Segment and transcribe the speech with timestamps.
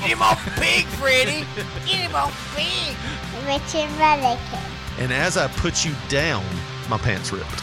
[0.00, 1.44] Get him off pig, Freddy.
[1.84, 2.96] Get him off pig.
[3.44, 4.62] Richard Mullican.
[4.98, 6.42] And as I put you down,
[6.88, 7.44] my pants ripped.
[7.52, 7.62] It's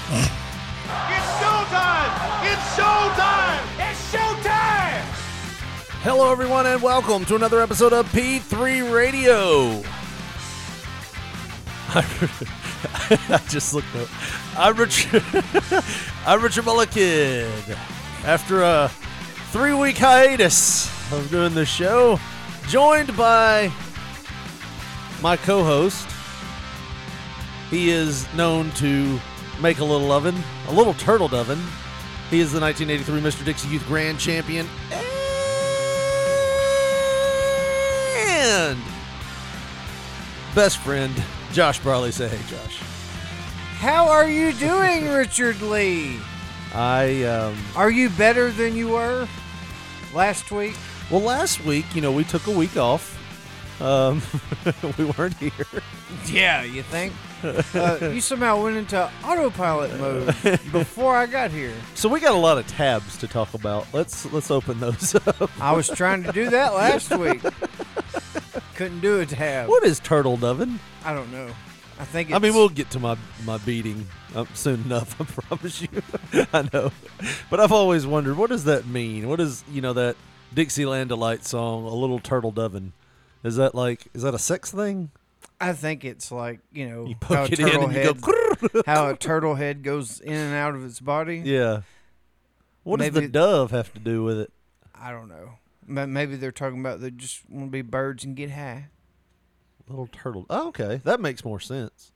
[1.42, 2.14] showtime!
[2.45, 3.59] It's showtime!
[3.80, 5.02] It's showtime!
[6.04, 9.81] Hello, everyone, and welcome to another episode of P3 Radio.
[13.34, 14.09] I just looked up.
[14.56, 15.23] I'm Richard.
[16.28, 17.50] I'm Richard Mullican.
[18.26, 18.92] After a
[19.52, 22.20] three-week hiatus of doing this show,
[22.68, 23.72] joined by
[25.22, 26.08] my co-host.
[27.70, 29.20] He is known to
[29.62, 30.36] make a little oven,
[30.68, 31.59] a little turtle oven.
[32.30, 33.46] He is the 1983 Mr.
[33.46, 34.68] Dixie Youth Grand Champion
[38.58, 38.78] and
[40.56, 41.14] best friend
[41.53, 42.12] Josh Barley.
[42.12, 42.80] Say hey, Josh.
[43.78, 46.20] How are you doing, Richard Lee?
[46.74, 49.28] I um, Are you better than you were
[50.14, 50.76] last week?
[51.11, 53.16] Well last week, you know, we took a week off.
[53.81, 54.22] Um,
[54.97, 55.52] we weren't here.
[56.25, 57.13] Yeah, you think?
[57.44, 60.25] Uh, you somehow went into autopilot mode
[60.72, 61.73] before I got here.
[61.94, 63.85] So we got a lot of tabs to talk about.
[63.94, 65.52] Let's let's open those up.
[65.61, 67.41] I was trying to do that last week.
[68.75, 69.69] Couldn't do a tab.
[69.69, 70.80] What is turtle oven?
[71.05, 71.50] I don't know.
[72.00, 75.19] I think it's, I mean, we'll get to my my beating um, soon enough.
[75.22, 75.89] I promise you.
[76.53, 76.91] I know,
[77.50, 79.28] but I've always wondered what does that mean.
[79.28, 80.16] What is you know that
[80.53, 82.92] Dixieland delight song, "A Little Turtle Dovin"?
[83.44, 85.12] Is that like is that a sex thing?
[85.59, 88.00] I think it's like you know You how a poke it in turtle and you
[88.00, 88.81] head, go.
[88.86, 91.42] how a turtle head goes in and out of its body.
[91.45, 91.81] yeah.
[92.84, 94.52] What does Maybe- the dove have to do with it?
[94.96, 95.53] I don't know.
[95.85, 98.88] Ma- Maybe they're talking about they just want to be birds and get high.
[99.90, 100.46] Little turtle.
[100.50, 102.12] Oh, okay, that makes more sense.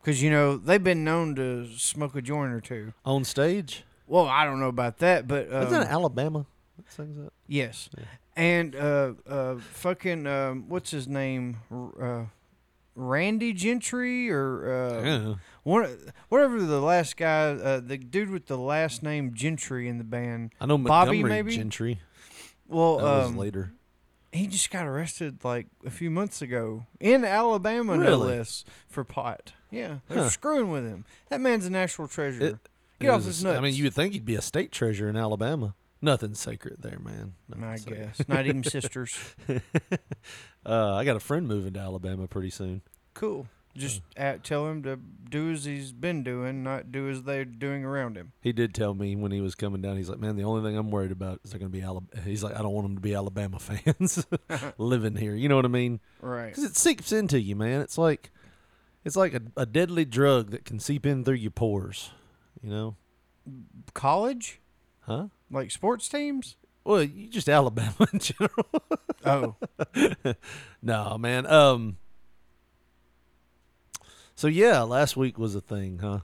[0.00, 2.92] Because, you know, they've been known to smoke a joint or two.
[3.06, 5.50] On stage, Well, I don't know about that, but.
[5.52, 6.44] Um, isn't it Alabama
[6.88, 7.32] sings that?
[7.46, 7.88] Yes.
[8.36, 11.58] And, uh, uh, fucking, um, what's his name?
[12.00, 12.24] Uh,
[12.96, 15.98] Randy Gentry or, uh, one,
[16.28, 20.52] whatever the last guy, uh, the dude with the last name Gentry in the band.
[20.60, 21.56] I know Bobby, maybe?
[21.56, 22.00] Gentry.
[22.68, 23.72] Well, That was um, later.
[24.32, 29.52] he just got arrested like a few months ago in Alabama, no less, for pot.
[29.70, 30.30] Yeah, they're Huh.
[30.30, 31.04] screwing with him.
[31.30, 32.42] That man's a national treasure.
[32.44, 32.58] It-
[33.00, 33.58] Get It off was a his nuts.
[33.58, 35.74] I mean, you would think he'd be a state treasure in Alabama.
[36.04, 37.32] Nothing sacred there, man.
[37.48, 38.12] Nothing I sacred.
[38.16, 39.16] guess not even sisters.
[40.66, 42.80] Uh, I got a friend moving to Alabama pretty soon.
[43.12, 43.46] Cool.
[43.76, 47.84] Just at, tell him to do as he's been doing, not do as they're doing
[47.84, 48.32] around him.
[48.40, 49.98] He did tell me when he was coming down.
[49.98, 52.22] He's like, "Man, the only thing I'm worried about is they're going to be Alabama."
[52.24, 54.26] He's like, "I don't want them to be Alabama fans
[54.78, 56.00] living here." You know what I mean?
[56.22, 56.46] Right.
[56.48, 57.82] Because it seeps into you, man.
[57.82, 58.30] It's like,
[59.04, 62.10] it's like a, a deadly drug that can seep in through your pores.
[62.62, 62.96] You know?
[63.92, 64.62] College,
[65.06, 65.26] Huh?
[65.54, 66.56] Like sports teams.
[66.84, 68.66] Well, you just Alabama in general.
[69.24, 69.56] Oh,
[70.82, 71.46] no, man.
[71.46, 71.96] Um.
[74.34, 76.20] So yeah, last week was a thing, huh?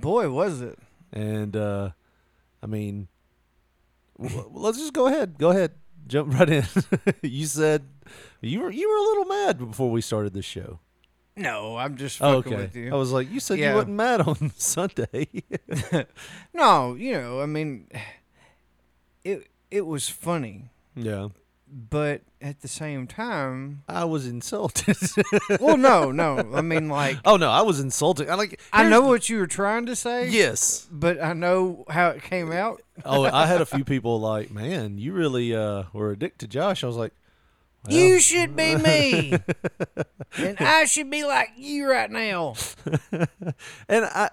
[0.00, 0.78] boy, was it?
[1.12, 1.90] And uh
[2.62, 3.08] I mean,
[4.20, 5.38] w- let's just go ahead.
[5.38, 5.72] Go ahead.
[6.06, 6.64] Jump right in.
[7.22, 7.84] you said
[8.42, 10.80] you were you were a little mad before we started this show.
[11.36, 12.56] No, I'm just Oh, okay.
[12.56, 12.92] with you.
[12.92, 13.70] I was like, you said Yeah.
[13.70, 15.26] you wasn't mad on Sunday.
[16.52, 17.86] no, you know, I mean,
[19.24, 21.28] it it was funny, yeah.
[21.68, 24.96] but at the same time, I was insulted.
[25.60, 26.38] well, no, no.
[26.54, 28.28] I mean, like, oh no, I was insulted.
[28.28, 28.60] I like.
[28.72, 30.28] I know what you were trying to say.
[30.28, 30.88] Yes.
[30.90, 32.82] but I know how it came out.
[33.04, 36.48] Oh, I had a few people like, man, you really uh were a dick to
[36.48, 36.82] Josh.
[36.82, 37.12] I was like,
[37.86, 39.34] well, You should be me,
[40.36, 42.54] and I should be like you right now.
[43.88, 44.30] and I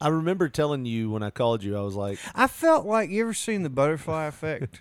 [0.00, 3.22] I remember telling you when I called you, I was like, I felt like you
[3.22, 4.80] ever seen the Butterfly Effect?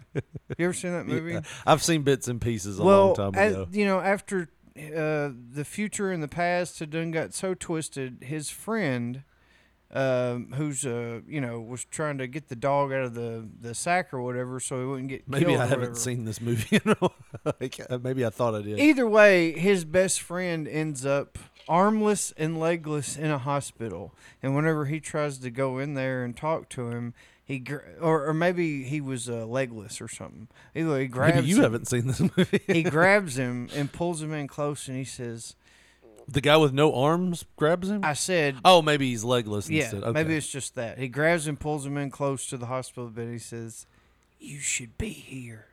[0.57, 1.39] You ever seen that movie?
[1.65, 3.67] I've seen bits and pieces a well, long time as- ago.
[3.71, 8.49] you know, after uh, the future and the past had done got so twisted, his
[8.49, 9.23] friend,
[9.91, 13.73] um, who's uh, you know, was trying to get the dog out of the the
[13.73, 16.81] sack or whatever, so he wouldn't get Maybe I haven't seen this movie.
[17.61, 18.79] Like, uh, Maybe I thought I did.
[18.79, 24.13] Either way, his best friend ends up armless and legless in a hospital.
[24.43, 27.13] And whenever he tries to go in there and talk to him,
[27.43, 30.47] he gr- or or maybe he was uh, legless or something.
[30.73, 32.61] Either he grabs Maybe you him, haven't seen this movie.
[32.67, 35.55] he grabs him and pulls him in close, and he says,
[36.27, 38.03] the guy with no arms grabs him.
[38.03, 40.03] "I said." oh, maybe he's legless Yeah, instead.
[40.03, 40.11] Okay.
[40.11, 40.97] maybe it's just that.
[40.97, 43.29] He grabs him, pulls him in close to the hospital bed.
[43.29, 43.85] He says,
[44.39, 45.67] "You should be here."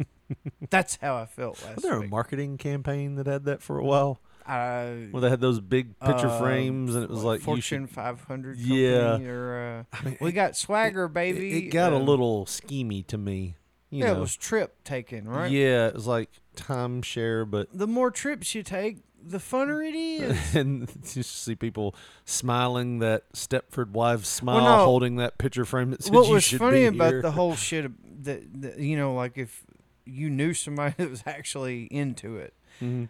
[0.70, 3.84] That's how I felt last Was there a marketing campaign that had that for a
[3.84, 4.20] while?
[4.46, 7.94] I, Where they had those big picture uh, frames and it was like Fortune should,
[7.94, 8.58] 500.
[8.58, 9.18] Yeah.
[9.20, 11.52] Or, uh, mean, we got swagger, baby.
[11.52, 13.56] It, it got a Um, little schemy to me.
[13.90, 14.18] You yeah, know.
[14.18, 15.50] it was trip taken, right?
[15.50, 20.54] Yeah, it was like timeshare, but The more trips you take, the funner it is.
[20.54, 21.94] and you see people
[22.24, 24.84] smiling that Stepford wives smile, no.
[24.84, 27.90] holding that picture frame that says what was funny about here." the whole shit
[28.24, 29.62] that, that you know like if
[30.04, 32.52] you knew somebody that was actually into it
[32.82, 33.08] Mhm.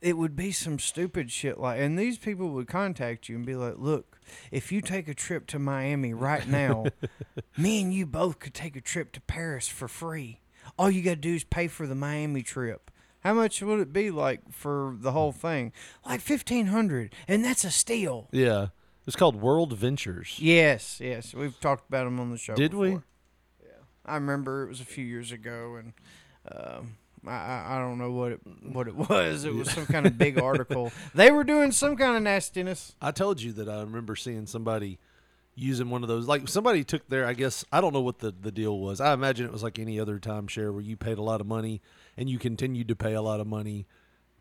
[0.00, 3.54] It would be some stupid shit like and these people would contact you and be
[3.54, 4.18] like look
[4.50, 6.84] if you take a trip to miami right now
[7.56, 10.40] me and you both could take a trip to paris for free.
[10.78, 12.90] All you gotta do is pay for the miami trip.
[13.20, 15.72] How much would it be like for the whole thing?
[16.04, 18.28] Like 1500 and that's a steal.
[18.32, 18.68] Yeah,
[19.06, 20.36] it's called World Ventures.
[20.38, 22.54] Yes, yes, we've talked about them on the show.
[22.54, 22.90] Did we?
[22.90, 25.92] Yeah, I remember it was a few years ago, and
[26.50, 29.44] um, I, I don't know what it what it was.
[29.44, 30.92] It was some kind of big article.
[31.14, 32.94] They were doing some kind of nastiness.
[33.00, 34.98] I told you that I remember seeing somebody
[35.54, 36.26] using one of those.
[36.26, 39.00] Like somebody took their, I guess I don't know what the the deal was.
[39.00, 41.80] I imagine it was like any other timeshare where you paid a lot of money
[42.16, 43.86] and you continued to pay a lot of money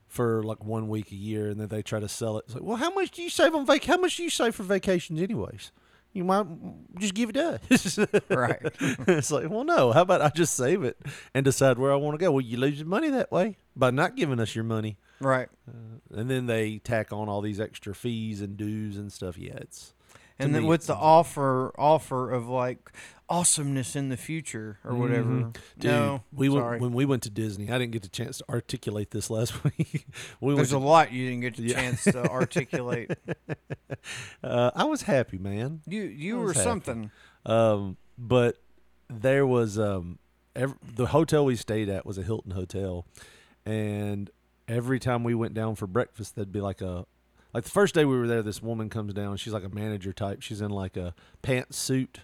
[0.08, 2.46] for like one week a year, and then they try to sell it.
[2.48, 3.84] It's like, well, how much do you save on vac?
[3.84, 5.72] How much do you save for vacations, anyways?
[6.12, 6.46] You might
[7.00, 8.00] just give it to us.
[8.30, 8.60] Right.
[9.08, 9.92] it's like, well, no.
[9.92, 10.98] How about I just save it
[11.34, 12.32] and decide where I want to go?
[12.32, 15.50] Well, you lose your money that way by not giving us your money, Right.
[15.68, 19.38] Uh, and then they tack on all these extra fees and dues and stuff.
[19.38, 19.94] Yeah, it's
[20.40, 22.92] And then me, with the offer offer of like
[23.28, 25.30] awesomeness in the future or whatever.
[25.30, 25.54] Mhm.
[25.78, 26.72] Dude, no, we sorry.
[26.72, 27.70] went when we went to Disney.
[27.70, 30.08] I didn't get the chance to articulate this last week.
[30.42, 31.74] we There's a lot you didn't get the Yeah.
[31.82, 33.12] chance to articulate.
[34.44, 35.82] uh, I was happy, man.
[35.88, 36.64] You you were happy.
[36.64, 37.12] something.
[37.46, 38.58] Um, but
[39.10, 40.20] there was um,
[40.56, 43.06] ev the hotel we stayed at was a Hilton hotel,
[43.66, 44.30] and
[44.68, 47.06] every time we went down for breakfast, there'd be like a
[47.54, 48.42] like the first day we were there.
[48.42, 49.38] This woman comes down.
[49.38, 50.42] She's like a manager type.
[50.42, 51.14] She's in like a
[51.44, 52.18] pantsuit,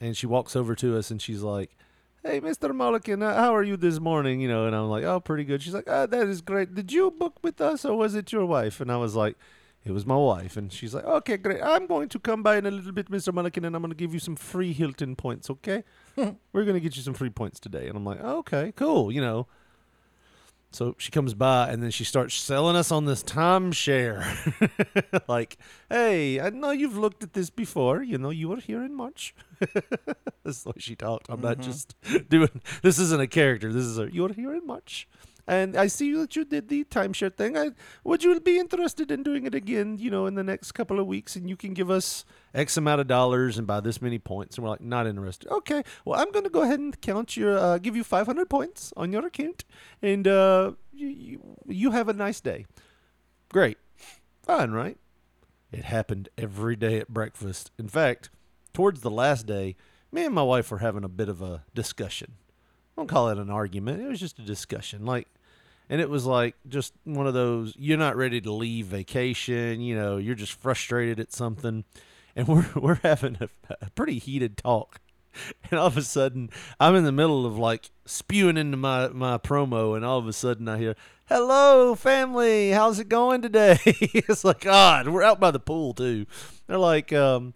[0.00, 1.76] and she walks over to us and she's like.
[2.24, 2.72] Hey, Mr.
[2.72, 4.40] Mulligan, uh, how are you this morning?
[4.40, 5.60] You know, and I'm like, oh, pretty good.
[5.60, 6.72] She's like, oh, that is great.
[6.72, 8.80] Did you book with us or was it your wife?
[8.80, 9.34] And I was like,
[9.84, 10.56] it was my wife.
[10.56, 11.60] And she's like, okay, great.
[11.60, 13.34] I'm going to come by in a little bit, Mr.
[13.34, 15.82] Mulligan, and I'm going to give you some free Hilton points, okay?
[16.16, 17.88] We're going to get you some free points today.
[17.88, 19.48] And I'm like, okay, cool, you know.
[20.72, 24.24] So she comes by and then she starts selling us on this timeshare.
[25.28, 25.58] like,
[25.90, 28.02] hey, I know you've looked at this before.
[28.02, 29.34] You know, you were here in March.
[30.44, 31.26] That's the way she talked.
[31.28, 31.70] I'm not mm-hmm.
[31.70, 31.94] just
[32.28, 33.72] doing this isn't a character.
[33.72, 35.06] This is a you were here in March.
[35.46, 37.56] And I see that you did the timeshare thing.
[37.56, 37.70] I
[38.04, 41.06] would you be interested in doing it again, you know, in the next couple of
[41.06, 42.24] weeks and you can give us
[42.54, 45.50] X amount of dollars and buy this many points and we're like not interested.
[45.50, 45.82] Okay.
[46.04, 49.12] Well, I'm going to go ahead and count your uh, give you 500 points on
[49.12, 49.64] your account
[50.00, 52.66] and uh you, you, have a nice day.
[53.48, 53.78] Great.
[54.42, 54.98] Fine, right?
[55.72, 57.70] It happened every day at breakfast.
[57.78, 58.30] In fact,
[58.72, 59.76] towards the last day,
[60.12, 62.34] me and my wife were having a bit of a discussion.
[62.96, 64.02] I don't call it an argument.
[64.02, 65.06] It was just a discussion.
[65.06, 65.28] Like,
[65.92, 69.82] and it was like just one of those you're not ready to leave vacation.
[69.82, 71.84] You know, you're just frustrated at something,
[72.34, 73.50] and we're we're having a,
[73.82, 75.00] a pretty heated talk.
[75.70, 76.50] And all of a sudden,
[76.80, 80.32] I'm in the middle of like spewing into my, my promo, and all of a
[80.32, 80.94] sudden I hear,
[81.26, 82.70] Hello, family.
[82.70, 83.78] How's it going today?
[83.86, 86.26] it's like, God, we're out by the pool, too.
[86.66, 87.54] They're like, um,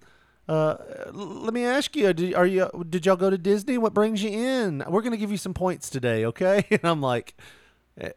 [0.49, 0.77] uh,
[1.13, 3.77] let me ask you, did, are you, did y'all go to Disney?
[3.77, 4.83] What brings you in?
[4.89, 6.65] We're going to give you some points today, okay?
[6.71, 7.35] And I'm like,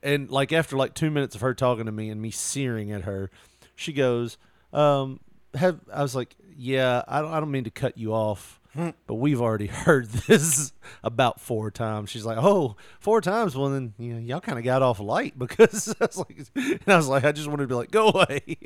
[0.03, 3.03] and like after like two minutes of her talking to me and me searing at
[3.03, 3.29] her,
[3.75, 4.38] she goes,
[4.74, 5.19] um,
[5.53, 8.59] have, I was like, yeah, I don't, I don't mean to cut you off
[9.07, 12.09] but we've already heard this about four times.
[12.09, 13.55] She's like, "Oh, four times?
[13.55, 16.81] Well, then you know, y'all kind of got off light because I was like, and
[16.88, 18.57] I was like, I just wanted to be like, go away,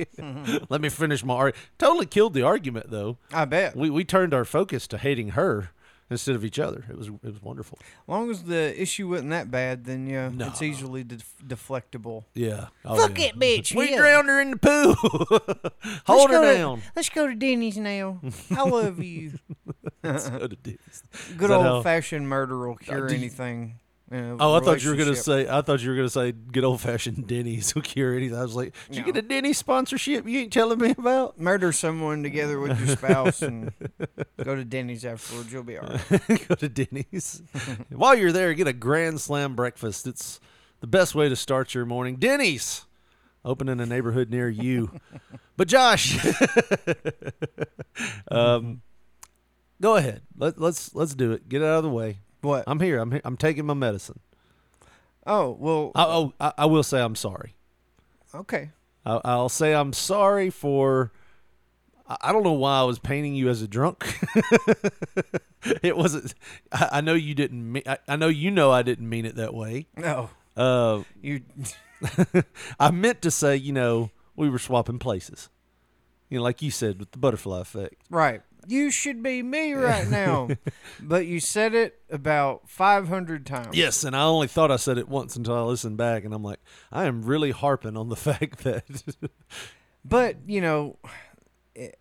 [0.69, 1.65] let me finish my argument.
[1.77, 3.17] Totally killed the argument though.
[3.31, 3.75] I bet.
[3.75, 5.71] We we turned our focus to hating her
[6.13, 6.85] instead of each other.
[6.89, 7.77] It was it was wonderful.
[7.81, 10.47] As long as the issue wasn't that bad, then yeah, No.
[10.47, 12.23] it's easily def- deflectable.
[12.33, 12.67] Yeah.
[12.85, 13.25] Oh, Fuck yeah.
[13.27, 13.75] it, bitch.
[13.75, 13.97] We yeah.
[13.97, 14.95] drowned her in the pool.
[16.07, 16.81] Hold her go to- down.
[16.95, 18.19] let's go to Denny's now.
[18.51, 19.33] I love you.
[20.03, 20.77] Let's go to Disney.
[21.37, 23.79] Good old how- fashioned murder will uh, cure did you- anything.
[24.13, 25.47] Oh, I thought you were gonna say.
[25.47, 28.37] I thought you were gonna say good old fashioned Denny's cure anything.
[28.37, 30.27] I was like, did you get a Denny's sponsorship?
[30.27, 31.39] You ain't telling me about.
[31.39, 33.71] murder someone together with your spouse and
[34.43, 35.51] go to Denny's afterwards.
[35.51, 36.47] You'll be all right.
[36.47, 37.41] Go to Denny's.
[37.89, 40.05] While you're there, get a Grand Slam breakfast.
[40.05, 40.39] It's
[40.79, 42.17] the best way to start your morning.
[42.17, 42.85] Denny's,
[43.43, 44.99] open in a neighborhood near you.
[45.57, 46.17] but Josh,
[48.29, 48.81] um,
[49.81, 50.21] go ahead.
[50.37, 51.49] Let, let's let's do it.
[51.49, 52.19] Get it out of the way.
[52.43, 52.63] What?
[52.67, 52.99] I'm here.
[52.99, 53.21] I'm here.
[53.23, 54.19] I'm taking my medicine.
[55.25, 55.91] Oh well.
[55.95, 57.55] I, oh, I, I will say I'm sorry.
[58.35, 58.71] okay.
[59.05, 61.11] I, I'll say I'm sorry for.
[62.21, 64.19] I don't know why I was painting you as a drunk.
[65.81, 66.33] it wasn't.
[66.71, 67.71] I, I know you didn't.
[67.71, 69.87] Mean, I, I know you know I didn't mean it that way.
[69.95, 71.41] No, Uh, you.
[72.79, 75.49] I meant to say, you know, we were swapping places.
[76.29, 77.95] You know, like you said with the butterfly effect.
[78.09, 78.41] Right.
[78.67, 80.49] You should be me right now.
[81.01, 83.75] but you said it about 500 times.
[83.75, 86.43] Yes, and I only thought I said it once until I listened back, and I'm
[86.43, 86.59] like,
[86.91, 88.83] I am really harping on the fact that.
[90.05, 90.97] But, you know,
[91.73, 91.97] it,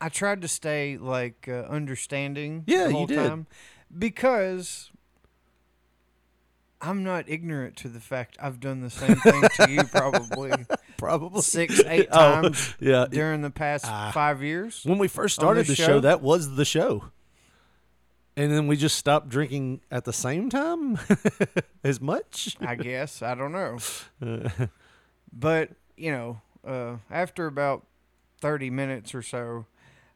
[0.00, 3.16] I tried to stay, like, uh, understanding Yeah, the you did.
[3.16, 3.46] time
[3.96, 4.90] because
[6.80, 10.66] I'm not ignorant to the fact I've done the same thing to you probably
[10.98, 13.06] Probably six, eight Oh, times yeah.
[13.10, 14.10] during the past Ah.
[14.12, 14.82] five years.
[14.84, 15.86] When we first started the show?
[15.86, 16.00] show?
[16.00, 17.04] that was the show.
[18.38, 20.98] And then we just stopped drinking at the same time
[21.84, 22.56] as much.
[22.60, 23.22] I guess.
[23.22, 23.78] I don't know.
[25.32, 27.86] but, you know, uh, after about
[28.40, 29.66] 30 minutes or so,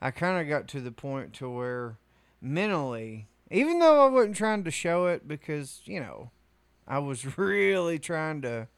[0.03, 1.97] I kind of got to the point to where
[2.43, 6.31] mentally, even though I wasn't trying to show it because, you know,
[6.87, 8.69] I was really trying to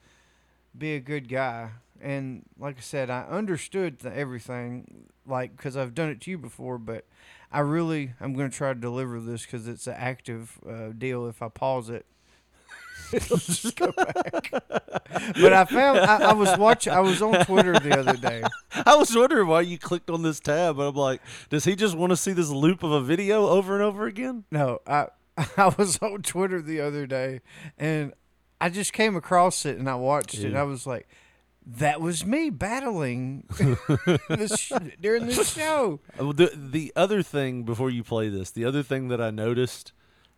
[0.77, 1.71] be a good guy.
[2.03, 6.39] And like I said, I understood the, everything, like, because I've done it to you
[6.39, 7.05] before, but
[7.51, 11.27] I really, I'm going to try to deliver this because it's an active uh, deal.
[11.27, 12.05] If I pause it,
[13.13, 14.51] it'll just go back.
[14.51, 18.43] but I found, I, I was watching, I was on Twitter the other day.
[18.87, 21.97] I was wondering why you clicked on this tab, and I'm like, does he just
[21.97, 24.45] want to see this loop of a video over and over again?
[24.51, 25.07] No, I
[25.57, 27.41] I was on Twitter the other day
[27.79, 28.13] and
[28.61, 31.09] I just came across it and I watched it and I was like,
[31.67, 33.45] that was me battling
[34.29, 36.01] this sh- during this show.
[36.19, 39.93] Uh, The the other thing before you play this, the other thing that I noticed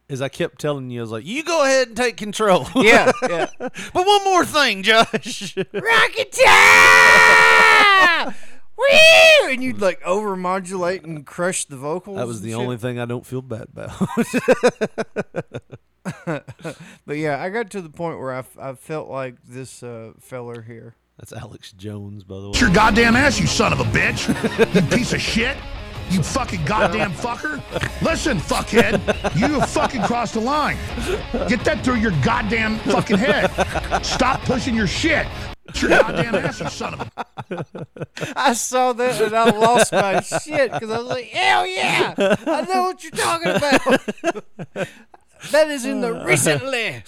[0.06, 2.66] is I kept telling you, I was like, you go ahead and take control.
[2.76, 3.46] Yeah, yeah.
[3.58, 5.56] but one more thing, Josh.
[5.56, 8.34] Rocket time!
[8.76, 9.48] Woo!
[9.50, 12.18] And you'd like overmodulate and crush the vocals.
[12.18, 13.92] that was the only thing I don't feel bad about.
[17.06, 20.12] But yeah, I got to the point where I, f- I felt like this uh,
[20.20, 20.96] feller here.
[21.18, 22.50] That's Alex Jones, by the way.
[22.50, 24.28] It's your goddamn ass, you son of a bitch.
[24.74, 25.56] You piece of shit.
[26.10, 27.62] You fucking goddamn fucker.
[28.02, 29.00] Listen, fuckhead.
[29.38, 30.76] You have fucking crossed the line.
[31.48, 33.48] Get that through your goddamn fucking head.
[34.04, 35.26] Stop pushing your shit.
[35.66, 37.86] It's your goddamn ass, you son of a.
[38.36, 42.62] I saw that and I lost my shit because I was like, hell yeah, I
[42.62, 44.88] know what you're talking about.
[45.52, 47.02] That is in the recently.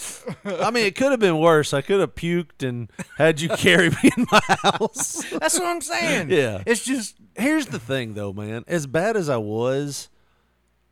[0.44, 1.72] I mean, it could have been worse.
[1.74, 5.24] I could have puked and had you carry me in my house.
[5.38, 6.30] That's what I'm saying.
[6.30, 6.62] Yeah.
[6.66, 8.64] It's just, Here's the thing, though, man.
[8.66, 10.08] As bad as I was,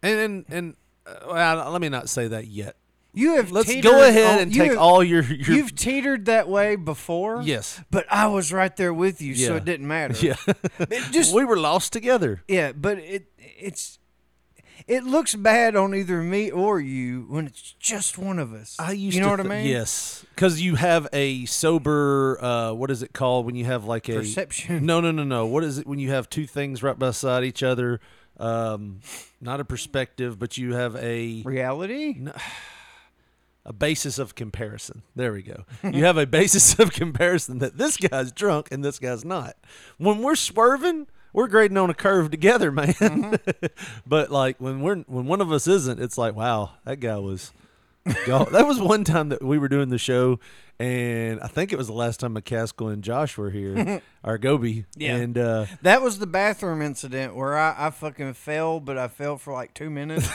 [0.03, 0.75] and and, and
[1.07, 2.77] uh, well, let me not say that yet.
[3.15, 6.27] you have Let's teetered go ahead and you take have- all your, your You've teetered
[6.27, 7.41] that way before.
[7.43, 10.15] yes, But I was right there with you, so it didn't matter.
[10.27, 10.37] yeah.
[11.13, 12.43] Just, we were lost together.
[12.49, 13.99] yeah, but it it's
[14.87, 18.77] it looks bad on either me or you when it's just one of us.
[18.79, 19.67] I used you know to what I mean?
[19.67, 22.43] Yes, because you have a sober.
[22.43, 24.85] Uh, what is it called when you have like a Perception.
[24.85, 25.47] No, no, no, no.
[25.47, 28.01] What is it when you have two things right beside each other?
[28.37, 29.01] Um,
[29.41, 32.21] not a perspective, but you have a Reality?
[33.65, 35.03] a basis of comparison.
[35.17, 35.65] There we go.
[35.83, 39.57] You have a basis of comparison that this guy's drunk and this guy's not.
[39.97, 42.95] When we're swerving, we're grading on a curve together, man.
[42.95, 43.67] Mm-hmm.
[44.07, 47.53] but like when we're when one of us isn't, it's like, wow, that guy was.
[48.27, 50.39] Y'all, that was one time that we were doing the show,
[50.79, 54.85] and I think it was the last time McCaskill and Josh were here, our Goby.
[54.95, 55.17] Yeah.
[55.17, 59.39] And uh, That was the bathroom incident where I, I fucking fell, but I fell
[59.39, 60.29] for like two minutes,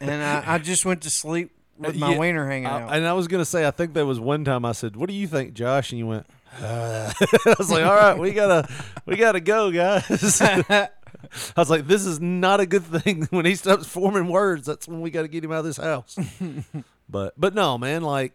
[0.00, 2.92] and I, I just went to sleep with my yeah, wiener hanging I- out.
[2.94, 5.14] and I was gonna say, I think there was one time I said, "What do
[5.14, 6.26] you think, Josh?" And you went,
[6.60, 7.12] uh.
[7.46, 8.68] I was like, "All right, we gotta,
[9.06, 10.88] we gotta go, guys." I
[11.56, 15.00] was like, "This is not a good thing." When he stops forming words, that's when
[15.00, 16.18] we got to get him out of this house.
[17.08, 18.32] but, but no, man, like,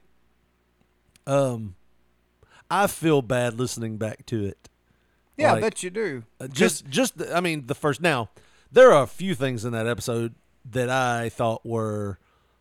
[1.27, 1.75] um,
[2.69, 4.69] I feel bad listening back to it.
[5.37, 6.23] yeah, I bet you do.
[6.39, 8.29] Uh, just just the- I mean the first now
[8.71, 10.33] there are a few things in that episode
[10.71, 12.17] that I thought were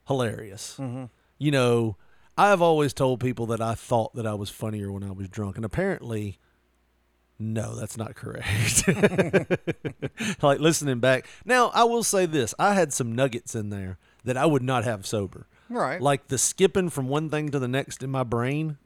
[0.08, 0.76] hilarious.
[0.78, 1.04] Mm-hmm.
[1.38, 1.96] you know,
[2.36, 5.56] I've always told people that I thought that I was funnier when I was drunk,
[5.56, 6.38] and apparently,
[7.38, 8.86] no, that's not correct.
[10.42, 11.26] like listening back.
[11.44, 14.84] Now, I will say this I had some nuggets in there that I would not
[14.84, 15.46] have sober.
[15.68, 16.00] Right.
[16.00, 18.78] Like the skipping from one thing to the next in my brain,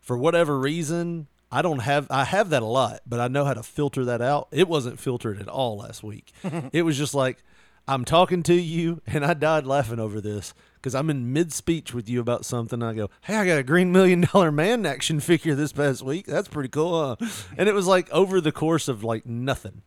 [0.00, 3.54] for whatever reason, I don't have I have that a lot, but I know how
[3.54, 4.48] to filter that out.
[4.50, 6.32] It wasn't filtered at all last week.
[6.72, 7.42] it was just like
[7.86, 10.52] I'm talking to you and I died laughing over this
[10.84, 12.82] because I'm in mid speech with you about something.
[12.82, 16.26] I go, Hey, I got a green million dollar man action figure this past week.
[16.26, 17.16] That's pretty cool.
[17.18, 17.26] Huh?
[17.56, 19.80] And it was like over the course of like nothing.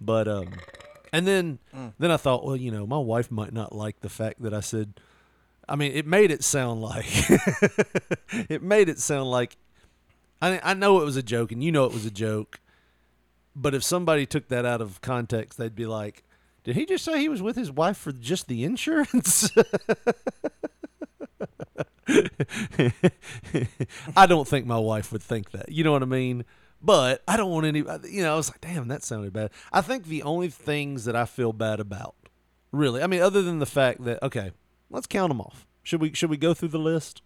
[0.00, 0.48] But um
[1.12, 1.60] and then
[2.00, 4.58] then I thought, well, you know, my wife might not like the fact that I
[4.58, 4.94] said
[5.68, 7.06] I mean, it made it sound like
[8.50, 9.56] it made it sound like
[10.40, 12.58] I I know it was a joke and you know it was a joke.
[13.54, 16.24] But if somebody took that out of context, they'd be like,
[16.64, 19.50] "Did he just say he was with his wife for just the insurance?"
[24.16, 25.70] I don't think my wife would think that.
[25.70, 26.44] You know what I mean?
[26.80, 27.78] But I don't want any.
[27.78, 31.14] You know, I was like, "Damn, that sounded bad." I think the only things that
[31.14, 32.14] I feel bad about,
[32.72, 34.50] really, I mean, other than the fact that okay,
[34.90, 35.66] let's count them off.
[35.82, 36.12] Should we?
[36.12, 37.22] Should we go through the list?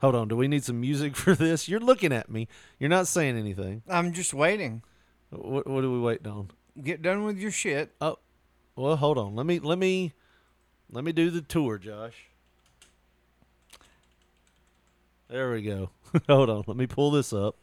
[0.00, 0.28] Hold on.
[0.28, 1.68] Do we need some music for this?
[1.68, 2.48] You're looking at me.
[2.78, 3.82] You're not saying anything.
[3.88, 4.82] I'm just waiting.
[5.30, 6.50] What, what are we waiting on?
[6.82, 7.92] Get done with your shit.
[8.00, 8.18] Oh,
[8.76, 9.34] well, hold on.
[9.36, 10.12] Let me let me
[10.90, 12.26] let me do the tour, Josh.
[15.28, 15.90] There we go.
[16.26, 16.64] hold on.
[16.66, 17.56] Let me pull this up.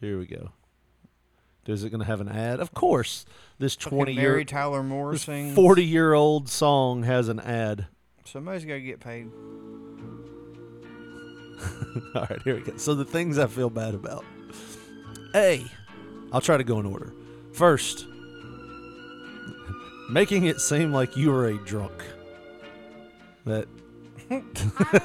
[0.00, 0.50] Here we go.
[1.66, 2.60] Is it going to have an ad?
[2.60, 3.24] Of course.
[3.58, 5.54] This Fucking twenty year Mary Tyler Moore sings.
[5.54, 7.86] forty year old song has an ad.
[8.24, 9.28] Somebody's got to get paid.
[12.14, 12.76] All right, here we go.
[12.76, 14.24] So the things I feel bad about.
[15.34, 15.64] A,
[16.32, 17.12] I'll try to go in order.
[17.52, 18.06] First,
[20.10, 22.04] making it seem like you were a drunk.
[23.44, 23.68] That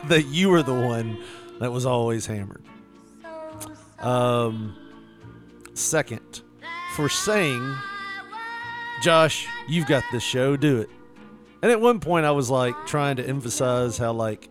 [0.08, 1.24] that you were the one
[1.60, 2.64] that was always hammered.
[4.00, 4.76] Um,
[5.76, 6.42] second,
[6.96, 7.76] for saying,
[9.04, 10.90] Josh, you've got this show, do it.
[11.62, 14.50] And at one point, I was like trying to emphasize how like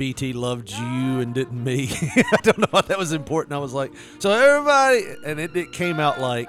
[0.00, 1.90] BT loved you and didn't me.
[2.16, 3.52] I don't know why that was important.
[3.52, 6.48] I was like, so everybody, and it, it came out like,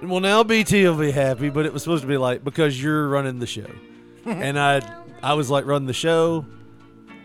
[0.00, 3.08] well, now BT will be happy, but it was supposed to be like because you're
[3.08, 3.70] running the show,
[4.24, 4.80] and I,
[5.22, 6.46] I was like running the show,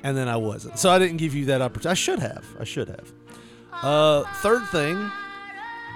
[0.03, 0.77] and then I wasn't.
[0.79, 1.91] So I didn't give you that opportunity.
[1.91, 2.45] I should have.
[2.59, 3.13] I should have.
[3.71, 4.97] Uh, third thing,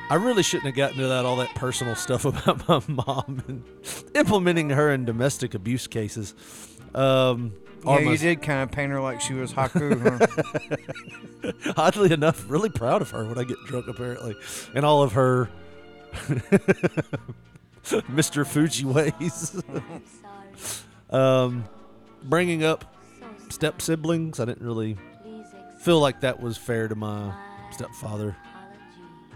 [0.09, 3.65] I really shouldn't have gotten into that all that personal stuff about my mom and
[4.15, 6.35] implementing her in domestic abuse cases.
[6.95, 7.51] Um,
[7.85, 9.99] Yeah, you did kind of paint her like she was Haku,
[11.43, 11.53] huh?
[11.77, 14.35] Oddly enough, really proud of her when I get drunk, apparently,
[14.75, 15.49] and all of her
[17.83, 18.45] Mr.
[18.45, 19.61] Fuji ways.
[21.09, 21.65] um,
[22.23, 22.95] bringing up
[23.49, 24.97] step siblings, I didn't really
[25.81, 27.33] feel like that was fair to my
[27.71, 28.35] stepfather.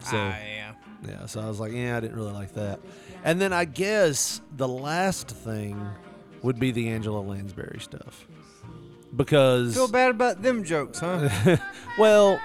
[0.02, 0.74] So Ah, yeah.
[1.08, 2.80] yeah, so I was like, yeah, I didn't really like that.
[3.24, 5.80] And then I guess the last thing
[6.42, 8.28] would be the Angela Lansbury stuff.
[9.16, 11.58] Because Feel bad about them jokes, huh?
[12.00, 12.40] well,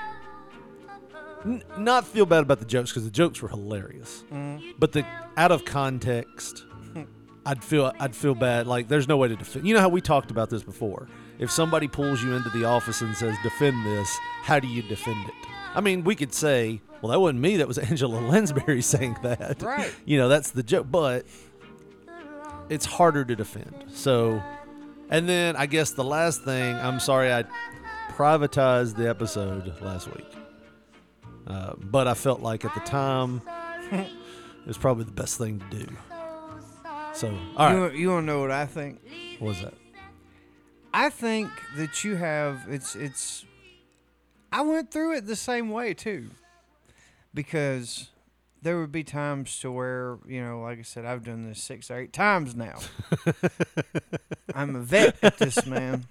[1.44, 4.72] n- not feel bad about the jokes because the jokes were hilarious, mm-hmm.
[4.78, 6.66] but the out of context,
[7.46, 8.66] I'd feel I'd feel bad.
[8.66, 9.66] Like there's no way to defend.
[9.66, 11.08] You know how we talked about this before.
[11.38, 15.28] If somebody pulls you into the office and says defend this, how do you defend
[15.28, 15.34] it?
[15.74, 17.56] I mean, we could say, well, that wasn't me.
[17.58, 19.62] That was Angela Lansbury saying that.
[19.62, 19.94] Right.
[20.04, 21.24] You know, that's the joke, but
[22.68, 23.84] it's harder to defend.
[23.92, 24.42] So,
[25.10, 27.44] and then I guess the last thing, I'm sorry I
[28.10, 30.26] privatized the episode last week.
[31.46, 33.40] Uh, but I felt like at the time
[33.92, 34.06] it
[34.66, 35.86] was probably the best thing to do.
[37.14, 37.94] So, all You, right.
[37.94, 39.00] you want to know what I think?
[39.38, 39.74] What was that?
[40.92, 43.44] I think that you have it's it's
[44.52, 46.28] I went through it the same way too.
[47.34, 48.10] Because
[48.62, 51.90] there would be times to where, you know, like I said, I've done this six
[51.90, 52.78] or eight times now.
[54.54, 56.06] I'm a vet at this, man.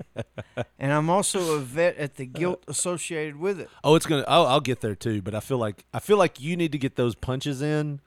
[0.79, 3.69] And I'm also a vet at the uh, guilt associated with it.
[3.83, 4.25] Oh, it's gonna.
[4.27, 5.21] Oh, I'll get there too.
[5.21, 7.99] But I feel like I feel like you need to get those punches in.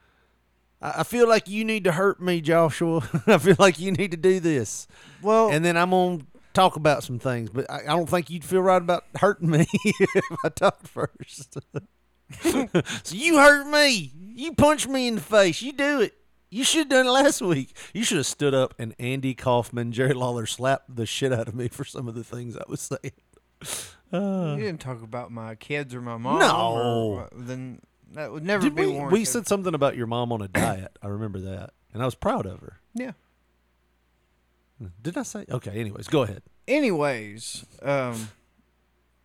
[0.81, 3.03] I I feel like you need to hurt me, Joshua.
[3.27, 4.87] I feel like you need to do this,
[5.23, 6.21] Well, and then I'm gonna
[6.55, 7.51] talk about some things.
[7.51, 11.59] But I, I don't think you'd feel right about hurting me if I talked first.
[13.03, 14.13] so you hurt me.
[14.35, 15.61] You punch me in the face.
[15.63, 16.15] You do it.
[16.51, 17.77] You should have done it last week.
[17.95, 21.55] You should have stood up and Andy Kaufman, Jerry Lawler slapped the shit out of
[21.55, 23.13] me for some of the things I was saying.
[24.13, 26.41] you didn't talk about my kids or my mom.
[26.41, 26.73] No.
[26.77, 27.81] or- then
[28.13, 29.13] that would never Did be we, warranted.
[29.13, 30.99] we said something about your mom on a diet.
[31.01, 32.81] I remember that, and I was proud of her.
[32.95, 33.13] Yeah.
[35.03, 35.45] Did I say?
[35.49, 35.73] Okay.
[35.79, 36.43] Anyways, go ahead.
[36.67, 38.31] anyways, um,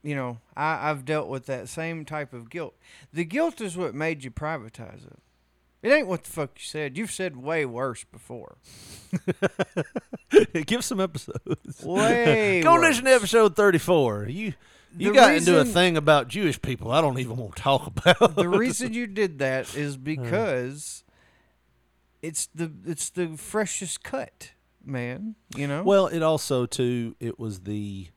[0.05, 2.75] you know, I, I've dealt with that same type of guilt.
[3.11, 5.17] The guilt is what made you privatize it.
[5.81, 6.97] It ain't what the fuck you said.
[6.97, 8.57] You've said way worse before.
[10.65, 11.83] Give some episodes.
[11.83, 12.81] Way Go worse.
[12.89, 14.27] listen to episode thirty-four.
[14.29, 14.53] You
[14.97, 16.91] you The got into a thing about Jewish people.
[16.91, 18.35] I don't even want to talk about.
[18.35, 21.03] the reason you did that is because
[22.21, 24.51] it's the it's the freshest cut,
[24.83, 25.35] man.
[25.55, 25.83] You know.
[25.83, 27.15] Well, it also too.
[27.19, 28.07] It was the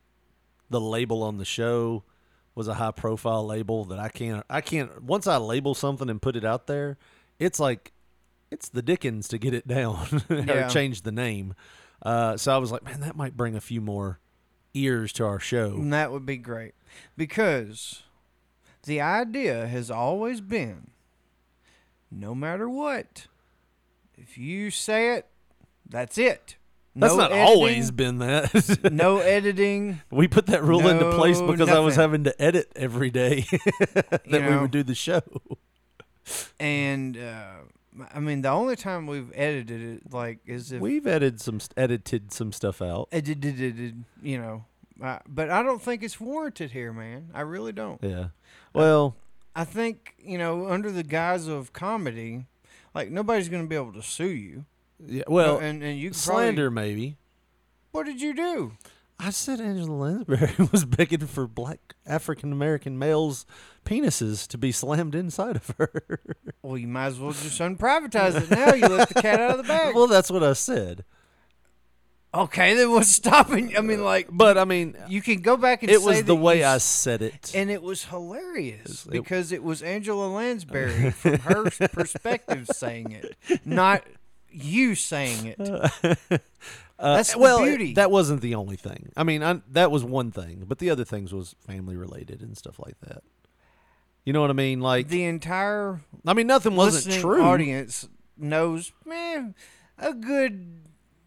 [0.70, 2.04] the label on the show
[2.54, 4.44] was a high profile label that I can't.
[4.50, 5.02] I can't.
[5.02, 6.98] Once I label something and put it out there,
[7.38, 7.92] it's like
[8.50, 10.66] it's the Dickens to get it down Yeah.
[10.66, 11.54] or change the name.
[12.02, 14.18] Uh, so I was like, man, that might bring a few more
[14.74, 15.72] ears to our show.
[15.74, 16.74] And that would be great
[17.16, 18.02] because
[18.84, 20.90] the idea has always been
[22.10, 23.26] no matter what,
[24.16, 25.26] if you say it,
[25.88, 26.56] that's it.
[27.00, 28.92] That's No not editing, always been that.
[28.92, 30.00] no editing.
[30.10, 33.46] We put that rule into place No, because I was having to edit every day
[33.94, 34.62] that we know.
[34.62, 35.22] would do the show.
[36.58, 37.50] And uh,
[38.12, 42.32] I mean, the only time we've edited it, like, is if We've edited some edited
[42.32, 43.08] some stuff out.
[43.12, 44.64] edited, you know.
[45.02, 47.28] Uh, but I don't think it's warranted here, man.
[47.32, 48.02] I really don't.
[48.02, 48.28] Yeah.
[48.72, 49.14] Well,
[49.54, 52.46] I think you know, under the guise of comedy,
[52.94, 54.64] like nobody's going to be able to sue you.
[55.06, 55.22] Yeah.
[55.28, 57.16] Well, and and you slander Probably, maybe.
[57.92, 58.72] what did you do?
[59.20, 63.46] I said Angela Lansbury was begging for black African American males'
[63.84, 66.20] penises to be slammed inside of her.
[66.62, 68.74] Well, you might as well just unprivatize it now.
[68.74, 69.94] You let the cat out of the bag.
[69.94, 71.04] well, that's what I said.
[72.34, 73.76] okay, then what's stopping?
[73.76, 76.62] I mean, like, But I mean, you can go back and it was the way
[76.64, 77.52] I said it.
[77.54, 83.36] and it was hilarious it- because it was Angela Lansbury from her perspective saying it,
[83.64, 84.04] not
[84.50, 86.40] you saying it.
[87.00, 87.94] Uh, That's well, it- beauty.
[87.94, 89.12] that wasn't the only thing.
[89.16, 92.58] I mean, I, that was one thing, but the other things was family related and
[92.58, 93.22] stuff like that.
[94.24, 94.80] You know what I mean?
[94.80, 97.40] Like, The entire I mean, nothing wasn't true.
[97.40, 99.54] audience knows, man,
[99.96, 100.80] a good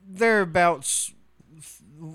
[0.06, 1.14] thereabouts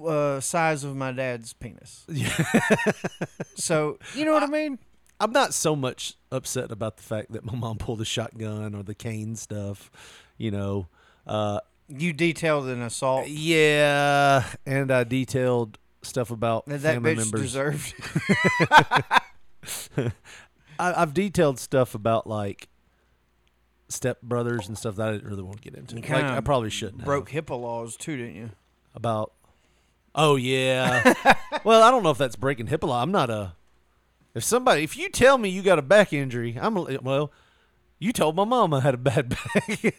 [0.07, 2.05] uh, size of my dad's penis.
[3.55, 4.79] so you know what I mean?
[5.19, 8.83] I'm not so much upset about the fact that my mom pulled a shotgun or
[8.83, 9.90] the cane stuff.
[10.37, 10.88] You know,
[11.27, 17.19] uh, You detailed an assault yeah, and I detailed stuff about that that family bitch
[17.19, 17.43] members.
[17.43, 17.95] deserved.
[20.79, 22.69] I, I've detailed stuff about like
[23.89, 25.97] stepbrothers and stuff that I didn't really want to get into.
[25.97, 27.05] Like I probably shouldn't.
[27.05, 27.47] Broke have.
[27.47, 28.51] HIPAA laws too, didn't you?
[28.97, 29.33] about.
[30.15, 31.12] Oh yeah.
[31.65, 33.03] well, I don't know if that's breaking HIPAA law.
[33.03, 33.55] I'm not a.
[34.35, 37.31] If somebody, if you tell me you got a back injury, I'm well.
[37.99, 39.97] You told my mom I had a bad back.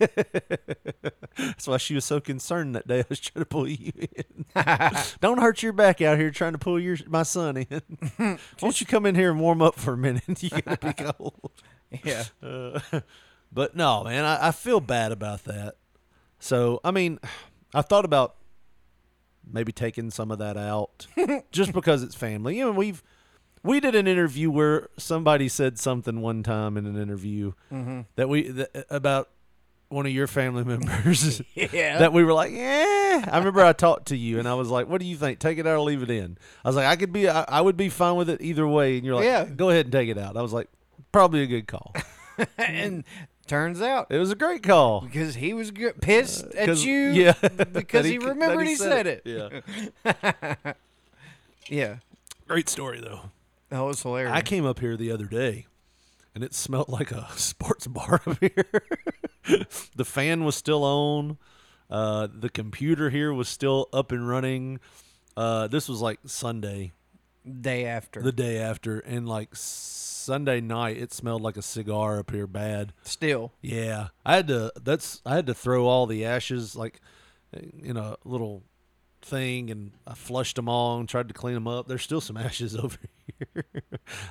[1.36, 4.46] That's why she was so concerned that day I was trying to pull you in.
[5.20, 7.82] Don't hurt your back out here trying to pull your my son in.
[8.18, 10.44] Why don't you come in here and warm up for a minute?
[10.44, 11.52] You gotta be cold.
[12.04, 12.26] Yeah.
[12.44, 12.80] Uh,
[13.52, 15.76] but no, man, I, I feel bad about that.
[16.40, 17.20] So, I mean,
[17.74, 18.36] I thought about
[19.50, 21.08] maybe taking some of that out
[21.52, 22.58] just because it's family.
[22.58, 23.02] You know, we've
[23.64, 27.54] we did an interview where somebody said something one time in an interview
[28.16, 29.30] that we that, about
[29.90, 32.00] one of your family members Yeah.
[32.00, 33.26] that we were like, yeah.
[33.32, 35.40] I remember I talked to you and I was like, what do you think?
[35.40, 36.38] Take it out or leave it in?
[36.66, 38.98] I was like, I could be, I, I would be fine with it either way.
[38.98, 39.46] And you're like, Yeah.
[39.46, 40.36] go ahead and take it out.
[40.38, 40.68] I was like,
[41.12, 41.94] probably a good call.
[42.58, 43.04] and
[43.48, 45.02] turns out It was a great call.
[45.02, 47.34] because he was good, pissed at Uh, 'Cause- you, yeah,
[47.72, 49.22] because he, he- remembered he he, said said it.
[49.26, 49.64] it.
[50.06, 50.74] Yeah.
[51.70, 51.96] Yeah,
[52.48, 53.22] Great story though.
[53.70, 54.34] That was hilarious.
[54.34, 55.66] I came up here the other day
[56.36, 58.84] and it smelled like a sports bar up here.
[59.96, 61.38] the fan was still on.
[61.90, 64.80] Uh, the computer here was still up and running.
[65.36, 66.92] Uh, this was like Sunday,
[67.62, 68.22] day after.
[68.22, 72.92] the day after, and like Sunday night, it smelled like a cigar up here bad.
[73.04, 74.74] Still, Yeah, I had to.
[74.82, 77.00] That's I had to throw all the ashes like
[77.82, 78.64] in a little
[79.22, 81.88] thing, and I flushed them all and tried to clean them up.
[81.88, 82.98] There's still some ashes over
[83.38, 83.64] here.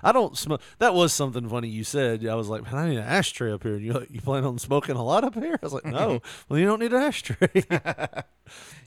[0.02, 0.60] I don't smell.
[0.78, 2.26] That was something funny you said.
[2.26, 3.74] I was like, man, I need an ashtray up here.
[3.74, 5.54] And you like, you plan on smoking a lot up here?
[5.54, 6.20] I was like, no.
[6.48, 7.48] well, you don't need an ashtray.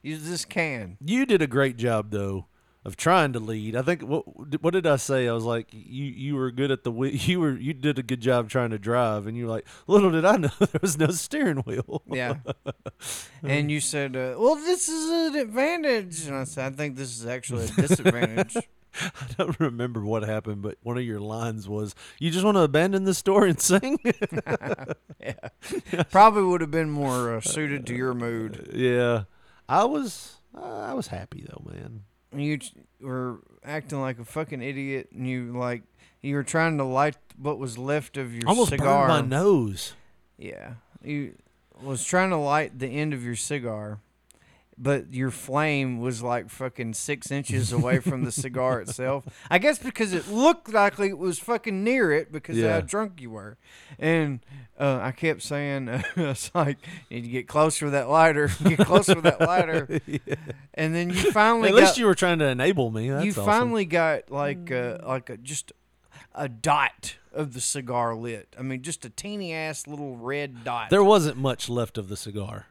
[0.04, 0.98] you just can.
[1.04, 2.48] you did a great job though.
[2.86, 4.04] Of trying to lead, I think.
[4.04, 4.24] What
[4.63, 5.28] what did I say?
[5.28, 7.12] I was like, you you were good at the wheel.
[7.13, 10.12] You were you did a good job trying to drive, and you were like, little
[10.12, 12.04] did I know there was no steering wheel.
[12.08, 12.36] Yeah.
[13.44, 17.20] and you said, uh, "Well, this is an advantage," and I said, "I think this
[17.20, 21.94] is actually a disadvantage." I don't remember what happened, but one of your lines was,
[22.18, 24.00] "You just want to abandon the store and sing."
[26.12, 28.72] Probably would have been more uh, suited to your mood.
[28.74, 29.24] yeah,
[29.68, 30.38] I was.
[30.56, 32.04] Uh, I was happy though, man.
[32.36, 32.60] You
[33.02, 35.84] were acting like a fucking idiot, and you like
[36.22, 39.08] you were trying to light what was left of your Almost cigar.
[39.08, 39.94] burned my nose.
[40.38, 41.36] Yeah, you
[41.82, 44.00] was trying to light the end of your cigar,
[44.82, 49.26] but your flame was like fucking six inches away from the cigar itself.
[49.50, 52.74] I guess because it looked like it was fucking near it because of Yeah.
[52.76, 53.58] how drunk you were,
[54.00, 54.39] and
[54.80, 56.78] uh, I kept saying, uh, "It's like
[57.10, 60.00] you need to get closer with that lighter, get closer with that lighter,"
[60.74, 63.10] and then you finally At least you were trying to enable me.
[63.10, 63.46] That's you awesome.
[63.46, 65.74] finally got like uh, like a, just
[66.34, 68.56] a dot of the cigar lit.
[68.58, 70.89] I mean, just a teeny ass little red dot.
[70.89, 72.68] There wasn't much left of the cigar.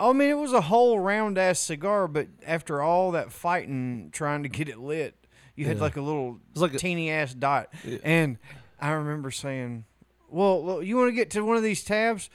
[0.00, 4.42] I mean, it was a whole round ass cigar, but after all that fighting trying
[4.42, 5.14] to get it lit,
[5.56, 5.82] you had Yeah.
[5.82, 7.68] like a little like a- teeny ass dot.
[7.84, 7.98] Yeah.
[8.02, 8.38] And
[8.80, 9.84] I remember saying,
[10.28, 12.28] "Well, you want to get to one of these tabs?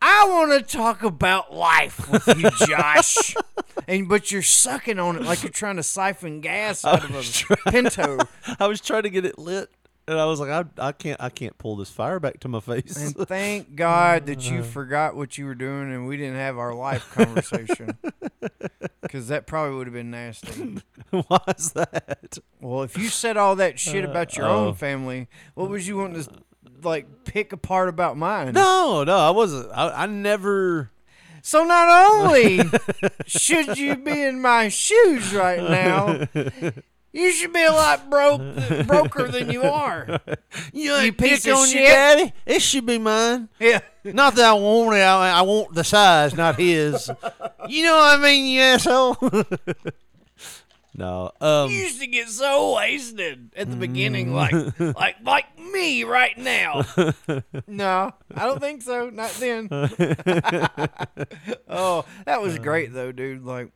[0.00, 3.34] I want to talk about life with you, Josh."
[3.88, 7.70] and but you're sucking on it like you're trying to siphon gas out of a
[7.70, 8.18] Pinto.
[8.60, 9.70] I was trying to get it lit,
[10.08, 12.60] and I was like, I, I can't, I can't pull this fire back to my
[12.60, 12.96] face.
[12.96, 14.62] And thank God that you uh.
[14.62, 17.96] forgot what you were doing and we didn't have our life conversation.
[19.00, 20.82] Because that probably would have been nasty.
[21.10, 22.36] Why is that?
[22.60, 24.66] Well, if you said all that shit uh, about your oh.
[24.66, 26.30] own family, what was you wanting to
[26.82, 28.52] like pick apart about mine?
[28.52, 29.72] No, no, I wasn't.
[29.72, 30.90] I, I never.
[31.40, 32.60] So not only
[33.26, 36.26] should you be in my shoes right now,
[37.12, 38.40] you should be a lot broke
[38.86, 40.20] broker than you are.
[40.72, 41.80] You, You piece pick of on shit.
[41.82, 42.32] your daddy.
[42.46, 43.48] It should be mine.
[43.60, 43.80] Yeah.
[44.04, 45.00] Not that I want it.
[45.00, 47.10] I, I want the size, not his.
[47.68, 49.16] you know what I mean, you asshole.
[50.94, 51.30] no.
[51.40, 51.70] Um.
[51.70, 56.84] You used to get so wasted at the beginning, like like like me right now.
[57.66, 59.10] no, I don't think so.
[59.10, 59.68] Not then.
[61.68, 63.44] oh, that was great though, dude.
[63.44, 63.70] Like,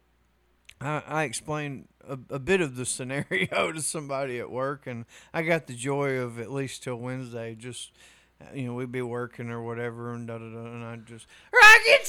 [0.81, 5.42] I, I explained a, a bit of the scenario to somebody at work, and I
[5.42, 7.55] got the joy of at least till Wednesday.
[7.55, 7.92] Just
[8.40, 11.27] uh, you know, we'd be working or whatever, and da da da, and I just
[11.53, 12.09] rocket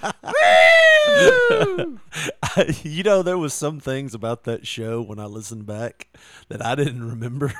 [0.00, 2.00] time.
[2.82, 6.08] You know, there was some things about that show when I listened back
[6.48, 7.52] that I didn't remember.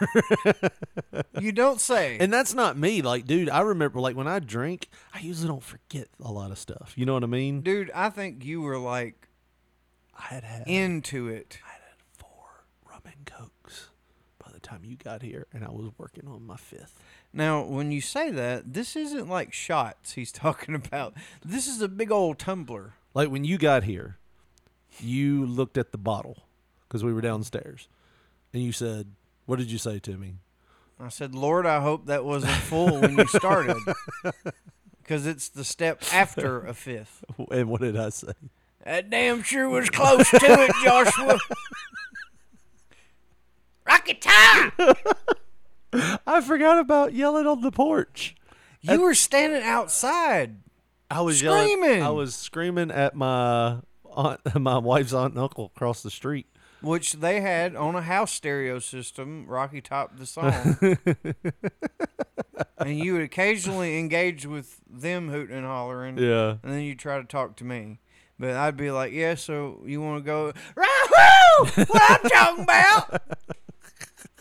[1.41, 2.19] You don't say.
[2.19, 3.01] and that's not me.
[3.01, 6.59] Like, dude, I remember like when I drink, I usually don't forget a lot of
[6.59, 6.93] stuff.
[6.97, 7.63] You know what I mean?
[7.63, 9.29] Dude, I think you were like
[10.19, 11.59] I had had into it.
[12.17, 13.89] four rum and cokes
[14.45, 16.99] by the time you got here, and I was working on my fifth.
[17.33, 21.15] Now, when you say that, this isn't like shots he's talking about.
[21.45, 22.95] This is a big old tumbler.
[23.15, 24.19] Like when you got here,
[25.01, 26.45] you looked at the bottle
[26.89, 27.89] because we were downstairs,
[28.53, 29.13] and you said,
[29.47, 30.37] "What did you say to me?"
[31.01, 33.77] I said, Lord, I hope that wasn't full when you started.
[35.03, 37.25] Because it's the step after a fifth.
[37.51, 38.33] And what did I say?
[38.85, 41.39] That damn sure was close to it, Joshua.
[43.87, 44.73] Rocket time!
[46.27, 48.35] I forgot about yelling on the porch.
[48.81, 50.57] You were standing outside.
[51.11, 51.69] I was yelling.
[51.69, 52.03] Screaming!
[52.03, 56.47] I was screaming at my aunt, my wife's aunt and uncle across the street.
[56.81, 60.77] Which they had on a house stereo system, Rocky Top the song.
[62.79, 66.19] and you would occasionally engage with them hooting and hollering.
[66.19, 66.57] Yeah.
[66.63, 68.01] And then you try to talk to me.
[68.39, 71.85] But I'd be like, yeah, so you want to go, Rahoo!
[71.85, 73.23] What I'm talking about?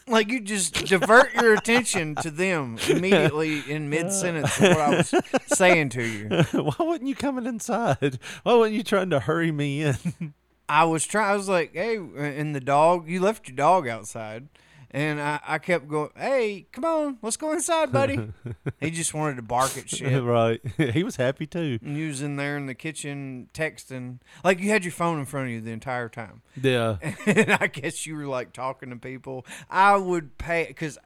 [0.07, 4.89] like you just divert your attention to them immediately in mid sentence of what I
[4.97, 5.13] was
[5.47, 6.27] saying to you.
[6.51, 8.19] Why wasn't you coming inside?
[8.43, 10.33] Why weren't you trying to hurry me in?
[10.67, 11.31] I was trying.
[11.31, 13.09] I was like, "Hey," uh, and the dog.
[13.09, 14.47] You left your dog outside,
[14.91, 16.09] and I, I kept going.
[16.15, 18.31] Hey, come on, let's go inside, buddy.
[18.79, 20.21] he just wanted to bark at shit.
[20.23, 20.61] right.
[20.91, 21.79] He was happy too.
[21.83, 25.25] And you was in there in the kitchen texting, like you had your phone in
[25.25, 26.41] front of you the entire time.
[26.61, 26.97] Yeah.
[27.25, 29.45] and I guess you were like talking to people.
[29.69, 30.97] I would pay because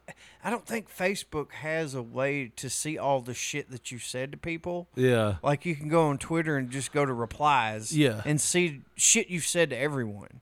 [0.43, 4.31] I don't think Facebook has a way to see all the shit that you said
[4.31, 4.87] to people.
[4.95, 5.35] Yeah.
[5.43, 8.21] Like you can go on Twitter and just go to replies, Yeah.
[8.25, 10.41] and see shit you've said to everyone.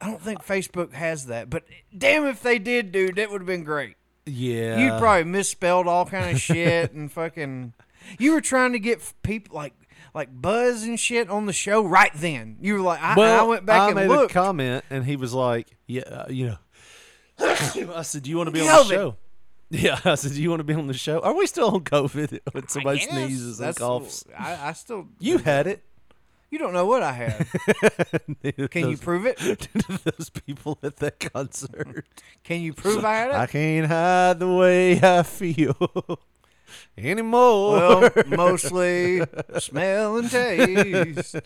[0.00, 1.64] I don't think Facebook has that, but
[1.96, 3.96] damn if they did, dude, that would have been great.
[4.26, 4.78] Yeah.
[4.78, 7.72] You probably misspelled all kind of shit and fucking.
[8.18, 9.74] You were trying to get people like
[10.14, 12.58] like buzz and shit on the show right then.
[12.60, 14.30] You were like, I, well, I went back I and made looked.
[14.30, 16.58] a comment, and he was like, "Yeah, uh, you know."
[17.40, 19.16] I said, "Do you want to be on the show?"
[19.70, 21.80] Yeah, I said, "Do you want to be on the show?" Are we still on
[21.82, 24.24] COVID when somebody sneezes and coughs?
[24.36, 25.08] I, I still.
[25.18, 25.82] You had it.
[26.50, 27.52] You don't know what I have.
[28.70, 29.36] Can you prove it?
[30.04, 32.06] those people at that concert.
[32.42, 33.34] Can you prove I had it?
[33.34, 35.76] I can't hide the way I feel.
[36.98, 37.72] anymore.
[38.00, 39.22] Well, mostly
[39.58, 41.36] smell and taste.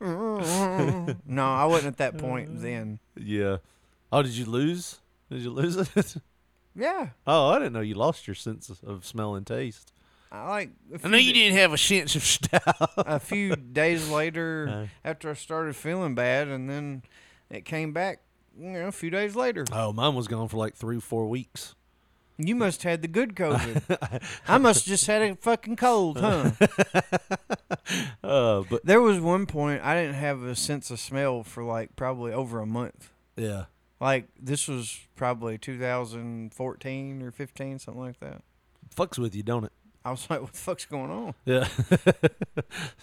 [0.00, 2.98] no, I wasn't at that point then.
[3.16, 3.58] yeah.
[4.12, 5.00] Oh, did you lose?
[5.30, 6.16] Did you lose it?
[6.74, 9.92] Yeah, oh, I didn't know you lost your sense of- of smell and taste.
[10.30, 10.70] I like.
[10.92, 12.90] a I few know you da- didn't have a sense of style.
[12.98, 15.08] A few days later, Uh.
[15.08, 17.02] after I started feeling bad, and then
[17.50, 18.20] it came back.
[18.58, 19.64] You know, a few days later.
[19.72, 21.74] Oh, mine was gone for like three, four weeks.
[22.38, 24.22] You must had the good COVID.
[24.48, 26.50] I must just had a fucking cold, huh?
[28.22, 31.96] Uh, but There was one point I didn't have a sense of smell for like
[31.96, 33.10] probably over a month.
[33.36, 33.64] yeah,
[34.00, 38.42] Like this was probably 2014 or 15, something like that.
[38.94, 39.72] fucks with you, don't it?
[40.04, 41.68] I was like, "What the fuck's going on?" Yeah.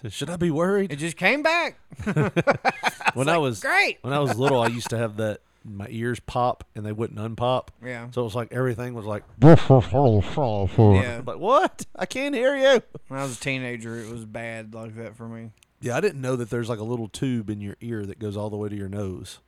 [0.10, 0.92] Should I be worried?
[0.92, 1.78] It just came back.
[3.14, 3.98] when I was Great.
[4.02, 7.20] when I was little, I used to have that my ears pop and they wouldn't
[7.20, 7.70] unpop.
[7.84, 8.10] Yeah.
[8.12, 11.22] So it was like everything was like, Yeah.
[11.26, 11.86] like what?
[11.96, 12.82] I can't hear you.
[13.08, 15.52] When I was a teenager, it was bad like that for me.
[15.82, 18.38] Yeah, I didn't know that there's like a little tube in your ear that goes
[18.38, 19.40] all the way to your nose.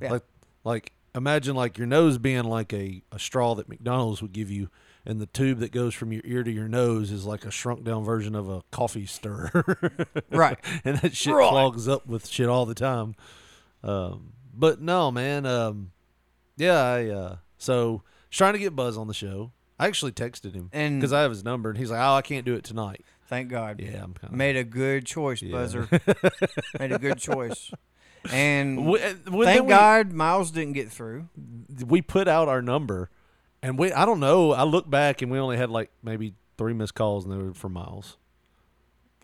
[0.00, 0.12] Yeah.
[0.12, 0.22] Like,
[0.64, 4.68] like imagine like your nose being like a, a straw that McDonald's would give you,
[5.06, 7.84] and the tube that goes from your ear to your nose is like a shrunk
[7.84, 10.06] down version of a coffee stirrer.
[10.30, 10.58] Right.
[10.84, 11.48] and that shit Right.
[11.48, 13.14] clogs up with shit all the time.
[13.82, 15.46] Um, but no, man.
[15.46, 15.92] Um,
[16.56, 19.52] yeah, I uh, so trying to get Buzz on the show.
[19.78, 22.22] I actually texted him And- because I have his number, and he's like, "Oh, I
[22.22, 23.78] can't do it tonight." Thank God.
[23.80, 25.52] Yeah, I'm kind of Made a good choice, Yeah.
[25.52, 25.88] Buzzer.
[26.80, 27.70] Made a good choice.
[28.32, 31.28] And We- uh, thank we- God Miles didn't get through.
[31.86, 33.10] we put out our number,
[33.62, 34.52] and we I don't know.
[34.52, 37.54] I look back, and we only had like maybe three missed calls, and they were
[37.54, 38.16] for Miles.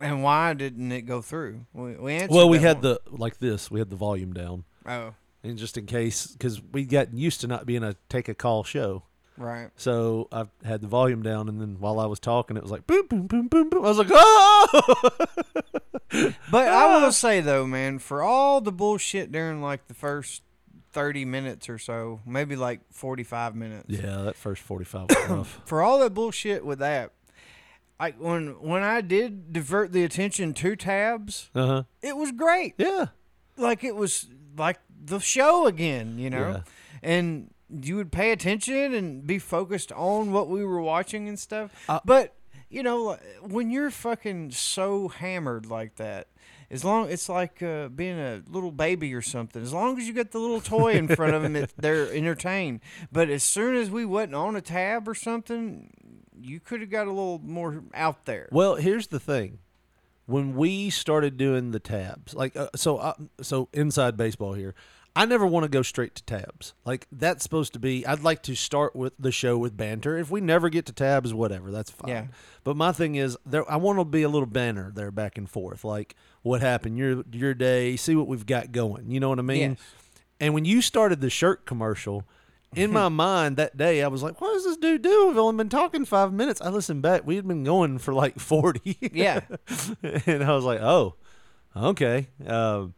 [0.00, 1.66] And why didn't it go through?
[1.72, 2.34] We, we answered.
[2.34, 2.82] Well, we had one.
[2.82, 3.70] the like this.
[3.70, 7.46] We had the volume down, Oh, and just in case, because we got used to
[7.46, 9.04] not being a take a call show.
[9.36, 9.70] right.
[9.76, 12.86] So I had the volume down, and then while I was talking, it was like
[12.86, 13.84] boom, boom, boom, boom, boom.
[13.84, 15.10] I was like, oh!
[16.50, 20.42] But I will say though, man, for all the bullshit during like the first
[20.94, 23.84] thirty minutes or so, maybe like forty-five minutes.
[23.88, 25.60] yeah, that first forty-five was rough.
[25.66, 27.10] For all that bullshit with that,
[28.00, 31.82] like when when I did divert the attention to tabs, Uh huh.
[32.00, 32.74] it was great.
[32.78, 33.06] Yeah.
[33.56, 34.26] Like it was
[34.56, 36.60] like the show again, you know, Yeah.
[37.02, 41.70] and you would pay attention and be focused on what we were watching and stuff.
[41.88, 42.34] Uh, but
[42.70, 46.28] you know, when you're fucking so hammered like that.
[46.70, 49.62] As long it's like uh, being a little baby or something.
[49.62, 52.80] As long as you get the little toy in front of them, it, they're entertained.
[53.12, 55.90] But as soon as we wasn't on a tab or something,
[56.40, 58.48] you could have got a little more out there.
[58.50, 59.58] Well, here's the thing.
[60.26, 64.74] When we started doing the tabs, like uh, so, uh, so inside baseball here,
[65.16, 66.74] I never want to go straight to tabs.
[66.84, 68.04] Like that's supposed to be.
[68.04, 70.18] I'd like to start with the show with banter.
[70.18, 72.10] If we never get to tabs, whatever, that's fine.
[72.10, 72.26] Yeah.
[72.64, 75.48] But my thing is, there I want to be a little banter there, back and
[75.48, 75.84] forth.
[75.84, 77.96] Like what happened your your day.
[77.96, 79.10] See what we've got going.
[79.10, 79.70] You know what I mean?
[79.72, 79.80] Yes.
[80.40, 82.24] And when you started the shirt commercial,
[82.74, 85.28] in my mind that day, I was like, "What does this dude do?
[85.28, 88.40] We've only been talking five minutes." I listened back; we had been going for like
[88.40, 88.98] forty.
[89.12, 89.40] Yeah.
[90.02, 91.14] and I was like, "Oh,
[91.76, 92.94] okay." Um,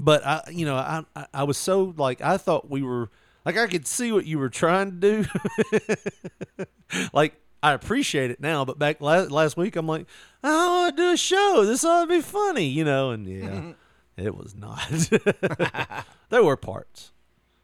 [0.00, 3.10] but I, you know, I, I was so like I thought we were
[3.44, 6.66] like I could see what you were trying to do.
[7.12, 10.06] like I appreciate it now, but back last last week, I'm like,
[10.42, 11.64] I want to do a show.
[11.64, 13.10] This ought to be funny, you know.
[13.10, 13.72] And yeah,
[14.24, 14.80] it was not.
[16.30, 17.12] there were parts.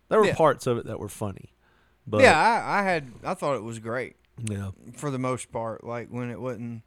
[0.08, 0.34] There were Yeah.
[0.34, 1.52] parts of it that were funny.
[2.06, 4.70] But yeah, I, I had I thought it was great yeah.
[4.94, 5.84] for the most part.
[5.84, 6.82] Like when it wasn't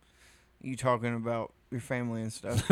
[0.61, 2.63] you talking about your family and stuff.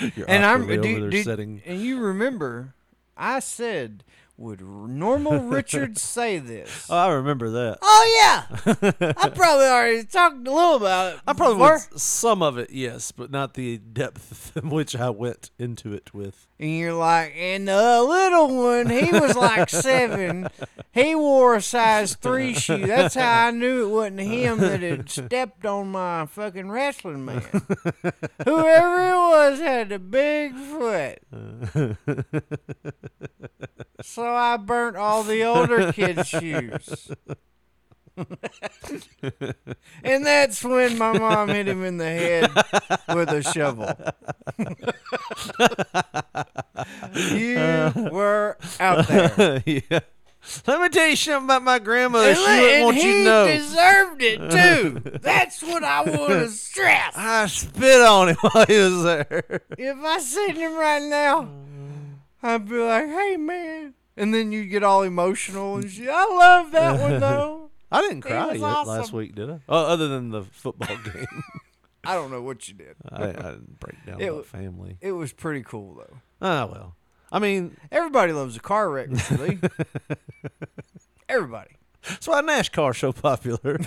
[0.00, 1.62] You're and I'm do- do- setting.
[1.66, 2.74] and you remember
[3.16, 4.04] I said
[4.42, 6.88] would normal Richard say this?
[6.90, 7.78] Oh, I remember that.
[7.80, 11.20] oh yeah, I probably already talked a little about it.
[11.26, 11.80] I probably before.
[11.92, 16.12] would some of it, yes, but not the depth in which I went into it
[16.12, 16.48] with.
[16.58, 20.48] And you're like, and the little one, he was like seven.
[20.92, 22.86] He wore a size three shoe.
[22.86, 27.42] That's how I knew it wasn't him that had stepped on my fucking wrestling man.
[28.44, 31.18] Whoever it was had a big foot.
[34.02, 37.10] so I burnt all the older kids' shoes.
[40.04, 42.50] and that's when my mom hit him in the head
[43.16, 43.94] with a shovel.
[47.34, 49.62] you were out there.
[49.66, 50.00] yeah.
[50.66, 52.30] Let me tell you something about my grandmother.
[52.30, 53.46] And, She wouldn't and want he you to know.
[53.46, 55.18] deserved it too.
[55.22, 57.14] That's what I want to stress.
[57.16, 59.60] I spit on him while he was there.
[59.78, 61.48] If I seen him right now,
[62.42, 66.08] I'd be like, "Hey, man," and then you get all emotional and shit.
[66.10, 67.70] I love that one though.
[67.90, 69.60] I didn't cry yet last week, did I?
[69.68, 71.26] Oh, other than the football game,
[72.04, 72.96] I don't know what you did.
[73.10, 74.96] I, I didn't break down It wa- family.
[75.00, 76.16] It was pretty cool though.
[76.40, 76.96] Ah, well.
[77.30, 79.08] I mean, Everybody loves a car wreck.
[79.30, 79.58] Lee.
[81.28, 81.70] Everybody.
[82.06, 83.78] that's why NASCAR's so popular.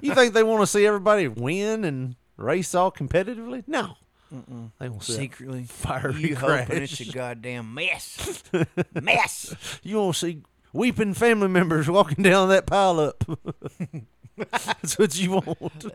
[0.00, 3.64] you think they want to see everybody win and race all competitively?
[3.66, 3.96] No.
[4.30, 6.66] They want to see that Secretly, fiery you crash.
[6.68, 8.42] hoping it's a goddamn mess.
[9.00, 9.54] mess.
[9.82, 13.24] You want to see weeping family members walking down that pile up.
[14.36, 15.86] That's what you want.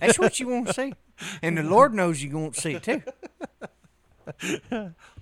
[0.00, 0.92] That's what you want to see,
[1.40, 3.02] and the Lord knows you want to see it too.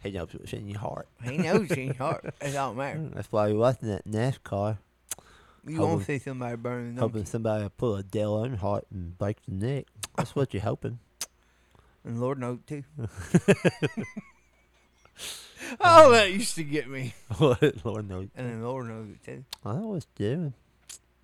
[0.02, 1.08] He knows what's in your heart.
[1.22, 2.34] He knows in your heart.
[2.40, 3.08] It don't matter.
[3.14, 4.76] That's why you're watching that NASCAR,
[5.66, 8.82] You Hoping- want to see somebody burning up, hoping somebody will pull a Dale Earnhardt
[8.90, 9.86] and break the neck.
[10.16, 10.98] That's what you're hoping.
[12.04, 12.84] And Lord knows too.
[15.80, 17.84] oh, that used to get me, what?
[17.84, 18.28] Lord knows.
[18.36, 19.44] and the Lord knows it too.
[19.64, 20.54] I was doing.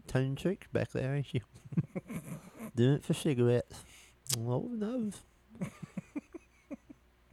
[0.07, 1.41] Turning tricks back there, ain't you?
[2.77, 3.83] doing it for cigarettes.
[4.39, 5.15] Lord knows.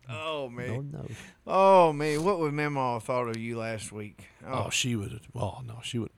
[0.09, 0.69] Oh man.
[0.69, 1.11] Lord knows.
[1.47, 4.27] Oh man, what would Mama thought of you last week?
[4.45, 4.69] Oh, oh.
[4.69, 5.21] she would.
[5.35, 6.11] Oh no, she would.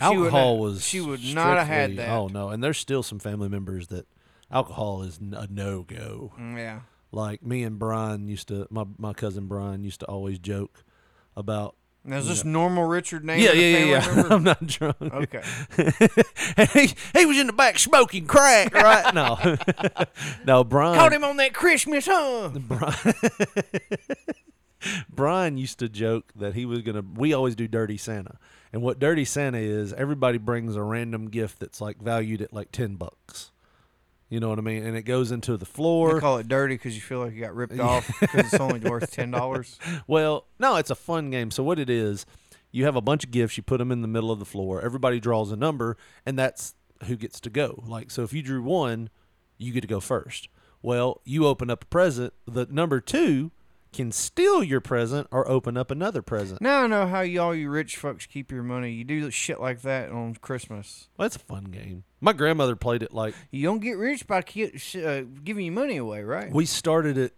[0.00, 0.84] She would Alcohol not- was.
[0.84, 2.10] she would not have had strictly- that.
[2.10, 4.06] Oh no, and there's still some family members that
[4.52, 6.32] alcohol is a no go.
[6.38, 6.80] Mm, yeah.
[7.10, 8.66] Like me and Brian used to.
[8.70, 10.84] My my cousin Brian used to always joke
[11.36, 11.76] about.
[12.04, 13.38] Now is this normal Richard name?
[13.38, 13.84] Yeah, yeah, yeah,
[14.16, 14.26] yeah.
[14.30, 14.96] I'm not drunk.
[15.00, 15.42] Okay.
[16.72, 19.14] He, he was in the back smoking crack, right?
[19.14, 19.38] No,
[20.46, 20.98] no, Brian.
[20.98, 22.50] Caught him on that Christmas, huh?
[22.54, 23.14] Brian,
[25.08, 27.02] Brian used to joke that he was gonna.
[27.14, 28.38] We always do Dirty Santa,
[28.72, 32.72] and what Dirty Santa is, everybody brings a random gift that's like valued at like
[32.72, 33.51] ten bucks.
[34.32, 34.82] You know what I mean?
[34.86, 36.18] And it goes into the They floor.
[36.18, 39.10] call it dirty because you feel like you got ripped off because it's only worth
[39.12, 39.78] ten dollars.
[40.06, 41.50] Well, no, it's a fun game.
[41.50, 42.24] So what it is,
[42.70, 43.58] you have a bunch of gifts.
[43.58, 44.80] You put them in the middle of the floor.
[44.80, 46.74] Everybody draws a number, and that's
[47.04, 47.84] who gets to go.
[47.86, 49.10] Like so, if you drew one,
[49.58, 50.48] you get to go first.
[50.80, 52.32] Well, you open up a present.
[52.46, 53.50] The number two
[53.92, 56.60] can steal your present or open up another present.
[56.60, 58.90] Now I know how you all you rich folks keep your money.
[58.92, 61.08] You do shit like that on Christmas.
[61.16, 62.04] Well, it's a fun game.
[62.20, 65.72] My grandmother played it like You don't get rich by ki- sh- uh, giving you
[65.72, 66.52] money away, right?
[66.52, 67.34] we started it.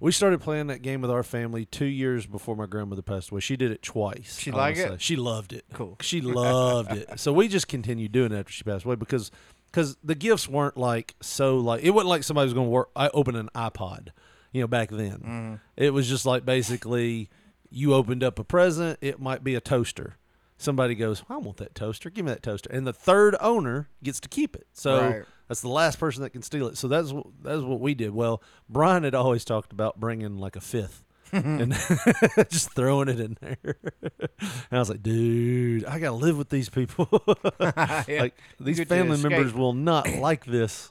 [0.00, 3.40] We started playing that game with our family two years before my grandmother passed away.
[3.40, 4.38] She did it twice.
[4.38, 4.88] She I wanna like it?
[4.90, 4.96] say.
[5.00, 5.64] She loved it.
[5.72, 5.96] Cool.
[6.00, 7.18] She loved it.
[7.18, 9.32] So we just continued doing it after she passed away because
[9.72, 12.90] because the gifts weren't like so like it wasn't like somebody was going to work.
[12.94, 14.10] I opened an iPod,
[14.52, 15.12] you know, back then.
[15.18, 15.54] Mm-hmm.
[15.76, 17.28] It was just like basically
[17.70, 18.98] you opened up a present.
[19.00, 20.16] It might be a toaster.
[20.56, 22.10] Somebody goes, I want that toaster.
[22.10, 24.66] Give me that toaster, and the third owner gets to keep it.
[24.72, 25.22] So Right.
[25.46, 26.76] that's the last person that can steal it.
[26.76, 28.12] So that's what that's what we did.
[28.12, 31.04] Well, Brian had always talked about bringing like a fifth.
[31.32, 31.72] and
[32.48, 33.76] just throwing it in there.
[33.82, 34.30] and
[34.72, 37.06] I was like, dude, I gotta live with these people.
[37.60, 38.20] Yeah.
[38.22, 40.90] Like these Good family members will not like this.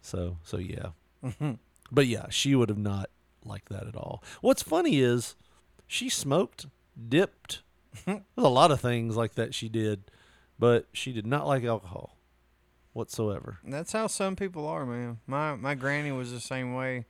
[0.00, 0.86] So so yeah.
[1.94, 3.10] But yeah, she would have not
[3.44, 4.22] liked that at all.
[4.40, 5.36] What's funny is
[5.86, 6.66] she smoked,
[7.08, 7.62] dipped.
[8.06, 10.10] There's a lot of things like that she did,
[10.58, 12.16] but she did not like alcohol
[12.92, 13.58] whatsoever.
[13.64, 15.18] That's how some people are, man.
[15.26, 17.06] My my granny was the same way.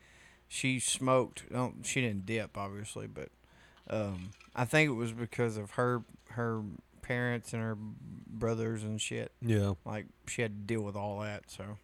[0.48, 1.50] She smoked.
[1.50, 3.28] Don't she didn't dip, obviously, but
[3.88, 6.62] um, I think it was because of her her
[7.02, 9.32] parents and her brothers and shit.
[9.40, 9.74] Yeah.
[9.84, 11.50] Like she had to deal with all that.
[11.50, 11.78] So,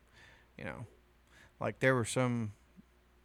[0.59, 0.86] you know,
[1.61, 2.53] like there were some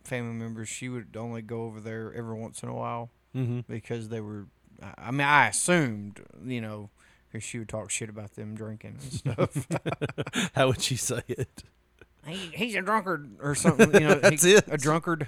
[0.07, 3.61] family members she would only go over there every once in a while Mm-hmm.
[3.67, 4.47] because they were.
[4.81, 6.89] I- I mean, I assumed, you know,
[7.27, 9.67] because she would talk shit about them drinking and stuff.
[10.55, 11.63] How would she say it?
[12.25, 13.93] he, he's a drunkard or something.
[13.93, 14.63] You know, That's he- it.
[14.69, 15.27] A drunkard.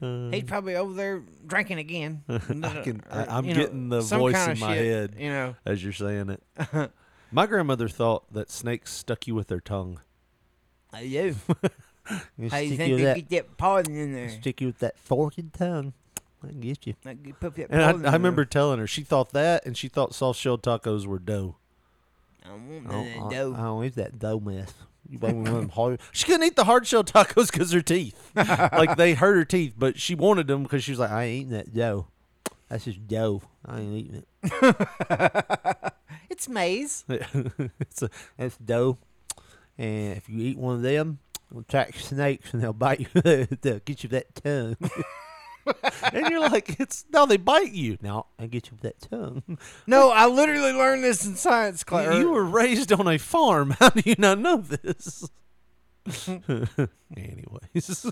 [0.00, 2.22] Uh, he's probably over there drinking again.
[2.28, 4.86] I uh, can, uh, I, Or, I'm you know, getting the voice in my shit,
[4.86, 6.42] head You know, as you're saying it.
[6.58, 6.88] Uh-huh.
[7.32, 10.00] my grandmother thought that snakes stuck you with their tongue.
[10.92, 11.34] I do.
[12.38, 14.28] You How you stick think you they that, get that poison in there?
[14.28, 15.92] stick you with that forked tongue.
[16.42, 16.94] I can get you.
[17.04, 19.76] Like, you put that And I, I in remember telling her she thought that, and
[19.76, 21.56] she thought soft shelled tacos were dough.
[22.44, 23.62] I don't want none oh, of that don't- I dough.
[23.64, 24.72] don't eat that dough mess.
[25.10, 26.00] You want one of them hard.
[26.12, 29.74] She couldn't eat the hard shell tacos because her teeth, like they hurt her teeth.
[29.76, 32.08] But she wanted them because she was like, I ain't eating that dough.
[32.68, 33.42] That's just dough.
[33.64, 35.92] I ain't eating it.
[36.30, 37.04] It's maize.
[37.08, 38.98] it's a, that's dough.
[39.76, 41.18] And if you eat one of them,
[41.50, 43.06] it'll attract snakes and they'll bite you.
[43.60, 44.76] they'll get you that tongue.
[46.12, 47.98] and you're like, it's no, they bite you.
[48.00, 49.58] Now I get you with that tongue.
[49.86, 52.14] No, I literally learned this in science class.
[52.14, 53.70] You, you were raised on a farm.
[53.78, 55.28] How do you not know this?
[57.16, 58.10] Anyways.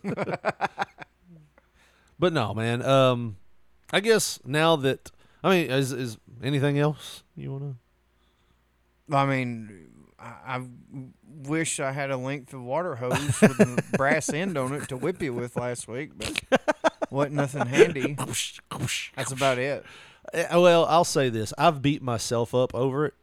[2.19, 2.83] but no, man.
[2.83, 3.37] Um,
[3.93, 5.11] I guess now that
[5.43, 7.77] I mean, is is anything else you wanna?
[9.13, 10.63] I mean, I, I
[11.45, 14.97] wish I had a length of water hose with a brass end on it to
[14.97, 16.43] whip you with last week, but
[17.11, 18.15] wasn't nothing handy.
[19.17, 19.85] That's about it.
[20.33, 23.15] Eh, Well, I'll say this: I've beat myself up over it.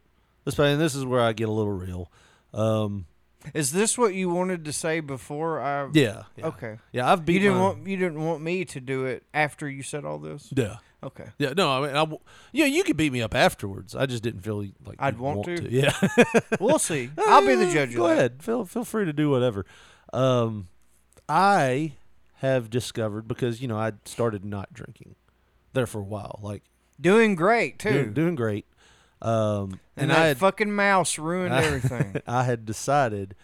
[0.44, 2.10] This, and this is where I get a little real.
[2.52, 3.06] Um,
[3.52, 5.88] Is this what you wanted to say before I?
[5.92, 6.78] yeah, yeah, Okay.
[6.92, 7.10] yeah.
[7.12, 7.34] I've beat.
[7.34, 10.18] You didn't my- want you didn't want me to do it after you said all
[10.18, 10.50] this.
[10.56, 11.26] Yeah, Okay.
[11.38, 11.52] yeah.
[11.56, 12.16] No, I mean, I,
[12.52, 13.94] yeah, you could beat me up afterwards.
[13.94, 15.68] I just didn't feel like I'd you'd want to.
[15.70, 15.92] Yeah,
[16.60, 17.10] We'll see.
[17.18, 17.94] I'll be the judge.
[17.94, 18.16] Go of that.
[18.16, 18.42] ahead.
[18.42, 19.66] Feel feel free to do whatever.
[20.12, 20.68] Um,
[21.28, 21.92] I
[22.36, 25.16] have discovered because you know I started not drinking
[25.72, 26.62] there for a while, like
[27.00, 27.92] Doing great too.
[27.92, 28.66] doing, doing great.
[29.24, 32.16] Um, and and that I had fucking mouse ruined I- everything.
[32.26, 33.34] I had decided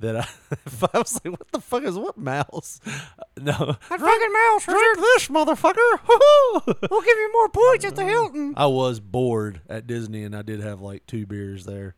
[0.00, 0.26] that I,
[0.94, 2.80] I was like, what the fuck is what mouse?
[3.40, 4.64] No, that fucking mouse.
[4.64, 6.88] drink this motherfucker.
[6.90, 8.54] We'll give you more points at the Hilton.
[8.56, 11.94] I was bored at Disney, and I did have like two beers there.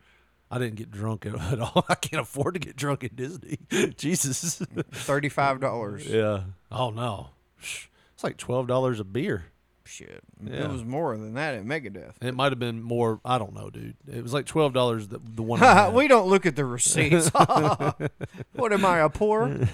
[0.50, 1.86] I didn't get drunk at, at all.
[1.88, 3.58] I can't afford to get drunk at Disney.
[3.96, 4.56] Jesus.
[4.92, 6.06] Thirty-five dollars.
[6.06, 6.42] yeah.
[6.70, 7.28] Oh no.
[7.58, 9.46] It's like twelve dollars a beer.
[9.90, 10.22] Shit.
[10.44, 10.64] Yeah.
[10.64, 12.12] It was more than that at Megadeth.
[12.22, 13.20] It might have been more.
[13.24, 13.96] I don't know, dude.
[14.06, 15.08] It was like twelve dollars.
[15.08, 15.60] The, the one.
[15.94, 17.28] We don't look at the receipts.
[18.52, 19.66] what am I, a poor?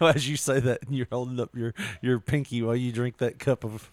[0.00, 3.38] As you say that, and you're holding up your your pinky while you drink that
[3.38, 3.92] cup of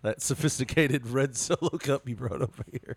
[0.00, 2.96] that sophisticated red solo cup you brought over here.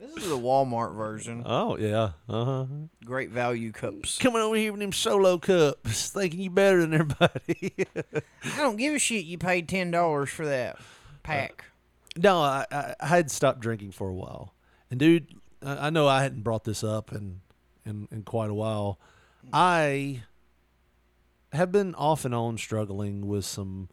[0.00, 1.42] This is the Walmart version.
[1.44, 2.12] Oh yeah.
[2.26, 2.64] Uh huh.
[3.04, 4.16] Great value cups.
[4.16, 7.74] Coming over here with them solo cups, thinking you better than everybody.
[8.44, 9.26] I don't give a shit.
[9.26, 10.78] You paid ten dollars for that
[11.22, 11.66] pack.
[12.16, 14.54] no, I, I I had stopped drinking for a while,
[14.90, 17.42] and dude, I, I know I hadn't brought this up in
[17.84, 18.98] in in quite a while.
[19.52, 20.22] I
[21.52, 23.90] have been off and on struggling with some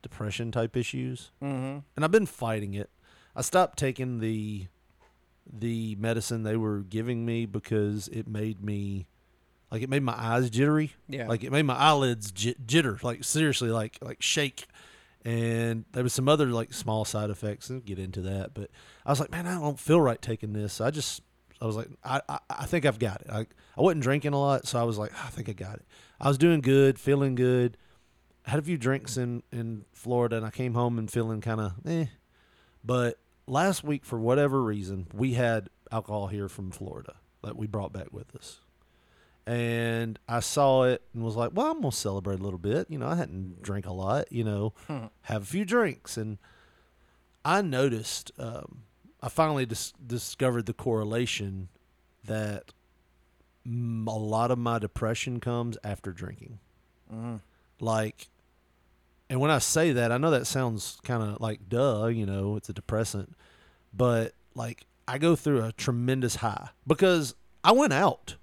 [0.00, 1.80] depression type issues, mm-hmm.
[1.94, 2.88] and I've been fighting it.
[3.36, 4.68] I stopped taking the
[5.52, 9.06] the medicine they were giving me because it made me
[9.70, 10.92] like it made my eyes jittery.
[11.08, 11.28] Yeah.
[11.28, 14.66] Like it made my eyelids jitter, like seriously, like like shake.
[15.24, 17.70] And there was some other like small side effects.
[17.70, 18.70] I'll get into that, but
[19.04, 20.80] I was like, man, I don't feel right taking this.
[20.80, 21.22] I just,
[21.60, 23.26] I was like, I, I, I think I've got it.
[23.28, 25.84] I, I wasn't drinking a lot, so I was like, I think I got it.
[26.20, 27.76] I was doing good, feeling good.
[28.44, 31.72] had a few drinks in in Florida, and I came home and feeling kind of
[31.84, 32.06] eh.
[32.84, 33.18] But
[33.48, 38.12] last week, for whatever reason, we had alcohol here from Florida that we brought back
[38.12, 38.60] with us
[39.48, 42.98] and I saw it and was like, "Well, I'm gonna celebrate a little bit." You
[42.98, 44.30] know, I hadn't drank a lot.
[44.30, 44.74] You know,
[45.22, 46.36] have a few drinks, and
[47.46, 48.30] I noticed.
[48.38, 48.82] Um,
[49.22, 51.68] I finally dis- discovered the correlation
[52.24, 52.74] that
[53.66, 56.58] mm, a lot of my depression comes after drinking.
[57.80, 58.28] Like,
[59.30, 62.06] and when I say that, I know that sounds kind of like duh.
[62.06, 63.34] You know, it's a depressant,
[63.92, 68.36] but like I go through a tremendous high because I went out.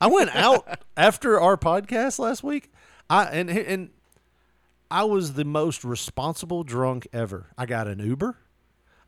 [0.00, 2.72] I went out after our podcast last week.
[3.08, 3.90] I and and
[4.90, 7.46] I was the most responsible drunk ever.
[7.56, 8.36] I got an Uber.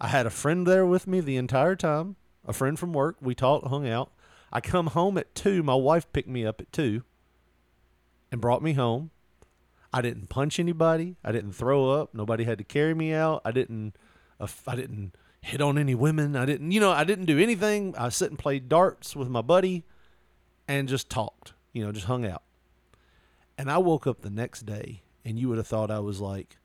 [0.01, 2.17] I had a friend there with me the entire time.
[2.47, 3.17] A friend from work.
[3.21, 4.13] We talked, hung out.
[4.53, 5.63] I come home at two.
[5.63, 7.03] My wife picked me up at two
[8.31, 9.11] and brought me home.
[9.97, 11.17] I didn't punch anybody.
[11.25, 12.13] I didn't throw up.
[12.13, 13.41] Nobody had to carry me out.
[13.47, 13.97] I didn't.
[14.39, 16.37] Uh, I didn't hit on any women.
[16.37, 16.71] I didn't.
[16.71, 17.95] You know, I didn't do anything.
[17.97, 19.85] I sit and played darts with my buddy
[20.69, 22.43] and just talked, you know, just hung out.
[23.57, 26.59] And I woke up the next day, and you would have thought I was like,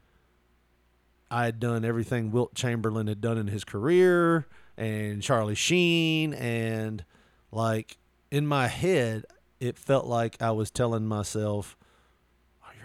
[1.30, 7.06] I had done everything Wilt Chamberlain had done in his career, and Charlie Sheen, and
[7.50, 7.98] like
[8.30, 9.24] in my head,
[9.62, 11.81] it felt like I was telling myself, "Oh, you're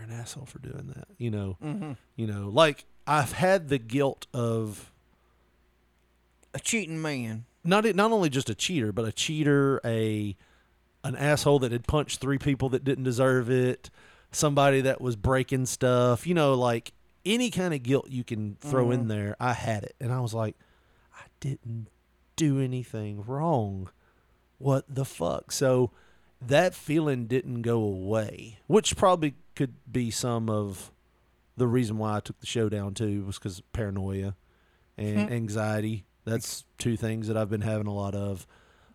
[0.09, 1.92] an asshole for doing that," you know, mm-hmm.
[2.16, 4.92] you know, like I've had the guilt of
[6.54, 7.44] A cheating man.
[7.64, 10.36] not not only just a cheater, but a cheater, a
[11.04, 13.90] an asshole that had punched three people that didn't deserve it,
[14.32, 16.92] somebody that was breaking stuff, you know, like
[17.24, 19.09] any kind of guilt you can throw in mm-hmm.
[19.09, 19.36] there.
[19.38, 20.57] I had it, and I was like,
[21.14, 21.88] I didn't
[22.34, 23.90] do anything wrong.
[24.59, 25.52] What the fuck?
[25.52, 25.90] So
[26.41, 30.91] that feeling didn't go away, which probably could be some of
[31.57, 34.37] the reason why I took the show down too was because paranoia
[34.99, 36.05] and anxiety.
[36.24, 38.47] That's two things that I've been having a lot of.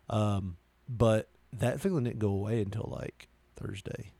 [0.08, 0.56] Um,
[0.88, 4.12] but that feeling didn't go away until like Thursday.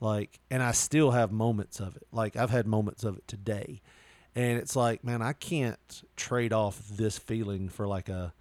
[0.00, 2.06] Like, and I still have moments of it.
[2.12, 3.80] Like, I've had moments of it today.
[4.34, 8.34] And it's like, man, I can't trade off this feeling for like a,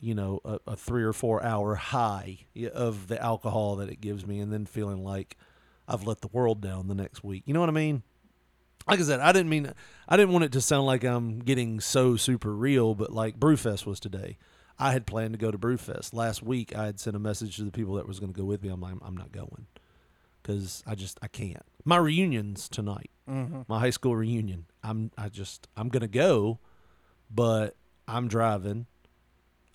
[0.00, 2.38] you know, a, a three or four hour high
[2.72, 5.36] of the alcohol that it gives me and then feeling like
[5.88, 7.42] I've let the world down the next week.
[7.46, 8.02] You know what I mean?
[8.86, 9.70] like I said, I didn't mean
[10.08, 13.84] I didn't want it to sound like I'm getting so super real, but like Brewfest
[13.84, 14.38] was today.
[14.78, 16.74] I had planned to go to Brewfest last week.
[16.74, 18.68] I had sent a message to the people that was going to go with me.
[18.70, 19.66] I'm like, I'm not going
[20.42, 21.64] because I just I can't.
[21.84, 23.10] My reunion's tonight.
[23.28, 23.68] Mhm.
[23.68, 24.66] My high school reunion.
[24.82, 26.58] I'm I just I'm gonna go,
[27.30, 27.76] but
[28.06, 28.86] I'm driving.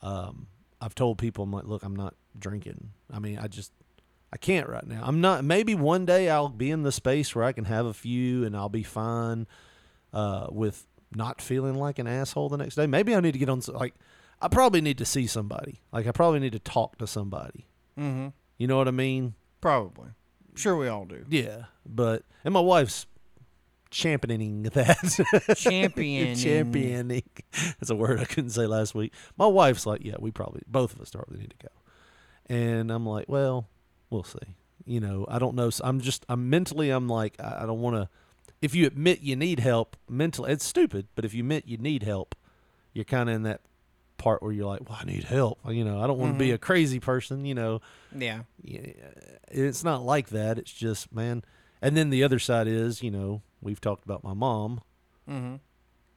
[0.04, 0.48] Um,
[0.80, 2.92] I've told people I'm like, look, I'm not drinking.
[3.12, 3.72] I mean, I just
[4.32, 5.02] I can't right now.
[5.04, 5.44] I'm not.
[5.44, 8.56] Maybe one day I'll be in the space where I can have a few and
[8.56, 9.48] I'll be fine
[10.12, 10.86] uh, with
[11.16, 12.86] not feeling like an asshole the next day.
[12.86, 13.62] Maybe I need to get on.
[13.68, 13.94] Like,
[14.42, 15.82] I probably need to see somebody.
[15.92, 17.68] Like, I probably need to talk to somebody.
[17.98, 18.30] Mm-hmm.
[18.58, 19.36] You know what I mean?
[19.62, 20.10] Probably.
[20.56, 21.26] Sure, we all do.
[21.30, 23.06] Yeah, but and my wife's
[23.94, 25.56] championing that.
[25.58, 26.36] Championing.
[26.36, 27.24] championing.
[27.80, 29.14] That's a word I couldn't say last week.
[29.38, 33.06] My wife's like, yeah, we probably both of us probably need to go, and I'm
[33.06, 33.68] like, well,
[34.10, 34.56] we'll see.
[34.86, 35.70] You know, I don't know.
[35.70, 38.10] So I'm just, I'm mentally, I'm like, I I don't want to.
[38.62, 41.08] If you admit you need help mentally, it's stupid.
[41.16, 42.36] But if you admit you need help,
[42.94, 43.62] you're kind of in that
[44.18, 45.60] part where you're like, well, I need help.
[45.70, 46.54] You know, I don't want to be Mhm.
[46.54, 47.44] a crazy person.
[47.46, 47.82] You know,
[48.18, 48.44] Yeah.
[48.62, 48.88] yeah,
[49.50, 50.58] it's not like that.
[50.58, 51.44] It's just, man.
[51.84, 54.82] And then the other side is, you know, we've talked about my mom,
[55.30, 55.56] Mm-hmm.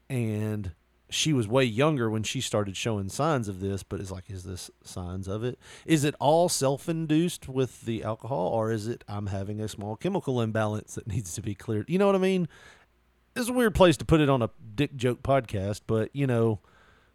[0.09, 0.73] and
[1.09, 3.83] she was way younger when she started showing signs of this.
[3.85, 5.59] But it's like, is this signs of it?
[5.85, 10.41] Is it all self-induced with the alcohol, or is it I'm having a small chemical
[10.41, 11.89] imbalance that needs to be cleared?
[11.89, 12.49] You know what I mean?
[13.37, 16.59] It's a weird place to put it on a dick joke podcast, but you know,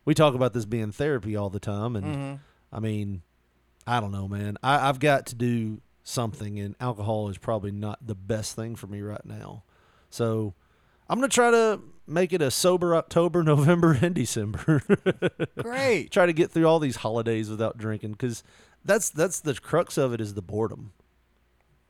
[0.05, 2.39] we talk about this being therapy all the time, and Mhm.
[2.71, 3.21] I mean,
[3.87, 4.57] I don't know, man.
[4.63, 8.87] I, I've got to do something, and alcohol is probably not the best thing for
[8.87, 9.63] me right now.
[10.09, 10.53] So
[11.09, 14.81] I'm gonna try to make it a sober October, November, and December.
[15.57, 16.11] Great.
[16.11, 18.43] try to get through all these holidays without drinking, because
[18.83, 20.93] that's that's the crux of it is the boredom.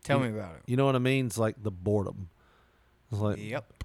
[0.04, 0.62] Tell You- me about it.
[0.66, 1.28] You know what I mean?
[1.28, 2.30] It's like the boredom.
[3.12, 3.84] It's like Yep.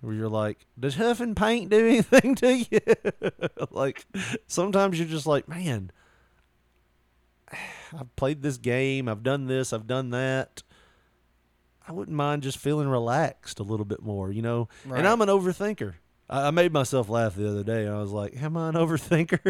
[0.00, 2.80] where you're like, does huffing paint do anything to you?
[3.70, 4.06] like
[4.46, 5.90] sometimes you're just like, man,
[7.98, 10.62] I've played this game, I've done this, I've done that.
[11.86, 14.68] I wouldn't mind just feeling relaxed a little bit more, you know.
[14.84, 14.98] Right.
[14.98, 15.94] And I'm an overthinker.
[16.28, 17.88] I I made myself laugh the other day.
[17.88, 19.40] I was like, "Am I an overthinker?"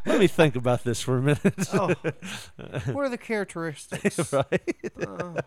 [0.06, 1.68] Let me think about this for a minute.
[1.72, 1.88] Oh,
[2.92, 4.32] what are the characteristics?
[4.32, 4.82] right?
[5.00, 5.40] Uh,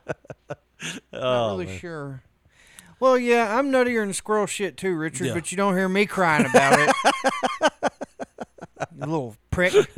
[1.11, 1.79] Oh, not really man.
[1.79, 2.23] sure.
[2.99, 5.27] Well, yeah, I'm nuttier than squirrel shit too, Richard.
[5.27, 5.33] Yeah.
[5.33, 7.71] But you don't hear me crying about it.
[8.99, 9.73] You little prick.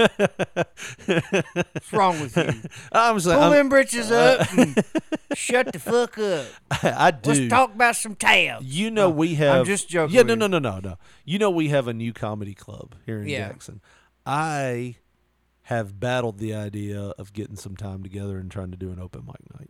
[1.05, 2.69] What's wrong with you?
[2.91, 4.85] I'm saying, Pull I'm- them britches up uh, and
[5.33, 6.45] shut the fuck up.
[6.83, 7.29] I do.
[7.31, 8.65] Let's talk about some tabs.
[8.65, 9.59] You know No, we have.
[9.59, 10.15] I'm just joking.
[10.15, 10.97] Yeah, no, no, no, no, no.
[11.25, 13.47] You know we have a new comedy club here in Yeah.
[13.49, 13.81] Jackson.
[14.25, 14.95] I
[15.63, 19.25] have battled the idea of getting some time together and trying to do an open
[19.25, 19.69] mic night.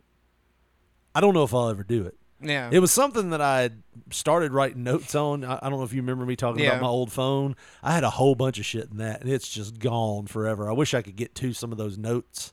[1.14, 2.16] I don't know if I'll ever do it.
[2.42, 2.70] Yeah.
[2.72, 3.70] It was something that I
[4.10, 5.44] started writing notes on.
[5.44, 6.70] I, I don't know if you remember me talking Yeah.
[6.70, 7.54] about my old phone.
[7.82, 10.68] I had a whole bunch of shit in that, and it's just gone forever.
[10.68, 12.52] I wish I could get to some of those notes.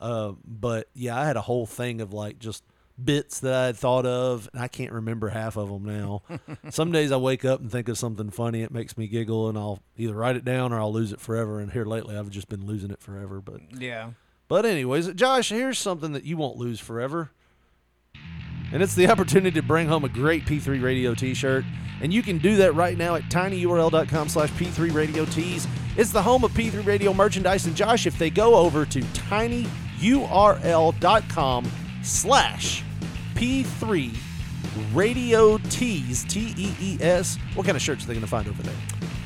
[0.00, 2.62] Uh, but yeah, I had a whole thing of like just
[3.02, 6.22] bits that I had thought of, and I can't remember half of them now.
[6.70, 9.56] some days I wake up and think of something funny, it makes me giggle, and
[9.56, 11.60] I'll either write it down or I'll lose it forever.
[11.60, 13.40] And here lately, I've just been losing it forever.
[13.40, 14.10] But Yeah.
[14.48, 17.30] but anyways, Josh, here's something that you won't lose forever.
[18.72, 21.64] And it's the opportunity to bring home a great P3 Radio t-shirt.
[22.00, 25.66] And you can do that right now at tinyurl.com slash P3 Radio Tees.
[25.96, 27.66] It's the home of P3 Radio merchandise.
[27.66, 29.70] And Josh, if they go over to tinyurl.com
[32.02, 32.84] slash
[33.34, 34.16] P3
[34.94, 38.76] Radio Tees, T-E-E-S, what kind of shirts are they going to find over there?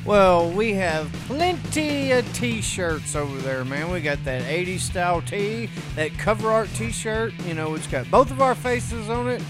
[0.05, 3.89] Well, we have plenty of t-shirts over there, man.
[3.89, 7.33] We got that 80s style tee, that cover art t-shirt.
[7.45, 9.41] You know, it's got both of our faces on it,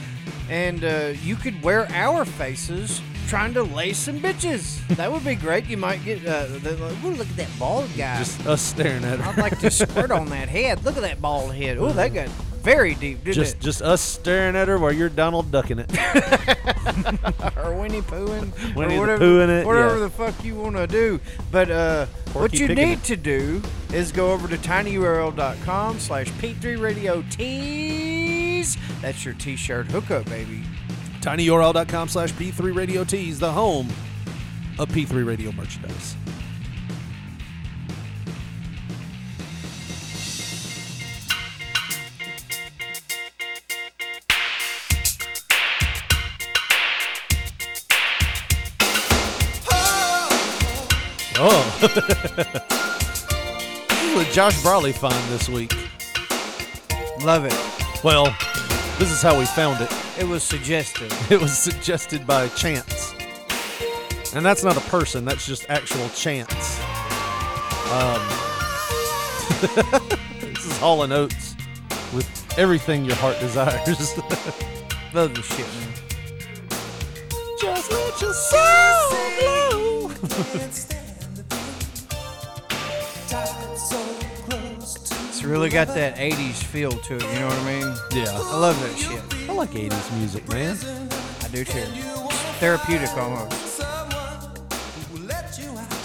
[0.51, 4.85] and uh, you could wear our faces trying to lay some bitches.
[4.95, 5.65] That would be great.
[5.65, 6.25] You might get.
[6.25, 8.17] Uh, like, "Ooh, look at that bald guy.
[8.19, 9.29] Just us staring at her.
[9.29, 10.83] I'd like to squirt on that head.
[10.85, 11.77] Look at that bald head.
[11.77, 12.29] Oh, that got
[12.63, 13.59] very deep, didn't Just, it?
[13.59, 15.91] just us staring at her while you're Donald ducking it.
[17.57, 19.99] or Winnie Poohing, Winnie or whatever, Poohing it, whatever yeah.
[19.99, 21.19] the fuck you want to do.
[21.51, 23.03] But uh, what you need it.
[23.03, 23.61] to do
[23.93, 28.77] is go over to tinyurl.com slash P3 Radio Tees.
[29.01, 30.63] That's your t-shirt hookup, baby.
[31.23, 33.87] tinyurl.com slash P3 Radio Tees, the home
[34.77, 36.17] of P3 Radio merchandise.
[51.45, 51.77] Oh.
[51.81, 51.97] this
[54.01, 55.73] is a Josh Brawley find this week.
[57.23, 57.55] Love it.
[58.03, 58.25] Well,
[58.99, 60.02] this is how we found it.
[60.19, 61.11] It was suggested.
[61.31, 63.13] It was suggested by Chance.
[64.35, 66.79] And that's not a person, that's just actual chance.
[67.91, 68.21] Um,
[70.41, 71.55] this is Hall and Oates
[72.13, 74.17] with everything your heart desires.
[75.13, 75.93] Love the shit, man.
[77.59, 80.09] just let your soul
[80.79, 80.92] glow.
[85.43, 87.93] It's really got that 80s feel to it, you know what I mean?
[88.13, 88.31] Yeah.
[88.31, 89.49] I love that shit.
[89.49, 90.77] I like 80s music, man.
[91.41, 91.81] I do too.
[92.61, 93.51] Therapeutic almost.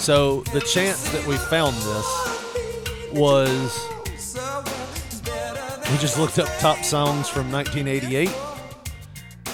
[0.01, 3.79] So the chance that we found this was
[5.89, 8.48] we just looked up top songs from 1988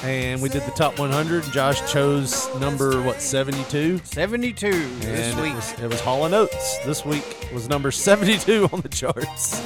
[0.05, 1.45] and we did the top 100.
[1.45, 5.53] Josh chose number what 72 72 this week.
[5.53, 6.79] it was, it was Hall and Oates.
[6.85, 9.59] This week was number 72 on the charts.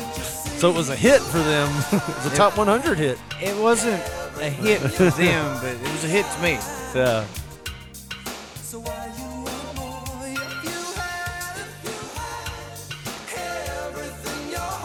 [0.61, 1.68] So it was a hit for them.
[1.93, 3.18] it was a top 100 hit.
[3.41, 4.03] It wasn't
[4.41, 6.59] a hit to them, but it was a hit to me.
[6.95, 7.26] Yeah.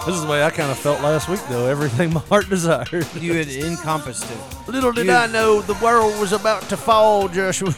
[0.05, 1.65] This is the way I kind of felt last week, though.
[1.67, 3.07] Everything my heart desired.
[3.15, 4.52] You had encompassed it.
[4.67, 7.69] Little did You- I know the world was about to fall, Joshua.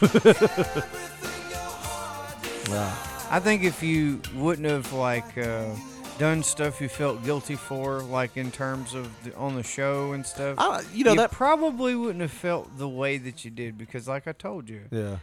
[2.68, 2.96] wow.
[3.30, 5.74] I think if you wouldn't have like uh,
[6.18, 10.24] done stuff you felt guilty for, like in terms of the, on the show and
[10.24, 14.06] stuff, I- you know, that- probably wouldn't have felt the way that you did because,
[14.08, 15.16] like I told you, Yeah.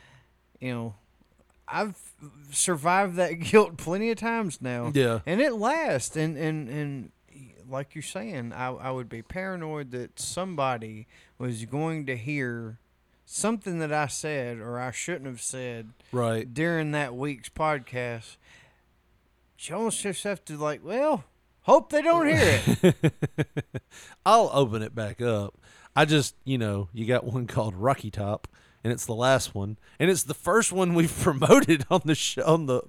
[0.60, 0.96] you know,
[1.68, 1.96] I've
[2.52, 4.92] survived that guilt plenty of times now.
[4.94, 5.20] Yeah.
[5.26, 6.16] and it lasts.
[6.18, 7.12] And and and
[7.70, 11.08] like you're saying, I I would be paranoid that somebody
[11.44, 12.80] was going to hear
[13.26, 16.52] something that I said or I shouldn't have said Right.
[16.52, 18.38] during that week's podcast.
[19.60, 21.24] You almost just have to like, well,
[21.64, 23.14] hope they don't hear it.
[24.26, 25.58] I'll open it back up.
[25.96, 28.48] I just, you know, you got one called Rocky Top,
[28.84, 32.44] and it's the last one, and it's the first one we've promoted on the show,
[32.46, 32.82] on the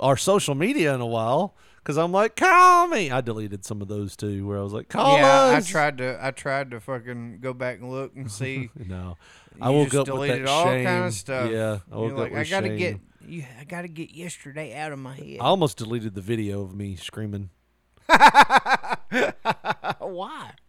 [0.00, 1.54] our social media in a while.
[1.86, 3.12] Because I'm like, call me.
[3.12, 6.18] I deleted some of those too, where I was like, call yeah, I tried to
[6.20, 8.70] I tried to fucking go back and look and see.
[8.74, 9.16] no,
[9.54, 10.84] You I woke up with that all shame.
[10.84, 11.48] kind of stuff.
[11.48, 12.76] Yeah, I You're woke up like, with I gotta shame.
[12.76, 13.44] get you.
[13.60, 15.36] I gotta get yesterday out of my head.
[15.40, 17.50] I almost deleted the video of me screaming.
[18.08, 18.96] Why?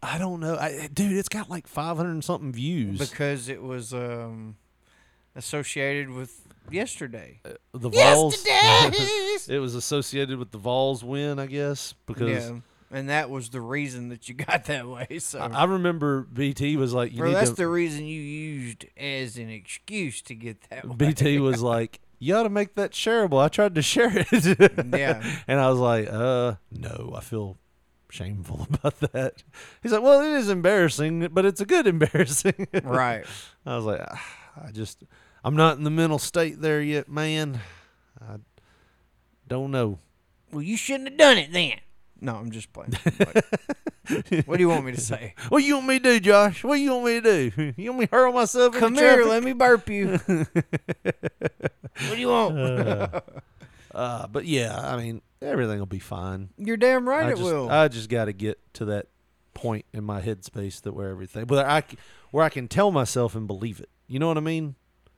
[0.03, 1.13] I don't know, I, dude.
[1.17, 2.99] It's got like 500 and something views.
[2.99, 4.57] Because it was um
[5.35, 7.41] associated with yesterday.
[7.73, 8.43] the Vols.
[8.47, 12.59] it was associated with the Vols win, I guess, because yeah,
[12.91, 15.19] and that was the reason that you got that way.
[15.19, 18.85] So, I, I remember BT was like, "You Bro, that's to." the reason you used
[18.97, 20.85] as an excuse to get that.
[20.87, 20.95] Way.
[20.95, 24.27] BT was like, "You ought to make that shareable." I tried to share it.
[24.97, 25.23] Yeah.
[25.47, 27.57] and I was like, "Uh, no, I feel
[28.09, 29.43] shameful about that."
[29.83, 33.25] He's like, "Well, it is embarrassing, but it's a good embarrassing." right.
[33.65, 34.25] I was like, "Ah,
[34.65, 35.03] "I just,
[35.47, 37.61] I'm not in the mental state there yet, man.
[38.21, 38.35] I
[39.47, 39.99] don't know."
[40.51, 41.79] Well, you shouldn't have done it then.
[42.19, 42.93] No, I'm just playing.
[44.09, 45.33] Like, what do you want me to say?
[45.49, 46.63] What do you want me to do, Josh?
[46.63, 47.73] What do you want me to do?
[47.77, 50.17] You want me to hurl myself in Come the here, let me burp you.
[50.27, 50.53] what
[52.11, 52.57] do you want?
[52.57, 53.19] uh,
[53.93, 56.49] uh, but yeah, I mean, everything will be fine.
[56.57, 57.69] You're damn right I it just, will.
[57.69, 59.07] I just got to get to that
[59.53, 61.97] point in my headspace that where everything, where I, c-
[62.31, 63.89] where I can tell myself and believe it.
[64.07, 64.75] You know what I mean?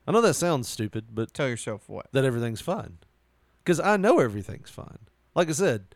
[0.09, 2.07] I know that sounds stupid, but Tell yourself what?
[2.13, 2.97] that everything's fine,
[3.63, 4.97] because I know everything's fine.
[5.35, 5.93] Like I said,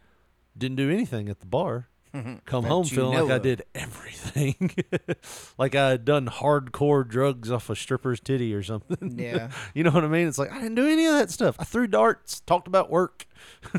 [0.56, 1.88] didn't do anything at the bar.
[2.46, 4.72] Come home feeling like know I did everything,
[5.58, 9.18] like I had done hardcore drugs off a stripper's titty or something.
[9.20, 9.50] Yeah.
[9.74, 10.28] you know what I mean?
[10.28, 11.56] It's like I didn't do any of that stuff.
[11.58, 13.26] I threw darts, talked about work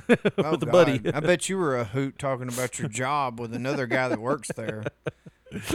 [0.09, 1.01] with Oh, a buddy.
[1.15, 4.51] I bet you were a hoot talking about your job with another guy that works
[4.57, 4.83] there.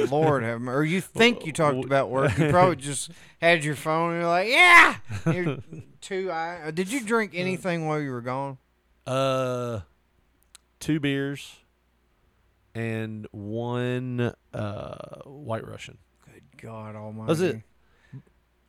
[0.09, 0.77] Lord have mercy.
[0.77, 2.37] Or you think you talked about work.
[2.37, 3.11] You probably just
[3.41, 4.95] had your phone and you're like, yeah.
[5.31, 5.57] You're
[6.01, 6.71] two eye.
[6.71, 8.57] Did you drink anything while you were gone?
[9.07, 9.81] Uh,
[10.79, 11.57] two beers
[12.75, 15.97] and one uh White Russian.
[16.25, 17.27] Good God Almighty.
[17.27, 17.61] That's it.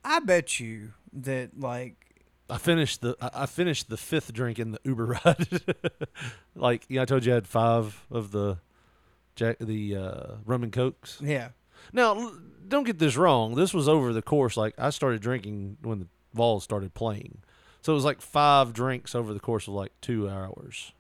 [0.03, 2.11] I bet you that, like,
[2.49, 5.63] I finished the I I finished the fifth drink in the Uber ride.
[6.57, 8.59] like yeah, I told you I had five of the
[9.41, 11.19] Jack the uh, rum and cokes.
[11.23, 11.49] yeah.
[11.95, 12.31] Now
[12.69, 13.55] don't get this wrong.
[13.55, 14.55] This was over the course.
[14.55, 17.39] Like I started drinking when the Vols started playing,
[17.81, 20.93] so it was like five drinks over the course of like two hours.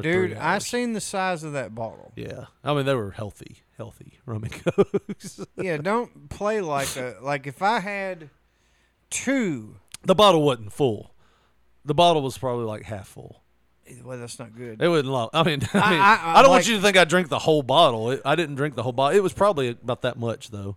[0.00, 2.12] Dude, I seen the size of that bottle.
[2.14, 5.40] Yeah, I mean they were healthy, healthy rum and cokes.
[5.56, 8.30] Yeah, don't play like a like if I had
[9.10, 9.74] two.
[10.04, 11.14] the bottle wasn't full.
[11.84, 13.42] The bottle was probably like half full.
[14.04, 14.80] Well, that's not good.
[14.82, 15.28] It wasn't long.
[15.32, 17.28] I mean, I, mean, I- I, I don't like- want you to think I drank
[17.28, 18.10] the whole bottle.
[18.10, 19.16] It, I didn't drink the whole bottle.
[19.16, 20.76] It was probably about that much though.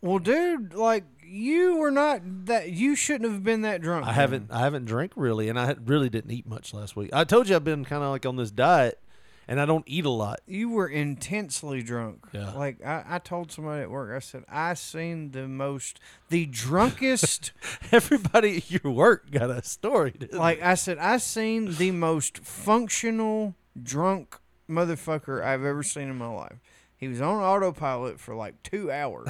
[0.00, 2.70] Well, dude, like you were not that.
[2.70, 4.04] You shouldn't have been that drunk.
[4.04, 4.14] I man.
[4.14, 7.10] haven't I haven't drank really, and I really didn't eat much last week.
[7.12, 8.98] I told you I've been kind of like on this diet,
[9.46, 10.40] and I don't eat a lot.
[10.46, 12.26] You were intensely drunk.
[12.32, 12.52] Yeah.
[12.52, 17.52] Like I, I told somebody at work, I said I seen the most, the drunkest.
[17.92, 20.14] Everybody at your work got a story.
[20.32, 24.38] like I said, I seen the most functional drunk
[24.68, 26.58] motherfucker I've ever seen in my life.
[26.96, 29.28] He was on autopilot for like two hours,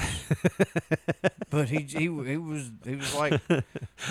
[1.49, 3.41] but he he he was he was like,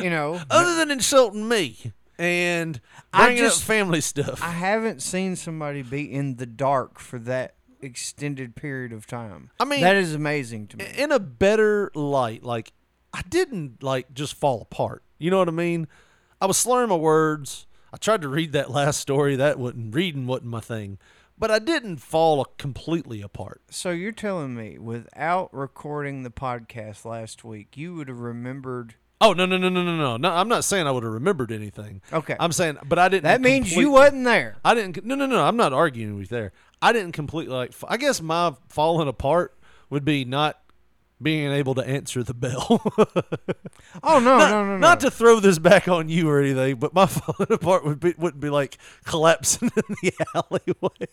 [0.02, 2.80] you know, Other than insulting me and
[3.12, 4.42] I bringing just- up family stuff.
[4.42, 9.50] I haven't seen somebody be in the dark for that extended period of time.
[9.60, 10.86] I mean- that is amazing to me.
[10.96, 12.72] in a better light, like
[13.12, 15.02] I didn't like just fall apart.
[15.18, 15.86] You know what I mean?
[16.40, 17.66] I was slurring my words.
[17.92, 19.36] I tried to read that last story.
[19.36, 20.98] That wasn't reading wasn't my thing,
[21.38, 23.62] but I didn't fall completely apart.
[23.70, 28.96] So you're telling me without recording the podcast last week, you would have remembered?
[29.24, 30.16] Oh no no no no no no!
[30.18, 32.02] No, I'm not saying I would have remembered anything.
[32.12, 32.36] Okay.
[32.38, 33.24] I'm saying, but I didn't.
[33.24, 34.56] That means you wasn't there.
[34.64, 35.02] I didn't.
[35.04, 35.42] No no no!
[35.42, 36.52] I'm not arguing with you there.
[36.82, 37.72] I didn't completely like.
[37.88, 39.56] I guess my falling apart
[39.88, 40.60] would be not
[41.22, 42.82] being able to answer the bell.
[44.02, 44.78] Oh no not, no no no!
[44.78, 48.12] not to throw this back on you or anything, but my falling apart would be
[48.18, 51.08] wouldn't be like collapsing in the alleyway.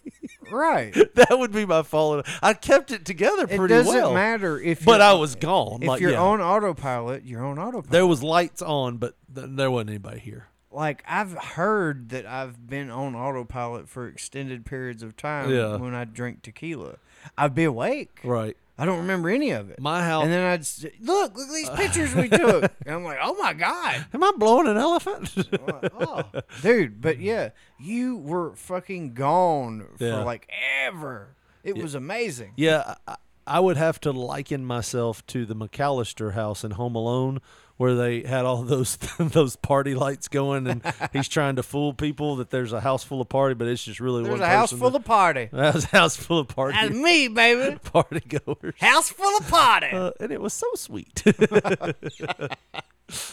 [0.51, 0.93] right.
[1.15, 2.23] that would be my falling.
[2.41, 3.65] I kept it together pretty well.
[3.65, 4.83] It doesn't well, matter if.
[4.83, 5.83] but I was gone.
[5.83, 6.21] If like, you're yeah.
[6.23, 7.91] on autopilot, you're on autopilot.
[7.91, 10.47] there was lights on, but th- there wasn't anybody here.
[10.71, 15.75] like I've heard that I've been on autopilot for extended periods of time Yeah.
[15.75, 16.95] when I drink tequila.
[17.37, 18.21] I'd be awake.
[18.23, 18.57] Right.
[18.81, 19.79] I don't remember any of it.
[19.79, 20.23] My house.
[20.23, 22.71] and then I'd s- look, look at these pictures we took.
[22.85, 25.33] And I'm like, oh my god, Am I blowing an elephant?
[25.99, 26.23] oh,
[26.63, 26.99] dude.
[26.99, 30.23] But yeah, you were fucking gone for Yeah.
[30.23, 30.49] like
[30.83, 31.35] ever.
[31.63, 32.53] It was amazing.
[32.55, 37.39] Yeah, I, I would have to liken myself to the McAllister house in Home Alone,
[37.77, 40.81] where they had all those those party lights going, and
[41.13, 43.99] he's trying to fool people that there's a house full of party, but it's just
[43.99, 45.49] really There's one There's a house full that- of party.
[45.53, 47.77] There's a house full of party That's me, baby.
[47.83, 49.87] party goers, House full of party.
[49.91, 51.23] uh, and it was so sweet.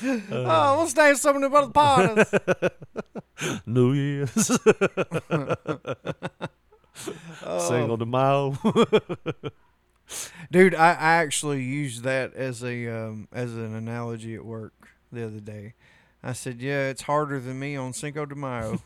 [0.02, 3.60] oh, we'll stay something about the parties.
[3.66, 4.50] New Year's,
[7.46, 7.68] Oh.
[7.68, 8.58] Cinco de Mayo.
[10.50, 14.72] Dude, I, I actually used that as a um, as an analogy at work
[15.12, 15.74] the other day.
[16.22, 18.80] I said, "Yeah, it's harder than me on Cinco de Mayo."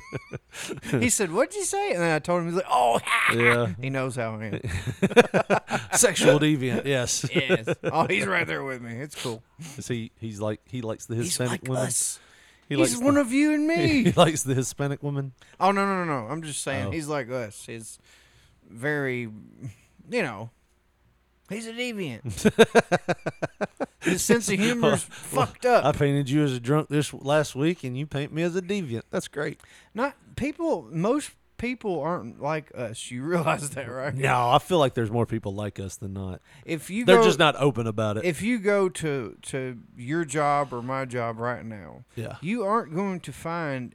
[0.90, 2.98] he said, "What'd you say?" And then I told him, "He's like, oh,
[3.34, 4.60] yeah, he knows how I am."
[5.92, 6.86] sexual deviant.
[6.86, 7.68] Yes, yes.
[7.84, 8.94] Oh, he's right there with me.
[8.94, 9.42] It's cool.
[9.76, 11.82] Is he he's like he likes the Hispanic like women.
[11.88, 12.18] us.
[12.68, 14.04] He He's likes one the, of you and me.
[14.04, 15.32] he likes the Hispanic woman.
[15.60, 16.26] oh no, no, no, no!
[16.28, 16.90] I'm just saying Oh.
[16.90, 17.64] he's like us.
[17.66, 17.98] He's
[18.68, 19.28] very,
[20.10, 20.50] you know,
[21.48, 22.22] he's a deviant.
[24.00, 25.84] His sense of humor's fucked up.
[25.84, 28.62] I painted you as a drunk this last week, and you paint me as a
[28.62, 29.02] deviant.
[29.10, 29.60] That's great.
[29.94, 30.86] Not people.
[30.92, 33.10] Most people aren't like us.
[33.10, 34.14] You realize that, right?
[34.14, 36.40] No, I feel like there's more people like us than not.
[36.64, 38.24] If you They're go, just not open about it.
[38.24, 42.36] If you go to to your job or my job right now, Yeah.
[42.40, 43.94] you aren't going to find.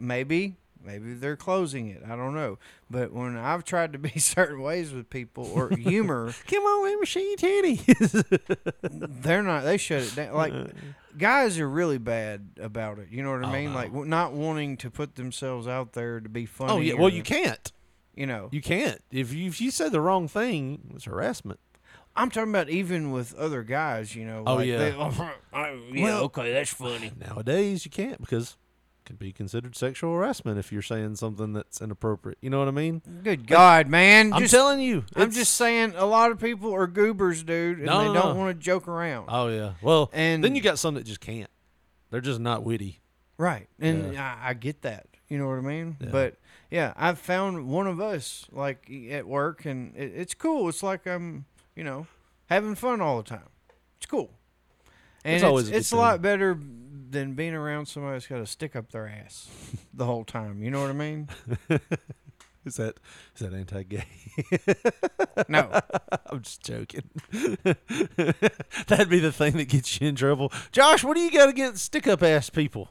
[0.00, 2.02] Maybe maybe they're closing it.
[2.06, 2.58] I don't know.
[2.90, 6.98] But when I've tried to be certain ways with people or humor, Come on, let
[7.00, 8.62] me see your titties.
[9.22, 9.64] they're not.
[9.64, 10.34] They shut it down.
[10.34, 10.66] Like uh.
[11.16, 13.08] guys are really bad about it.
[13.10, 13.70] You know what I Oh, mean?
[13.72, 13.76] no.
[13.76, 16.72] Like not wanting to put themselves out there to be oh, funny.
[16.72, 16.94] oh yeah.
[16.94, 17.72] Well, you can't.
[18.14, 18.48] You know.
[18.52, 19.00] You can't.
[19.10, 21.60] If you if you say the wrong thing, it's harassment.
[22.14, 24.42] I'm talking about even with other guys, you know.
[24.46, 24.78] Oh, like yeah.
[24.78, 25.34] They, oh,
[25.92, 27.10] yeah, Well- okay, that's funny.
[27.18, 28.56] Nowadays, you can't because
[29.04, 32.38] can be considered sexual harassment if you're saying something that's inappropriate.
[32.40, 33.02] You know what I mean?
[33.22, 34.32] Good God, man!
[34.32, 35.04] I'm Just- telling you.
[35.16, 38.34] I'm just saying, a lot of people are goobers, dude, and No, they no, don't
[38.34, 38.40] no.
[38.44, 39.26] want to joke around.
[39.28, 39.72] Oh yeah.
[39.82, 41.50] Well, And- then you got some that just can't.
[42.10, 43.00] They're just not witty.
[43.38, 45.06] right, and I, I get that.
[45.28, 45.96] You know what I mean?
[46.10, 46.36] But
[46.70, 50.68] yeah, I've found one of us like at work, and it, it's cool.
[50.68, 52.06] It's like I'm, you know,
[52.46, 53.48] having fun all the time.
[53.96, 54.30] It's cool,
[55.24, 56.54] and It's it's, always a good it's a lot better
[57.12, 59.48] than being around somebody that's got a stick up their ass
[59.94, 60.62] the whole time.
[60.62, 61.28] You know what I mean?
[62.64, 62.94] Is that
[63.34, 64.04] is that anti-gay?
[65.48, 65.80] No.
[66.30, 67.10] I'm just joking.
[68.86, 70.52] That'd be the thing that gets you in trouble.
[70.70, 72.88] Josh, what do you got against stick-up ass people?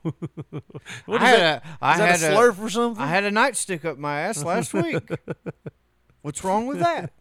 [1.06, 1.64] what I is had that?
[1.64, 3.02] a, I is that had a slurp or something?
[3.02, 5.08] I had a nightstick up my ass last week.
[6.22, 7.14] What's wrong with that?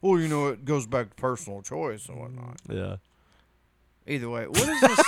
[0.00, 2.56] Well, you know, it goes back to personal choice and whatnot.
[2.70, 2.96] yeah.
[4.06, 5.00] Either way, what is this?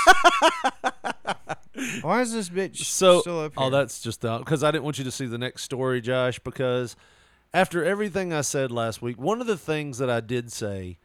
[2.03, 3.67] Why is this bitch So, still up oh, here?
[3.69, 6.39] oh, that's just uh, because I didn't want you to see the next story, Josh.
[6.39, 6.97] Because
[7.55, 10.99] after everything I said last week, one of the things that I did say,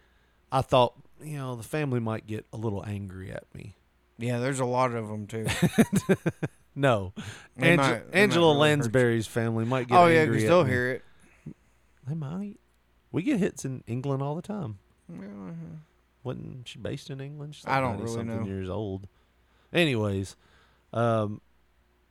[0.51, 3.75] I thought you know, the family might get a little angry at me.
[4.17, 5.45] Yeah, there's a lot of them too.
[6.77, 7.13] No,
[7.55, 8.59] They Ange- might- Angela really.
[8.59, 10.69] Lansbury's family might get oh yeah, angry because at they'll me.
[10.71, 11.03] hear it.
[12.05, 12.57] They might.
[13.13, 14.79] We get hits in England all the time.
[15.07, 15.77] Well, uh-huh.
[16.25, 17.55] Wasn't she based in England?
[17.55, 18.43] She's I don't really know.
[18.43, 19.07] years old.
[19.71, 20.35] Anyways,
[20.95, 21.41] um,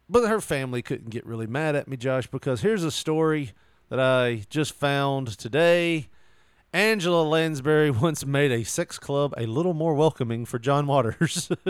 [0.08, 3.52] but her family couldn't get really mad at me, Josh, because here's a story
[3.88, 6.08] that I just found today.
[6.72, 11.50] Angela Lansbury once made a sex club a little more welcoming for John Waters.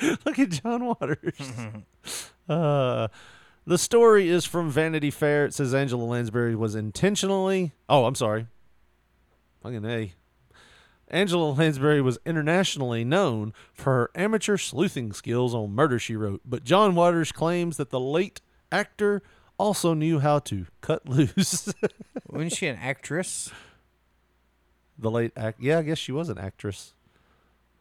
[0.00, 1.40] Look at John Waters.
[2.48, 3.08] uh,
[3.66, 5.44] the story is from Vanity Fair.
[5.44, 7.72] It says Angela Lansbury was intentionally.
[7.88, 8.46] Oh, I'm sorry.
[9.62, 10.12] Fucking A.
[11.10, 16.64] Angela Lansbury was internationally known for her amateur sleuthing skills on Murder She Wrote, but
[16.64, 18.40] John Waters claims that the late
[18.70, 19.22] actor
[19.58, 21.72] also knew how to cut loose.
[22.28, 23.50] wasn't she an actress?
[24.98, 26.92] the late act, yeah, I guess she was an actress.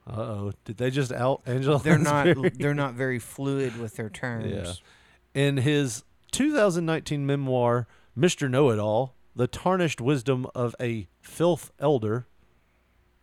[0.07, 1.79] Uh oh, did they just out Angela?
[1.79, 2.27] They're not.
[2.53, 4.51] They're not very fluid with their terms.
[4.53, 4.73] Yeah.
[5.33, 8.49] In his 2019 memoir, Mr.
[8.49, 12.25] Know It All, The Tarnished Wisdom of a Filth Elder,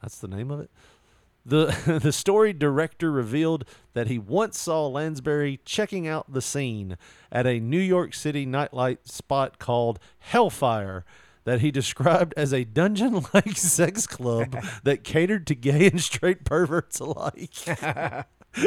[0.04, 0.70] that's the name of it.
[1.46, 6.98] The, the story director revealed that he once saw Lansbury checking out the scene
[7.32, 11.06] at a New York City nightlight spot called Hellfire
[11.44, 16.44] that he described as a dungeon like sex club that catered to gay and straight
[16.44, 17.54] perverts alike.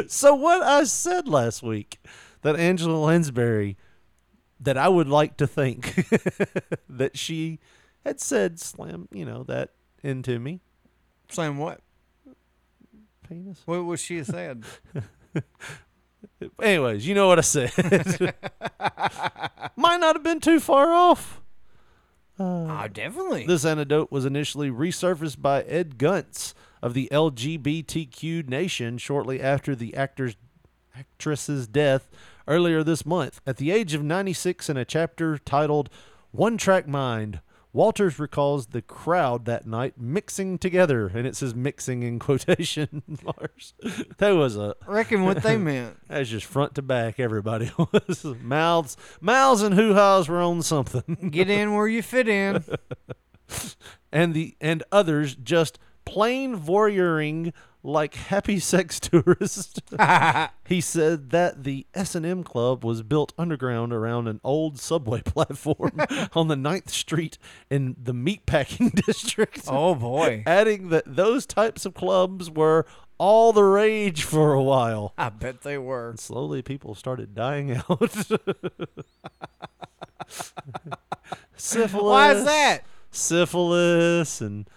[0.08, 2.00] so, what I said last week
[2.42, 3.76] that Angela Lansbury,
[4.58, 5.94] that I would like to think
[6.88, 7.60] that she
[8.04, 9.70] had said slam, you know, that
[10.02, 10.60] into me.
[11.28, 11.80] Slam what?
[13.28, 13.62] Penis.
[13.66, 14.64] What was she saying?
[16.62, 17.72] Anyways, you know what I said.
[19.76, 21.40] Might not have been too far off.
[22.38, 23.46] Oh, definitely.
[23.46, 29.94] This anecdote was initially resurfaced by Ed Gunts of the LGBTQ Nation shortly after the
[29.96, 30.36] actor's
[30.96, 32.08] actress's death
[32.46, 33.40] earlier this month.
[33.46, 35.90] At the age of 96 in a chapter titled
[36.30, 37.40] One Track Mind,
[37.78, 43.72] Walters recalls the crowd that night mixing together, and it says mixing in quotation marks.
[44.16, 45.96] that was a reckon what they meant.
[46.08, 47.20] that's just front to back.
[47.20, 51.30] Everybody was mouths, mouths, and hoo ha's were on something.
[51.30, 52.64] Get in where you fit in.
[54.10, 57.52] and the and others just plain voyeuring
[57.88, 59.80] like happy sex tourists.
[60.66, 66.00] he said that the S&M Club was built underground around an old subway platform
[66.34, 67.38] on the 9th Street
[67.70, 69.62] in the meatpacking district.
[69.66, 70.44] Oh boy.
[70.46, 72.86] Adding that those types of clubs were
[73.16, 75.12] all the rage for a while.
[75.18, 76.10] I bet they were.
[76.10, 78.12] And slowly people started dying out.
[81.56, 82.04] Syphilis.
[82.04, 82.84] Why is that?
[83.10, 84.68] Syphilis and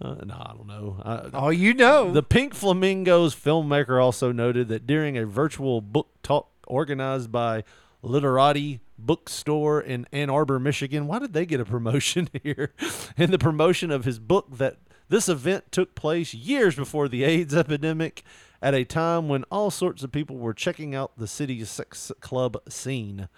[0.00, 1.00] uh, no, I don't know.
[1.04, 2.12] I, Oh, you know.
[2.12, 7.64] the Pink Flamingos filmmaker also noted that during a virtual book talk organized by
[8.02, 12.74] Literati Bookstore in Ann Arbor, Michigan, why did they get a promotion here?
[13.16, 14.76] In the promotion of his book, that
[15.08, 18.22] this event took place years before the AIDS epidemic,
[18.62, 22.56] at a time when all sorts of people were checking out the city's sex club
[22.68, 23.28] scene.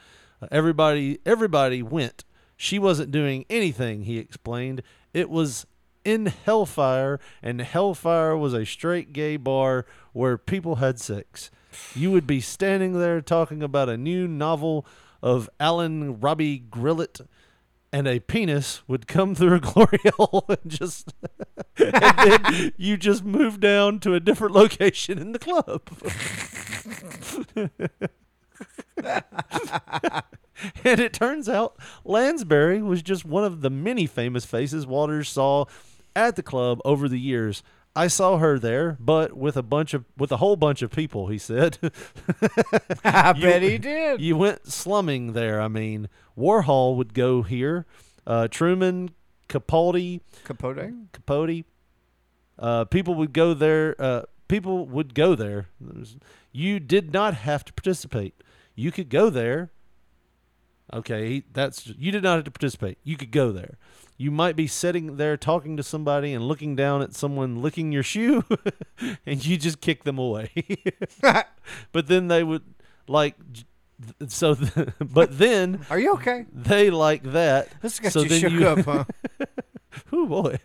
[0.40, 2.24] Uh, everybody, everybody went.
[2.56, 4.02] She wasn't doing anything.
[4.04, 4.82] He explained.
[5.12, 5.66] It was
[6.06, 11.50] in Hellfire, and Hellfire was a straight gay bar where people had sex.
[11.96, 14.86] You would be standing there talking about a new novel
[15.20, 17.22] of Alain Robbe-Grillet,
[17.92, 21.12] and a penis would come through a glory hole and just,
[21.76, 25.82] and then you just move down to a different location in the club.
[30.84, 35.64] and it turns out Lansbury was just one of the many famous faces Waters saw
[36.16, 37.62] at the club over the years.
[37.94, 41.28] I saw her there, but with a bunch of with a whole bunch of people,
[41.28, 41.78] he said.
[43.04, 44.20] I You- bet he did.
[44.20, 46.08] You went slumming there, I mean.
[46.36, 47.86] Warhol would go here.
[48.26, 49.10] Uh, Truman,
[49.48, 50.92] Capaldi, Capote.
[51.12, 51.64] Capote.
[52.58, 53.94] Uh, people would go there.
[53.98, 55.66] Uh, people would go there.
[56.52, 58.34] You did not have to participate.
[58.74, 59.70] You could go there.
[60.92, 62.98] Okay, that's you did not have to participate.
[63.04, 63.76] You could go there.
[64.16, 68.02] You might be sitting there talking to somebody and looking down at someone licking your
[68.02, 68.44] shoe,
[69.26, 70.50] and you just kick them away.
[71.92, 72.62] but then they would
[73.08, 73.34] like
[74.28, 74.54] so.
[74.54, 76.46] th- but then Are you okay?
[76.52, 77.68] they like that.
[77.82, 79.04] This got so you then shook you, up, huh?
[80.12, 80.58] Oh boy.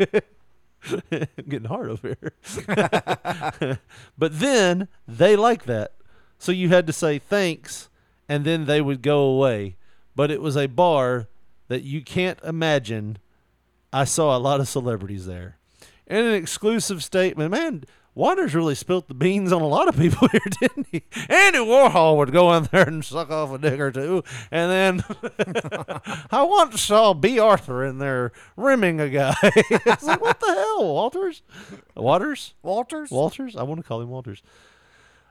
[1.12, 3.80] I'm getting hard over here.
[4.18, 5.94] but then they like that.
[6.38, 7.90] So you had to say thanks
[8.28, 9.76] and then they would go away.
[10.16, 11.28] But it was a bar
[11.68, 13.18] that you can't imagine.
[13.94, 15.58] I saw a lot of celebrities there.
[16.08, 20.28] In an exclusive statement, man, Waters really spilt the beans on a lot of people
[20.32, 21.04] here, didn't he?
[21.30, 25.04] Andy Warhol would go in there and suck off a dick or two, and then
[26.32, 29.36] I once saw Bea Arthur in there rimming a guy.
[29.44, 31.42] it's like, what the hell, Walters?
[31.96, 32.54] Waters?
[32.62, 33.12] Walters?
[33.12, 33.56] Walters?
[33.56, 34.44] I want to call him Walters.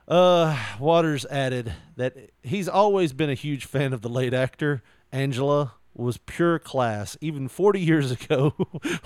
[0.07, 4.81] Uh, Waters added that he's always been a huge fan of the late actor.
[5.11, 8.51] Angela was pure class, even 40 years ago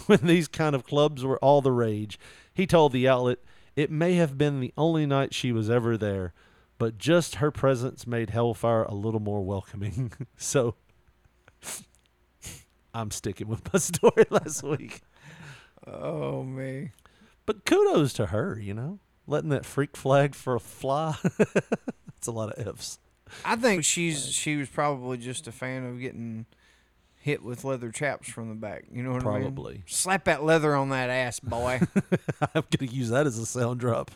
[0.05, 2.19] when these kind of clubs were all the rage.
[2.53, 3.39] He told the outlet,
[3.75, 6.33] It may have been the only night she was ever there,
[6.77, 10.11] but just her presence made Hellfire a little more welcoming.
[10.38, 10.75] so
[12.93, 15.01] I'm sticking with my story last week.
[15.86, 16.91] Oh me.
[17.45, 21.15] But kudos to her, you know, letting that freak flag for a fly.
[21.38, 22.99] That's a lot of ifs.
[23.43, 26.45] I think she's she was probably just a fan of getting
[27.26, 28.84] hit with leather chaps from the back.
[28.91, 29.41] You know what I mean?
[29.41, 29.82] Probably.
[29.88, 31.82] Slap that leather on that ass, boy.
[32.53, 34.11] I'm gonna use that as a sound drop.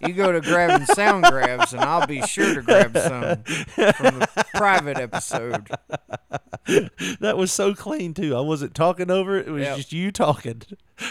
[0.00, 3.42] you go to grabbing sound grabs, and I'll be sure to grab some
[3.94, 5.66] from the private episode.
[7.18, 8.36] that was so clean too.
[8.36, 9.48] I wasn't talking over it.
[9.48, 9.76] It was Yep.
[9.76, 10.62] just you talking.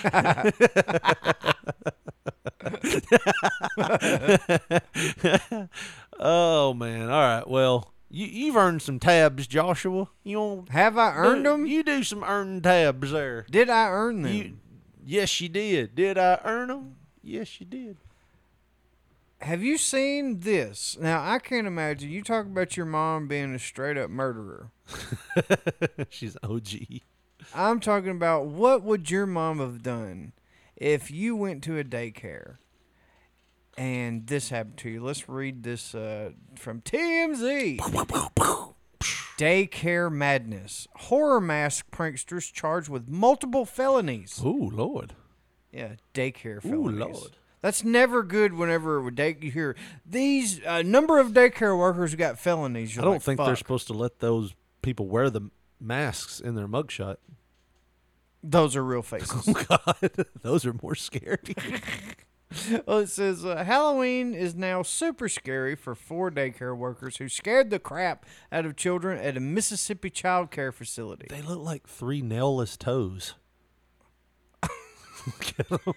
[6.19, 7.09] oh man!
[7.09, 7.47] All right.
[7.47, 10.07] Well, you you've earned some tabs, Joshua.
[10.23, 11.65] You Have I earned do- them?
[11.65, 13.45] You do some earned tabs there.
[13.51, 14.33] Did I earn them?
[14.33, 14.57] You,
[15.05, 15.95] yes, you did.
[15.95, 16.95] Did I earn them?
[17.21, 17.97] Yes, you did.
[19.41, 20.97] Have you seen this?
[20.99, 22.09] Now I can't imagine.
[22.09, 24.71] You talk about your mom being a straight up murderer.
[26.09, 27.01] She's OG.
[27.53, 30.31] I'm talking about what would your mom have done
[30.77, 32.57] if you went to a daycare
[33.77, 35.03] and this happened to you.
[35.03, 37.79] Let's read this uh, from TMZ.
[39.37, 40.87] Daycare madness.
[40.95, 44.41] Horror mask pranksters charged with multiple felonies.
[44.43, 45.13] Oh Lord.
[45.71, 47.17] Yeah, daycare Ooh, felonies.
[47.17, 47.31] Lord.
[47.61, 48.53] That's never good.
[48.53, 53.21] Whenever day, you hear these uh, number of daycare workers got felonies, I don't like,
[53.23, 55.49] think they're supposed to let those people wear the
[55.81, 57.17] masks in their mugshot.
[58.43, 59.53] Those are real faces.
[59.67, 60.11] God,
[60.43, 61.39] those are more scary.
[62.85, 67.69] well, it says uh, Halloween is now super scary for four daycare workers who scared
[67.69, 71.25] the crap out of children at a Mississippi child care facility.
[71.29, 73.33] they look like three nailless toes.
[75.27, 75.79] Look at them.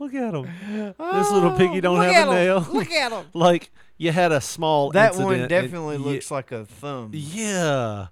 [0.00, 0.94] Look at them.
[1.14, 2.66] This little piggy don't Oh, have a nail.
[2.72, 3.24] Look at 'em.
[3.34, 4.90] like you had a small.
[4.90, 7.10] That one definitely looks like a thumb.
[7.14, 8.08] Yeah,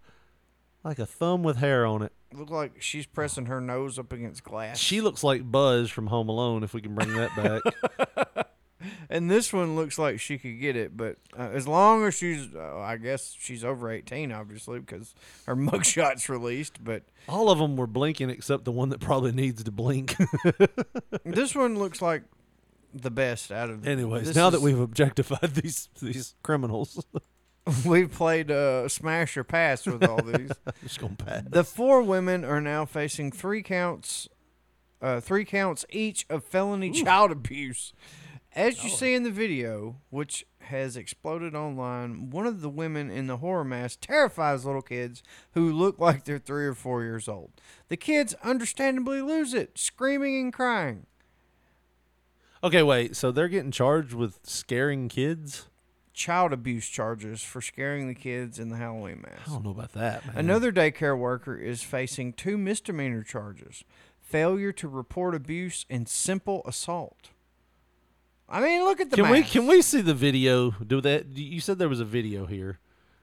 [0.83, 2.13] like a thumb with hair on it.
[2.35, 4.79] Look like she's pressing her nose up against glass.
[4.79, 6.65] She looks like Buzz from Home Alone.
[6.65, 8.47] If we can bring that back.
[9.09, 12.55] and this one looks like she could get it, but uh, as long as she's,
[12.55, 15.15] uh, I guess she's over 18, obviously, because
[15.47, 16.83] her mugshot's released.
[16.83, 20.17] But All of them were blinking except the one that probably needs to blink.
[21.25, 22.25] this one looks like
[22.93, 23.87] the best out of.
[23.87, 27.05] Anyways, now that we've objectified these these criminals,
[27.85, 30.51] we've played uh, smash or pass with all these.
[30.83, 31.43] just gonna pass.
[31.49, 34.29] The four women are now facing three counts,
[35.01, 37.93] uh, three counts each of felony child abuse.
[38.57, 43.27] As you see in the video, which has exploded online, one of the women in
[43.27, 47.51] the horror mask terrifies little kids who look like they're three or four years old.
[47.89, 51.07] The kids understandably lose it, screaming and crying.
[52.63, 53.17] Okay, wait.
[53.17, 55.67] So they're getting charged with scaring kids?
[56.15, 59.49] Child abuse charges for scaring the kids in the Halloween mask.
[59.49, 60.37] I don't know about that, man.
[60.39, 63.85] Another daycare worker is facing two misdemeanor charges
[64.21, 67.31] failure to report abuse and simple assault.
[68.49, 70.71] I mean, look at the Can we can we see the video?
[70.73, 71.27] Do that?
[71.29, 72.79] You said there was a video here.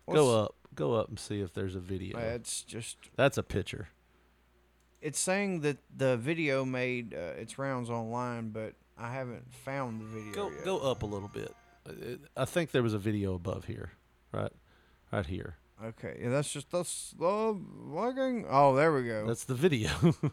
[0.09, 0.55] Go up.
[0.75, 2.17] Go up and see if there's a video.
[2.17, 3.89] It's just That's a picture.
[5.01, 10.05] it's saying that the video made uh, its rounds online, but I haven't found the
[10.05, 10.65] video Go yet.
[10.65, 11.53] go up a little bit.
[12.37, 13.91] I think there was a video above here.
[14.31, 14.51] Right,
[15.11, 15.57] right here.
[15.83, 17.59] Okay, yeah, that's just that's oh, the
[17.89, 18.45] logging.
[18.47, 19.25] Oh, there we go.
[19.25, 19.89] That's the video.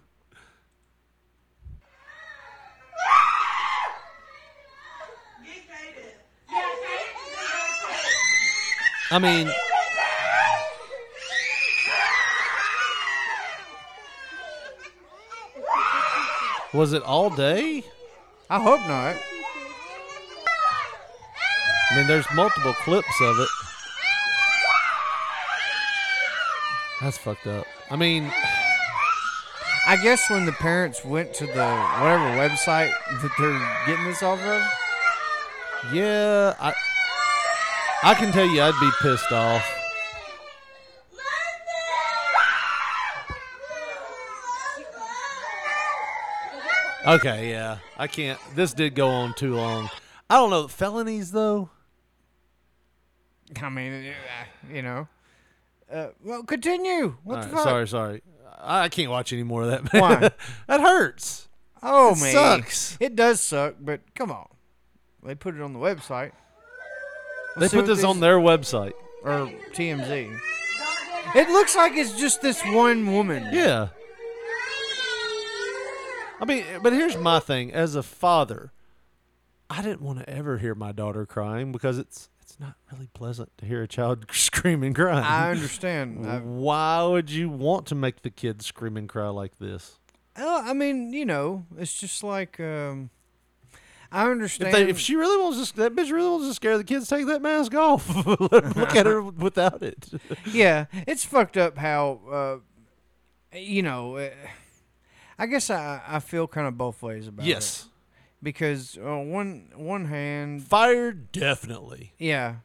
[9.11, 9.51] I mean,
[16.75, 17.85] was it all day?
[18.51, 19.17] I hope not.
[21.91, 23.49] I mean, there's multiple clips of it.
[27.01, 27.67] That's fucked up.
[27.91, 28.31] I mean,
[29.87, 32.91] I guess when the parents went to the whatever website
[33.23, 34.63] that they're getting this off of,
[35.93, 36.75] yeah, I
[38.03, 39.65] I can tell you I'd be pissed off.
[47.07, 47.79] Okay, yeah.
[47.97, 48.39] I can't.
[48.55, 49.89] This did go on too long.
[50.29, 50.69] I don't know.
[50.69, 51.71] Felonies, though?
[53.63, 54.13] I mean,
[54.73, 55.09] you know.
[55.91, 57.17] Uh, well, continue.
[57.25, 57.65] What All the right, fuck?
[57.65, 58.23] sorry, sorry.
[58.61, 59.93] I I can't watch any more of that.
[59.93, 60.03] Man.
[60.03, 60.31] Why?
[60.67, 61.49] that hurts.
[61.83, 62.97] Oh It man, sucks.
[63.01, 64.49] It does suck, but come on.
[65.23, 66.33] They put it on the website.
[67.57, 68.93] They Let's see put what this on their website.
[69.23, 70.39] or TMZ.
[71.35, 73.49] It looks like it's just this one woman.
[73.53, 73.89] Yeah.
[76.41, 77.73] I mean, but here's my thing.
[77.73, 78.73] As a father,
[79.69, 83.51] I didn't want to ever hear my daughter crying because it's it's not really pleasant
[83.59, 85.21] to hear a child scream and cry.
[85.21, 86.27] I understand.
[86.27, 89.99] I, Why would you want to make the kid scream and cry like this?
[90.37, 93.11] well, I mean, you know, it's just like um,
[94.11, 94.69] I understand.
[94.69, 97.09] If, they, if she really wants to, that bitch really wants to scare the kids,
[97.09, 98.09] take that mask off.
[98.27, 100.09] Look at her without it.
[100.47, 102.63] yeah, it's fucked up how
[103.53, 104.17] uh, you know.
[104.17, 104.31] Uh,
[105.39, 107.49] I guess I I feel kind of both ways about it.
[107.49, 107.88] Yes,
[108.43, 112.57] because on one one hand, fire definitely, yeah,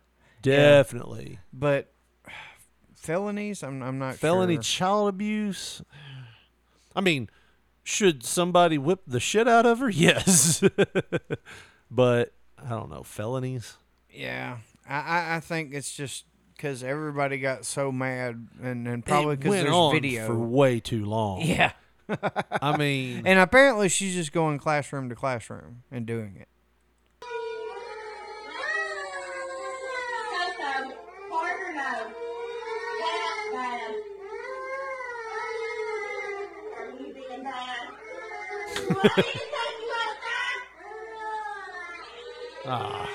[0.41, 1.39] definitely.
[1.51, 1.91] but
[2.95, 4.61] felonies, I'm I'm not Felony sure.
[4.63, 5.81] child abuse.
[6.95, 7.29] I mean,
[7.83, 9.89] should somebody whip the shit out of her?
[9.93, 10.63] Yes,
[11.91, 12.33] but
[12.63, 13.77] I don't know felonies.
[14.09, 16.25] Yeah, I I, I think it's just
[16.55, 20.27] because everybody got so mad and and probably because there's on video.
[20.27, 21.41] for way too long.
[21.41, 21.73] yeah,
[22.61, 26.47] I mean, and apparently she's just going classroom to classroom and doing it.
[42.65, 43.09] ah,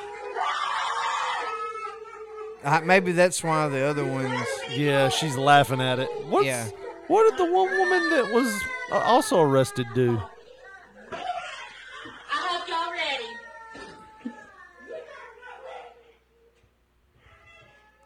[2.64, 4.46] Uh, maybe that's why the other ones.
[4.70, 6.08] yeah, she's laughing at it.
[6.26, 6.68] What's, Yeah.
[7.06, 8.60] What did the one woman that was
[8.90, 10.20] also arrested dude.
[11.10, 11.16] I
[12.30, 14.34] hope y'all ready.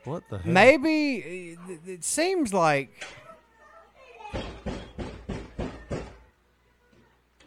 [0.05, 0.53] What the hell?
[0.53, 3.05] Maybe uh, it, it seems like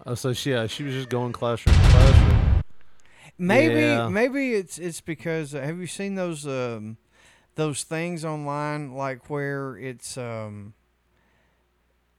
[0.08, 2.62] Oh, so she, yeah, she was just going classroom to classroom.
[3.40, 4.08] maybe Yeah.
[4.08, 6.98] maybe it's it's because uh, have you seen those um
[7.56, 10.74] those things online like where it's um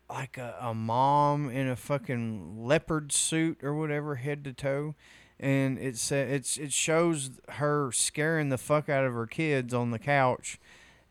[0.09, 4.95] like a, a mom in a fucking leopard suit or whatever head to toe
[5.39, 9.91] and it's uh, it's it shows her scaring the fuck out of her kids on
[9.91, 10.59] the couch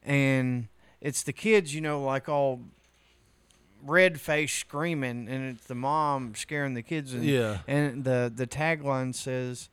[0.04, 0.68] and
[1.02, 2.62] it's the kids you know like all
[3.84, 7.60] red face screaming and it's the mom scaring the kids and Yeah.
[7.68, 9.70] and the the tagline says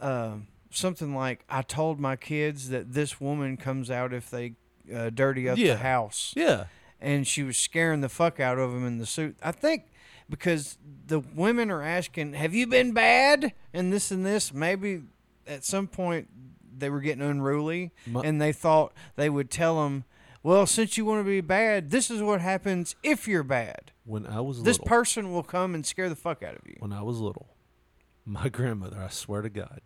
[0.00, 0.34] uh,
[0.70, 4.54] something like I told my kids that this woman comes out if they
[4.94, 5.74] uh, dirty up Yeah.
[5.74, 6.64] the house Yeah.
[7.02, 9.36] And she was scaring the fuck out of him in the suit.
[9.42, 9.86] I think
[10.30, 14.54] because the women are asking, "Have you been bad?" and this and this.
[14.54, 15.02] Maybe
[15.46, 16.28] at some point
[16.78, 20.04] they were getting unruly, My- and they thought they would tell them,
[20.42, 23.92] "Well, since you want to be bad, this is what happens if you're bad.
[24.04, 26.76] When I was This little, person will come and scare the fuck out of you."
[26.78, 27.48] when I was little,
[28.24, 29.80] my grandmother, I swear to God,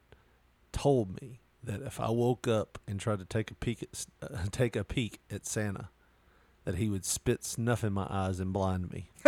[0.73, 4.45] told me that if I woke up and tried to take a peek at uh,
[4.53, 5.89] take a peek at Santa,
[6.67, 9.09] that he would spit snuff in my eyes and blind me.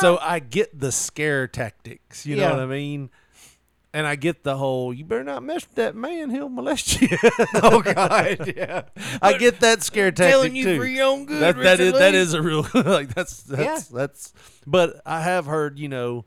[0.00, 3.10] so I get the scare tactics, you know what I mean?
[3.92, 7.08] And I get the whole "you better not mess with that man; he'll molest you."
[7.56, 8.84] oh God, yeah.
[9.20, 10.78] I get that scare tactic telling you too.
[10.78, 14.32] for your own good, That, that is that is a real like that's that's that's.
[14.66, 16.24] But I have heard you know,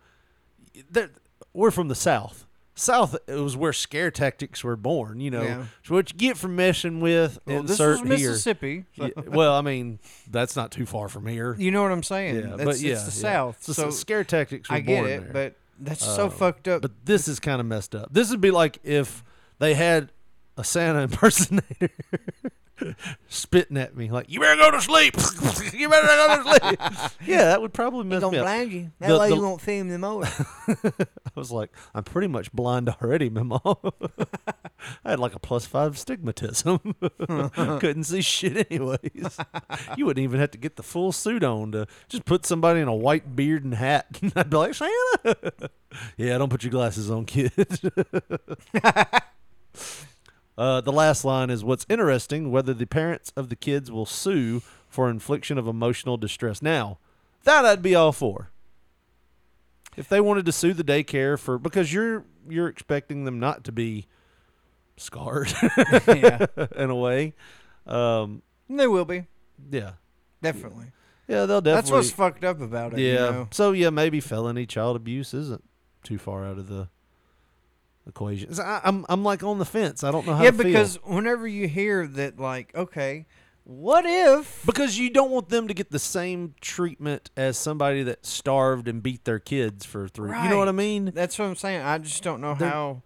[0.91, 1.09] that
[1.53, 2.44] we're from the south.
[2.77, 5.19] South it was where scare tactics were born.
[5.21, 5.65] You know, Yeah.
[5.83, 8.29] so what you get from messing with Well, this insert was here.
[8.31, 8.85] Mississippi.
[8.97, 9.99] so- Yeah, well, I mean
[10.29, 11.55] that's not too far from here.
[11.57, 12.35] You know what I'm saying?
[12.35, 13.11] Yeah, That's- but yeah, it's the.
[13.11, 13.63] South.
[13.63, 14.69] So, So, scare tactics.
[14.69, 15.29] Were I get it, there.
[15.33, 16.81] but that's so Uh, fucked up.
[16.81, 18.09] But this is kind of messed up.
[18.11, 19.23] This would be like if
[19.59, 20.11] they had
[20.57, 21.89] a Santa impersonator
[23.27, 25.15] spitting at me, like, you better go to sleep.
[25.73, 26.79] you better go to sleep.
[27.27, 28.69] yeah, that would probably mess me up.
[28.71, 28.91] you.
[28.99, 30.23] That The- way the- you won't see him the more.
[30.67, 33.59] I was like, I'm pretty much blind already, Mama.
[35.03, 37.79] I had like a plus five stigmatism.
[37.79, 39.37] Couldn't see shit anyways.
[39.97, 42.87] you wouldn't even have to get the full suit on to just put somebody in
[42.87, 44.07] a white beard and hat.
[44.35, 45.69] I'd be like, Santa.
[46.17, 47.51] yeah, don't put your glasses on, kid.
[50.57, 54.61] Uh, the last line is what's interesting whether the parents of the kids will sue
[54.87, 56.61] for infliction of emotional distress.
[56.61, 56.99] Now,
[57.43, 58.49] that I'd be all for
[59.97, 63.71] if they wanted to sue the daycare for because you're you're expecting them not to
[63.71, 64.07] be
[64.97, 65.53] scarred
[66.07, 66.45] Yeah.
[66.75, 67.33] in a way
[67.85, 69.25] um they will be
[69.71, 69.91] yeah
[70.41, 70.87] definitely.
[71.27, 71.71] Yeah, they'll definitely.
[71.71, 72.99] That's what's fucked up about it.
[72.99, 73.11] yeah.
[73.11, 73.47] You know?
[73.51, 75.63] So yeah, maybe felony child abuse isn't
[76.03, 76.87] too far out of the
[78.07, 78.53] equation.
[78.53, 80.03] So I, I'm I'm like on the fence.
[80.03, 80.65] I don't know how Yeah, to feel.
[80.67, 83.25] because whenever you hear that, like, okay,
[83.63, 84.63] what if?
[84.65, 89.01] because you don't want them to get the same treatment as somebody that starved and
[89.01, 90.29] beat their kids for three.
[90.39, 91.11] You know what I mean?
[91.15, 91.81] That's what I'm saying.
[91.81, 93.01] I just don't know They're- how.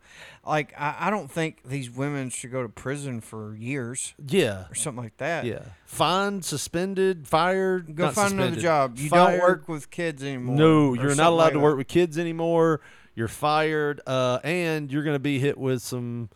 [0.45, 4.65] Like, I, I don't think these women should go to prison for years Yeah.
[4.71, 5.45] or something like that.
[5.45, 5.59] Yeah.
[5.85, 7.95] Fined, suspended, fired.
[7.95, 8.97] Go find another job.
[8.97, 9.37] You fired.
[9.37, 10.55] don't work with kids anymore.
[10.55, 12.81] No, you're not allowed like to work with kids anymore.
[13.19, 16.29] You're fired, uh, and you're going to be hit with some.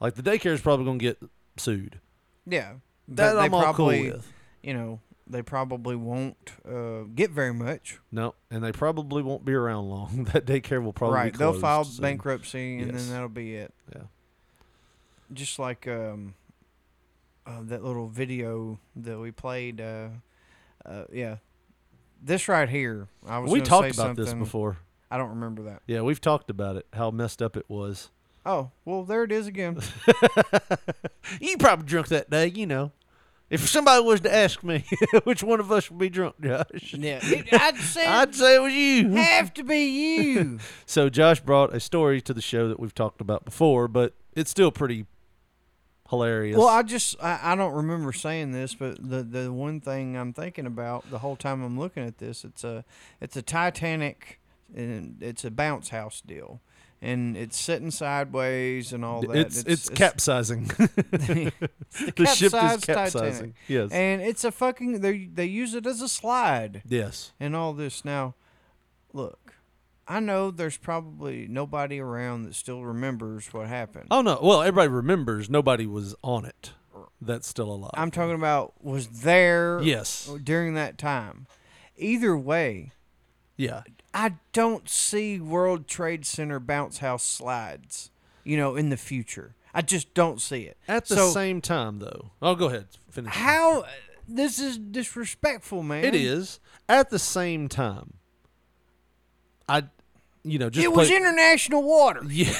[0.00, 1.18] Like the daycare is probably going to get
[1.58, 2.00] sued.
[2.46, 2.76] Yeah,
[3.08, 4.26] That I'm all cool with.
[4.62, 7.98] You know, they probably won't uh, get very much.
[8.10, 10.24] No, and they probably won't be around long.
[10.32, 12.00] that daycare will probably right, be they'll file soon.
[12.00, 13.02] bankruptcy, and Yes.
[13.04, 13.74] then that'll be it.
[13.94, 14.04] Yeah.
[15.34, 16.32] Just like um,
[17.46, 19.82] uh, that little video that we played.
[19.82, 20.08] Uh,
[20.86, 21.36] uh, yeah,
[22.22, 23.08] this right here.
[23.26, 23.52] I was.
[23.52, 24.78] We talked about this before.
[25.10, 25.82] I don't remember that.
[25.86, 26.86] Yeah, we've talked about it.
[26.92, 28.10] How messed up it was.
[28.46, 29.78] Oh well, there it is again.
[31.40, 32.92] You probably drunk that day, you know.
[33.50, 34.84] If somebody was to ask me
[35.24, 36.64] which one of us would be drunk, Josh,
[36.98, 39.10] yeah, it, I'd say I'd say it was you.
[39.12, 40.58] have to be you.
[40.86, 44.50] So Josh brought a story to the show that we've talked about before, but it's
[44.50, 45.06] still pretty
[46.08, 46.56] hilarious.
[46.56, 50.32] Well, I just I, I don't remember saying this, but the the one thing I'm
[50.32, 52.84] thinking about the whole time I'm looking at this, it's a
[53.20, 54.39] it's a Titanic
[54.74, 56.60] and it's a bounce house deal.
[57.02, 59.34] And it's sitting sideways and all that.
[59.34, 60.64] it's, it's capsizing.
[60.66, 61.50] the
[62.14, 62.84] the ship is capsizing.
[62.84, 63.54] Titanic.
[63.68, 63.90] Yes.
[63.90, 67.32] And it's a fucking they they use it as a slide yes.
[67.40, 68.04] and all this.
[68.04, 68.34] Now,
[69.14, 69.54] look,
[70.06, 74.08] I know there's probably nobody around that still remembers what happened.
[74.10, 74.38] Oh no.
[74.42, 76.72] Well, everybody remembers nobody was on it.
[77.20, 77.92] That's still alive.
[77.94, 80.30] I'm talking about was there Yes.
[80.42, 81.46] during that time.
[81.96, 82.92] Either way,
[83.60, 83.82] yeah.
[84.12, 88.10] I don't see World Trade Center bounce house slides,
[88.42, 89.54] you know, in the future.
[89.72, 90.76] I just don't see it.
[90.88, 92.30] At the So, same time, though.
[92.42, 92.86] Oh, go ahead.
[93.10, 93.32] Finish.
[93.34, 93.84] how
[94.26, 96.04] this is disrespectful, man.
[96.04, 96.58] It is.
[96.88, 98.14] At the same time,
[99.68, 99.84] I,
[100.42, 102.22] you know, just it was international water.
[102.28, 102.52] Yeah.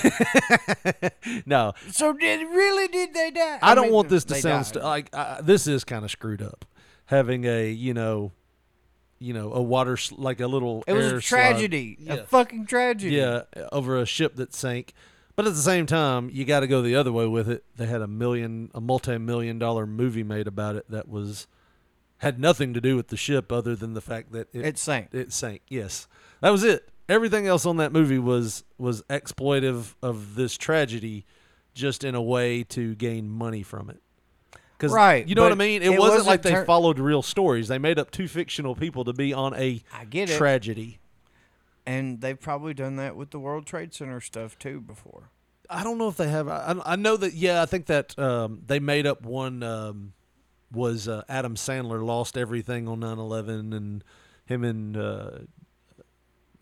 [1.47, 3.59] no, So did really did they die?
[3.63, 6.43] I, don't mean, want this to sound st- like uh, this is kind of screwed
[6.43, 6.65] up.
[7.07, 8.31] Having a you know,
[9.21, 10.83] you know, a water like a little.
[10.87, 12.25] It was air a slide- tragedy, a Yeah.
[12.25, 13.15] fucking tragedy.
[13.17, 14.93] Yeah, over a ship that sank.
[15.37, 17.65] But at the same time, you got to go the other way with it.
[17.77, 21.47] They had a million, a multi-million dollar movie made about it that was
[22.19, 25.09] had nothing to do with the ship other than the fact that it, It sank.
[25.13, 25.63] It sank.
[25.69, 26.07] Yes,
[26.43, 26.91] that was it.
[27.09, 31.25] Everything else on that movie was was exploitive of this tragedy,
[31.75, 34.03] just in a way to gain money from it.
[34.81, 35.83] Because Right, you know what I mean.
[35.83, 37.69] It, it wasn't wasn't like they tur- followed real stories.
[37.69, 40.39] They made up two fictional people to be on a I get it.
[40.39, 40.99] tragedy.
[41.87, 45.31] And they've probably done that with the World Trade Center stuff too before.
[45.69, 46.49] I don't know if they have.
[46.49, 47.35] I, I know that.
[47.35, 49.63] Yeah, I think that um, they made up one.
[49.63, 50.13] Um,
[50.73, 54.05] was uh, Adam Sandler lost everything on 9/11, and
[54.47, 55.31] him and uh,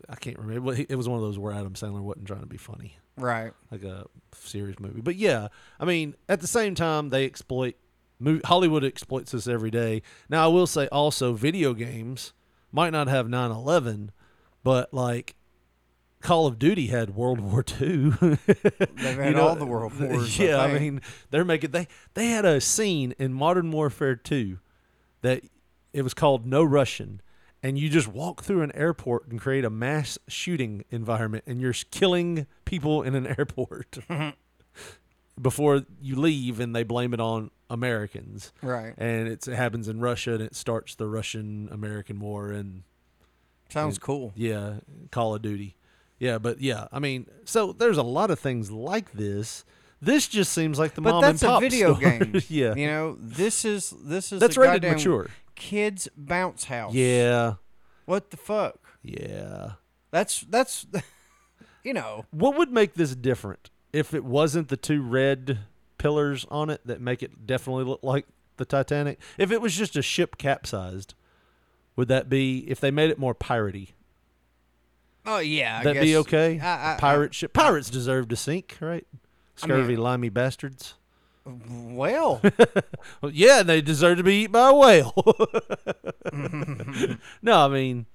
[0.09, 0.73] I can't remember.
[0.73, 3.53] It was one of those where Adam Sandler wasn't trying to be funny, Right.
[3.71, 5.01] like a serious movie.
[5.01, 7.75] But yeah, I mean, at the same time, they exploit.
[8.45, 10.01] Hollywood exploits this every day.
[10.29, 12.33] Now, I will say also, video games
[12.71, 14.09] might not have 9/11,
[14.63, 15.35] but like
[16.21, 18.09] Call of Duty had World War II.
[18.19, 18.39] They've
[18.97, 20.79] had all the world wars, Yeah, I, think.
[20.81, 21.01] mean,
[21.31, 24.59] they're making they they had a scene in Modern Warfare 2
[25.21, 25.43] that
[25.93, 27.21] it was called No Russian,
[27.63, 31.73] and you just walk through an airport and create a mass shooting environment, and you're
[31.89, 33.97] killing people in an airport
[35.41, 38.51] before you leave, and they blame it on Americans.
[38.61, 38.93] Right.
[38.97, 42.83] And it's, it happens in Russia, and it starts the Russian American War, and
[43.69, 44.33] Sounds and- cool.
[44.35, 44.75] Yeah,
[45.11, 45.75] Call of Duty.
[46.17, 49.63] Yeah, but yeah, I mean, so there's a lot of things like this.
[50.01, 52.09] This just seems like the But mom that's and a pop video store.
[52.19, 52.41] game.
[52.49, 55.27] yeah, You know, this is this is That's a rated mature.
[55.55, 56.93] Kids bounce house.
[56.93, 57.53] yeah,
[58.05, 58.79] What the fuck?
[59.03, 59.71] yeah.
[60.11, 60.87] That's that's
[61.83, 62.25] you know.
[62.31, 65.59] What would make this different if it wasn't the two red
[65.97, 68.25] pillars on it that make it definitely look like
[68.57, 69.19] the Titanic?
[69.37, 71.13] If it was just a ship capsized,
[71.95, 73.89] would that be if they made it more piratey?
[75.25, 76.59] Oh yeah, I That'd be okay.
[76.59, 77.53] I- I- Pirate ship.
[77.53, 79.05] Pirates deserve to sink, right?
[79.61, 80.95] I mean- Scurvy, limey bastards.
[81.45, 82.41] Well,
[83.31, 85.13] yeah, they deserve to be eaten by a whale.
[87.41, 88.05] no, I mean,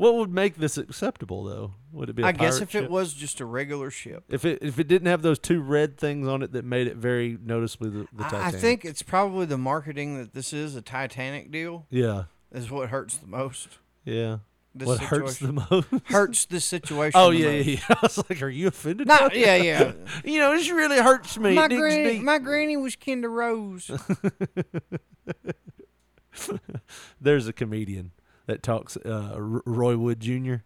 [0.00, 1.74] what would make this acceptable though?
[1.92, 2.24] Would it be?
[2.24, 5.08] I I guess if it was just a regular ship, if it if it didn't
[5.08, 8.46] have those two red things on it that made it very noticeably the, the I,
[8.46, 11.86] I think it's probably the marketing that this is a Titanic deal.
[11.90, 12.24] Yeah.
[12.50, 13.76] is what hurts the most.
[14.06, 14.38] Yeah.
[14.74, 15.88] This what hurts the most?
[16.06, 17.20] Hurts this situation.
[17.20, 17.80] Oh the yeah, yeah, yeah.
[17.90, 19.06] I was like, are you offended?
[19.06, 19.92] No, yeah, yeah.
[20.24, 21.54] you know, this really hurts me.
[21.54, 23.90] My granny, my granny was Kinder Rose.
[27.20, 28.12] There's a comedian
[28.50, 30.56] that talks, uh, R- Roy Wood Jr.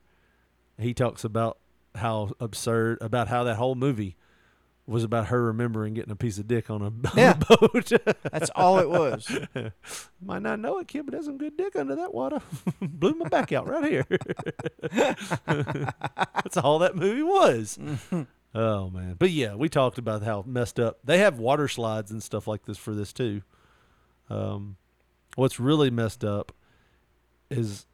[0.78, 1.59] He talks about
[1.94, 4.16] how absurd, about how that whole movie
[4.86, 7.39] was about her remembering getting a piece of dick on a, on Yeah.
[7.51, 7.93] a boat.
[8.32, 9.31] That's all it was.
[10.23, 12.40] Might not know it, kid, but there's some good dick under that water.
[12.82, 14.06] Blew my back out right here.
[15.47, 17.78] That's all that movie was.
[18.55, 22.23] oh man, but yeah, we talked about how messed up they have water slides and
[22.23, 23.43] stuff like this for this too.
[24.28, 24.77] Um,
[25.36, 26.52] what's really messed up
[27.59, 27.87] is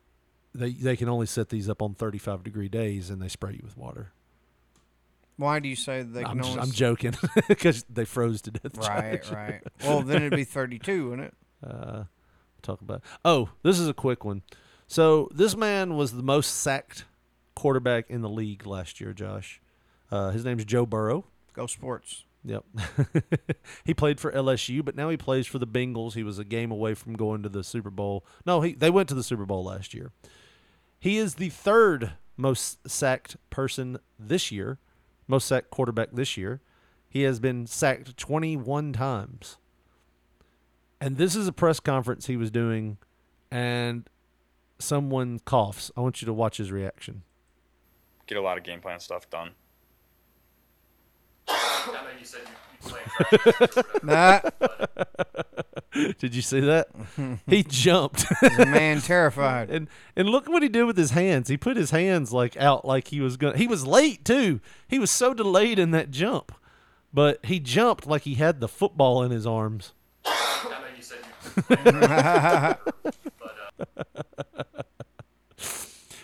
[0.55, 3.61] they they can only set these up on 35 degree days and they spray you
[3.63, 4.13] with water.
[5.37, 6.61] Why do you say they can I'm, only?
[6.61, 7.15] I'm joking
[7.49, 8.77] because they froze to death.
[8.77, 9.33] Right, Josh.
[9.33, 9.63] right.
[9.83, 11.35] Well, then it'd be 32, wouldn't it?
[11.63, 12.05] Uh,
[12.63, 13.03] talk about.
[13.23, 14.41] Oh, this is a quick one.
[14.87, 17.05] So this man was the most sacked
[17.55, 19.13] quarterback in the league last year.
[19.13, 19.61] Josh,
[20.11, 21.27] uh, his name's Joe Burrow.
[21.53, 22.25] Go sports.
[22.45, 22.65] Yep.
[23.85, 26.15] he played for LSU, but now he plays for the Bengals.
[26.15, 28.25] He was a game away from going to the Super Bowl.
[28.47, 30.13] No, he they went to the Super Bowl last year.
[30.99, 34.79] He is the third most sacked person this year,
[35.29, 36.61] most sacked quarterback this year.
[37.09, 39.59] He has been sacked 21 times.
[41.01, 42.99] And this is a press conference he was doing,
[43.51, 44.09] and
[44.79, 45.91] someone coughs.
[45.97, 47.23] I want you to watch his reaction.
[48.27, 49.53] Get a lot of game plan stuff done.
[54.03, 54.41] Nah.
[56.19, 56.89] Did you see that?
[57.47, 58.29] he jumped.
[58.41, 59.71] The man terrified.
[59.71, 61.49] and and look what he did with his hands.
[61.49, 63.55] He put his hands like out like he was going.
[63.55, 64.61] to He was late too.
[64.89, 66.53] He was so delayed in that jump,
[67.13, 69.93] but he jumped like he had the football in his arms.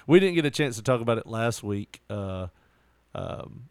[0.07, 2.47] we didn't get a chance to talk about it last week, uh,
[3.15, 3.69] um,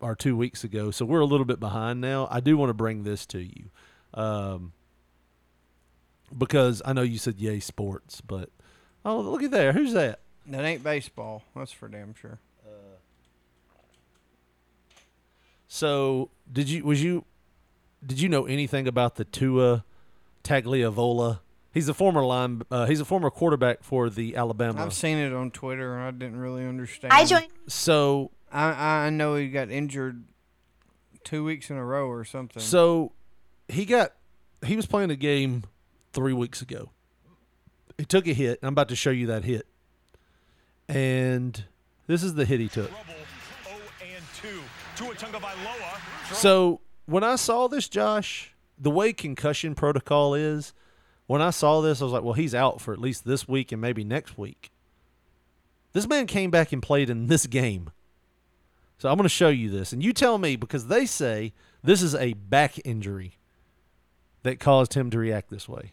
[0.00, 2.28] or two weeks ago, so we're a little bit behind now.
[2.30, 3.70] I do want to bring this to you,
[4.14, 4.72] um,
[6.36, 8.50] because I know you said yay sports, but
[9.04, 10.20] oh look at there, who's that?
[10.46, 11.42] That ain't baseball.
[11.54, 12.38] That's for damn sure.
[15.68, 17.24] So did you was you
[18.04, 19.84] did you know anything about the Tua
[20.42, 21.40] Tagovailoa?
[21.72, 22.62] He's a former line.
[22.70, 24.82] Uh, he's a former quarterback for the Alabama.
[24.82, 27.12] I've seen it on Twitter and I didn't really understand.
[27.12, 27.48] I joined.
[27.68, 30.24] So I I know he got injured
[31.24, 32.62] two weeks in a row or something.
[32.62, 33.12] So
[33.68, 34.12] he got
[34.64, 35.64] he was playing a game
[36.12, 36.90] three weeks ago.
[37.96, 38.58] He took a hit.
[38.62, 39.66] I'm about to show you that hit.
[40.88, 41.64] And
[42.06, 42.90] this is the hit he took.
[46.32, 50.72] So when I saw this, Josh, the way concussion protocol is,
[51.26, 53.72] when I saw this, I was like, well, he's out for at least this week
[53.72, 54.70] and maybe next week.
[55.92, 57.90] This man came back and played in this game.
[58.98, 59.92] So I'm going to show you this.
[59.92, 61.52] And you tell me, because they say
[61.82, 63.38] this is a back injury
[64.42, 65.92] that caused him to react this way.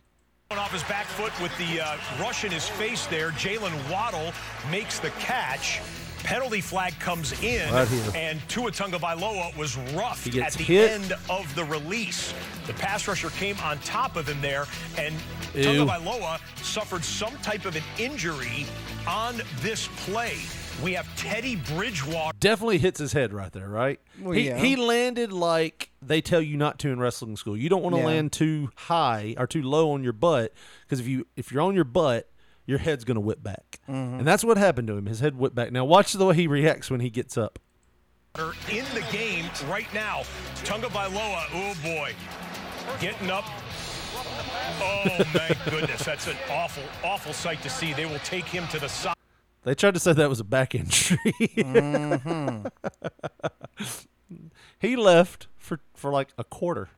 [0.52, 3.32] Off his back foot with the uh, rush in his face there.
[3.32, 4.32] Jaylen Waddle
[4.72, 5.82] makes the catch.
[6.24, 10.90] Penalty flag comes in, Right and Tua Tagovailoa was roughed at the hit.
[10.90, 12.34] end of the release.
[12.66, 14.66] The pass rusher came on top of him there,
[14.98, 15.14] and
[15.54, 15.64] Ew.
[15.64, 18.66] Tagovailoa suffered some type of an injury
[19.08, 20.38] on this play.
[20.84, 22.38] We have Teddy Bridgewater.
[22.40, 24.00] Definitely hits his head right there, right?
[24.20, 24.58] Well, he, yeah.
[24.58, 27.56] he landed like they tell you not to in wrestling school.
[27.56, 28.08] You don't want to Yeah.
[28.08, 31.76] land too high or too low on your butt because if you if you're on
[31.76, 32.30] your butt,
[32.66, 34.20] your head's gonna whip back, Mm-hmm.
[34.20, 35.06] and that's what happened to him.
[35.06, 35.72] His head whipped back.
[35.72, 37.58] Now watch the way he reacts when he gets up.
[38.70, 40.24] in the game right now.
[40.66, 42.12] Tua Tagovailoa, oh boy,
[43.00, 43.46] getting up.
[44.82, 47.94] Oh my goodness, that's an awful, awful sight to see.
[47.94, 49.16] They will take him to the side.
[49.66, 51.18] They tried to say that was a back injury.
[51.58, 52.68] Mm-hmm.
[54.80, 56.90] he left for for like a quarter,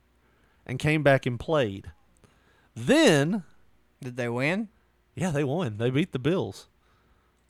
[0.66, 1.92] and came back and played.
[2.76, 3.44] Then
[4.02, 4.68] Did they win?
[5.16, 5.78] Yeah, they won.
[5.78, 6.68] They beat the Bills.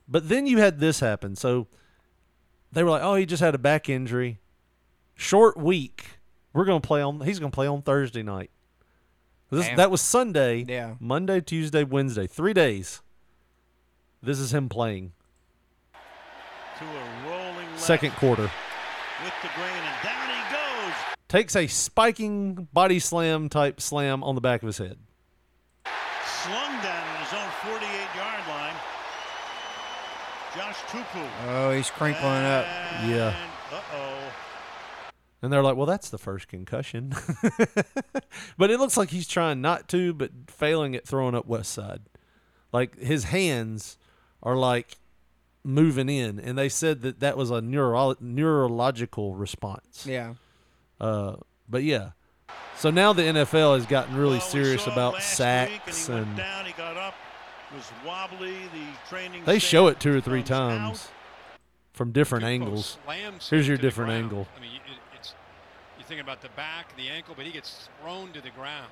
[0.08, 1.36] But then you had this happen.
[1.36, 1.68] So
[2.72, 4.40] they were like, "Oh, he just had a back injury.
[5.16, 6.06] Short week.
[6.54, 8.52] We're going to play on he's going to play on Thursday night."
[9.50, 10.66] This, that was Sunday.
[10.68, 10.96] Yeah.
[11.00, 12.28] Monday, Tuesday, Wednesday.
[12.28, 13.02] 3 days.
[14.22, 15.14] This is him playing.
[16.80, 16.90] Tua
[17.26, 18.44] rolling left Second quarter.
[19.24, 20.94] with the grain, and down he goes.
[21.28, 24.98] Takes a spiking body slam type slam on the back of his head.
[26.26, 27.50] Slung down in his own
[27.80, 28.76] 48-yard line.
[30.56, 31.28] Josh Tupou.
[31.48, 32.66] Oh, he's crinkling up.
[33.06, 33.36] Yeah.
[33.72, 34.32] Uh-oh.
[35.42, 37.14] And they're like, well, that's the first concussion.
[38.58, 42.02] but it looks like he's trying not to, but failing at throwing up West Side.
[42.74, 43.98] Like his hands
[44.48, 44.98] are like
[45.66, 50.06] moving in, and they said that that was a neuro- neurological response.
[50.08, 50.36] Yeah.
[51.02, 51.36] Uh,
[51.68, 52.12] but yeah.
[52.78, 56.26] So now the NFL has gotten really Well, serious about sacks week, and he and
[56.28, 57.16] went down, he got up,
[57.76, 58.54] was wobbly.
[58.54, 60.70] The training they show it two or three comes out.
[60.80, 61.08] times
[61.92, 62.98] from different angles.
[63.50, 64.48] Here's your different angle.
[64.56, 65.34] I mean, it, it's
[65.98, 68.92] you're thinking about the back, the ankle, but he gets thrown to the ground.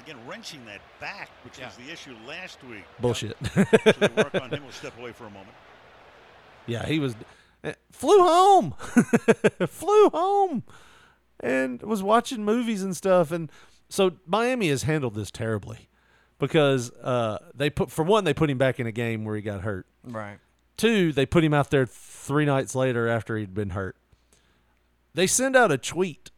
[0.00, 1.66] Again, wrenching that back, which Yeah.
[1.66, 2.84] was the issue last week.
[3.00, 3.36] Bullshit.
[3.54, 4.62] so they work on him.
[4.62, 5.54] We'll step away for a moment.
[6.66, 7.14] Yeah, he was
[7.64, 8.72] eh, flew home,
[9.68, 10.64] flew home,
[11.40, 13.30] and was watching movies and stuff.
[13.30, 13.50] And
[13.88, 15.88] so Miami has handled this terribly
[16.38, 19.42] because uh, they put for one they put him back in a game where he
[19.42, 19.86] got hurt.
[20.04, 20.38] Right.
[20.76, 23.96] Two, they put him out there three nights later after he'd been hurt.
[25.14, 26.30] They send out a tweet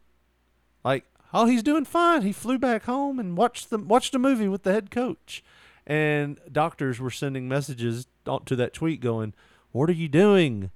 [0.83, 2.21] like, "Oh, he's doing fine.
[2.21, 5.43] He flew back home and watched the watched a movie with the head coach."
[5.87, 8.07] And doctors were sending messages
[8.45, 9.33] to that tweet going,
[9.71, 10.71] "What are you doing?"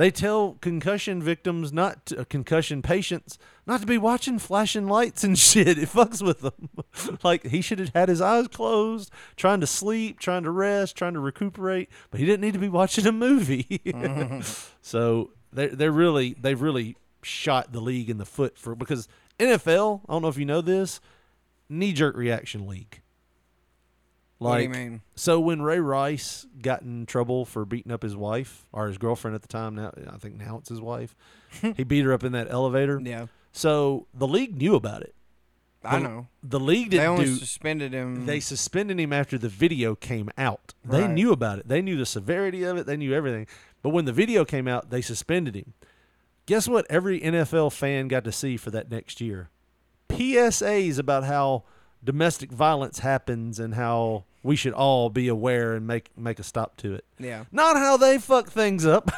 [0.00, 5.24] They tell concussion victims not to, uh, concussion patients not to be watching flashing lights
[5.24, 5.76] and shit.
[5.76, 6.70] It fucks with them.
[7.22, 11.12] like he should have had his eyes closed, trying to sleep, trying to rest, trying
[11.12, 13.82] to recuperate, but he didn't need to be watching a movie.
[14.80, 19.06] so they they're really they've really shot the league in the foot for because
[19.40, 20.02] NFL.
[20.08, 21.00] I don't know if you know this,
[21.68, 23.00] knee jerk reaction league.
[24.38, 25.00] What do Like, you mean?
[25.14, 29.34] so when Ray Rice got in trouble for beating up his wife or his girlfriend
[29.34, 31.14] at the time, now I think now it's his wife,
[31.76, 33.00] he beat her up in that elevator.
[33.04, 33.26] Yeah.
[33.52, 35.14] So the league knew about it.
[35.82, 36.26] I know.
[36.42, 37.36] The league didn't They only do.
[37.36, 38.26] suspended him.
[38.26, 40.74] They suspended him after the video came out.
[40.84, 41.10] They Right.
[41.10, 41.68] knew about it.
[41.68, 42.84] They knew the severity of it.
[42.86, 43.46] They knew everything.
[43.82, 45.72] But when the video came out, they suspended him.
[46.50, 46.84] Guess what?
[46.90, 49.50] Every NFL fan got to see for that next year.
[50.08, 51.62] PSAs about how
[52.02, 56.76] domestic violence happens and how we should all be aware and make make a stop
[56.78, 57.04] to it.
[57.20, 57.44] Yeah.
[57.52, 59.12] Not how they fuck things up.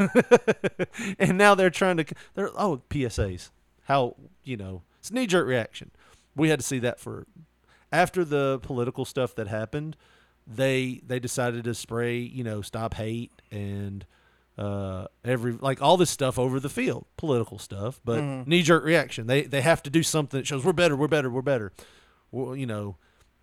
[1.19, 2.05] and now they're trying to
[2.35, 3.49] they're oh PSAs.
[3.85, 4.15] How,
[4.45, 5.91] you know, it's knee jerk reaction.
[6.37, 7.27] We had to see that for
[7.91, 9.97] after the political stuff that happened,
[10.47, 14.05] they they decided to spray, you know, stop hate and
[14.59, 18.47] uh every like all this stuff over the field, political stuff, but Mhm.
[18.47, 19.27] knee jerk reaction.
[19.27, 21.73] They they have to do something that shows we're better, we're better, we're better.
[22.31, 22.97] Well, you know,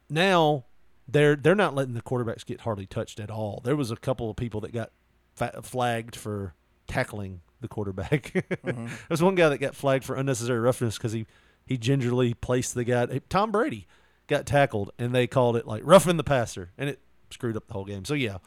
[0.10, 0.66] now
[1.08, 3.62] they're they're not letting the quarterbacks get hardly touched at all.
[3.64, 4.92] There was a couple of people that got
[5.36, 6.54] fa- flagged for
[6.88, 8.32] tackling the quarterback.
[8.64, 8.90] Mhm.
[9.08, 11.26] There's one guy that got flagged for unnecessary roughness because he
[11.66, 13.20] he gingerly placed the guy.
[13.30, 13.88] Tom Brady
[14.28, 17.00] got tackled and they called it like roughing the passer and it
[17.32, 18.06] screwed up the whole game.
[18.06, 18.38] So yeah.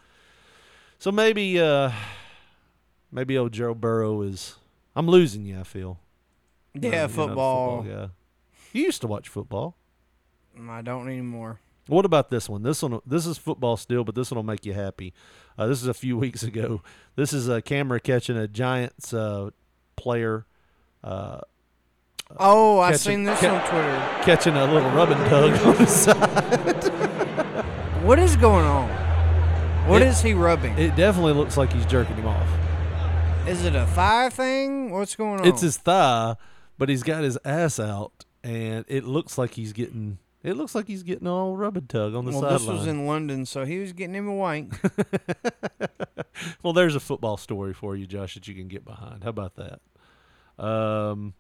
[1.01, 1.91] So maybe uh
[3.13, 4.57] maybe old Joe Burrow is
[4.97, 6.01] I'm losing you, I feel.
[6.75, 7.83] Yeah, a football.
[7.83, 8.09] guy.
[8.73, 9.77] You used to watch football.
[10.69, 11.61] I don't anymore.
[11.89, 12.63] What about this one?
[12.63, 15.13] This one, this is football still, but this one will make you happy.
[15.59, 16.83] Uh, this is a few weeks ago.
[17.17, 19.51] This is a camera catching a Giants uh,
[19.97, 20.47] player.
[21.05, 21.41] Uh,
[22.39, 24.25] Oh, I've seen this ca- on Twitter.
[24.25, 26.89] Catching a little rubbing tug on the side.
[28.03, 28.89] What is going on?
[29.87, 30.79] What It- is he rubbing?
[30.79, 32.49] It definitely looks like he's jerking him off.
[33.47, 34.93] Is it a thigh thing?
[34.93, 35.47] What's going on?
[35.47, 36.37] It's his thigh,
[36.79, 40.19] but he's got his ass out, and it looks like he's getting.
[40.45, 42.59] It looks like he's getting all old rubbing tug on the well, sideline.
[42.59, 44.81] this was in London, so he was getting him a wank.
[46.63, 49.25] well, there's a football story for you, Josh, that you can get behind.
[49.25, 50.65] How about that?
[50.65, 51.35] Um,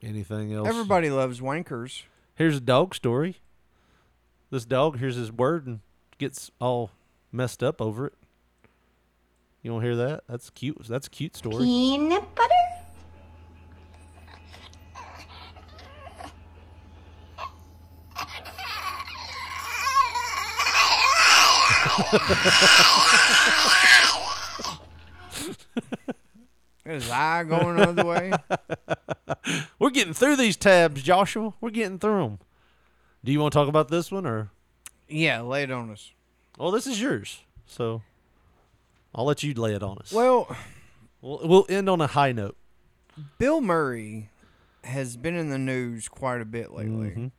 [0.00, 0.68] anything else?
[0.68, 2.02] Everybody loves wankers.
[2.36, 3.38] Here's a dog story.
[4.50, 5.80] This dog hears his word and
[6.18, 6.92] gets all
[7.32, 8.14] messed up over it.
[9.62, 10.24] You want to hear that?
[10.28, 10.76] That's cute.
[10.88, 11.64] That's a cute story.
[11.64, 12.54] Peanut butter?
[26.84, 28.32] His eye going the other way.
[29.78, 31.54] We're getting through these tabs, Joshua.
[31.60, 32.38] We're getting through them.
[33.24, 34.50] Do you want to talk about this one or?
[35.08, 36.10] Yeah, lay it on us.
[36.58, 38.02] Well, this is yours, so
[39.14, 40.12] I'll let you lay it on us.
[40.12, 40.54] Well,
[41.20, 42.56] we'll, we'll end on a high note.
[43.38, 44.30] Bill Murray
[44.84, 47.30] has been in the news quite a bit lately, Mhm.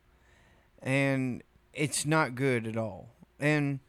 [0.82, 1.42] and
[1.72, 3.08] it's not good at all.
[3.40, 3.80] And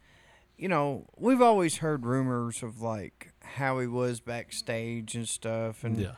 [0.57, 5.97] you know, we've always heard rumors of like how he was backstage and stuff, and
[5.99, 6.13] Yeah.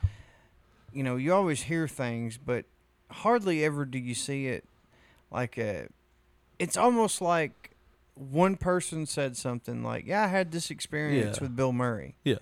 [0.94, 2.66] you know, you always hear things, but
[3.12, 4.64] hardly ever do you see it
[5.32, 5.88] like a.
[6.60, 7.67] It's almost like
[8.20, 11.44] one person said something like, "Yeah, I had this experience Yeah.
[11.44, 12.38] with Bill Murray." Yeah.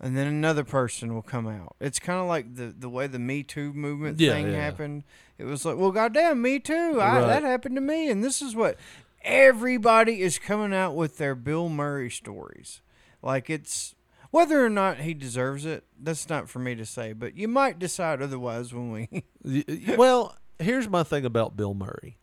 [0.00, 1.74] and then another person will come out.
[1.80, 4.52] It's kind of like the the way the Me Too movement Yeah, thing yeah.
[4.64, 5.02] happened.
[5.38, 7.00] It was like, well, goddamn, Me Too.
[7.00, 7.26] I, Right.
[7.26, 8.76] that happened to me, and this is what
[9.22, 12.80] everybody is coming out with their Bill Murray stories.
[13.22, 13.94] Like it's
[14.30, 17.78] whether or not he deserves it, that's not for me to say, but you might
[17.78, 19.08] decide otherwise when we
[19.44, 22.18] Y- y- well, here's my thing about Bill Murray.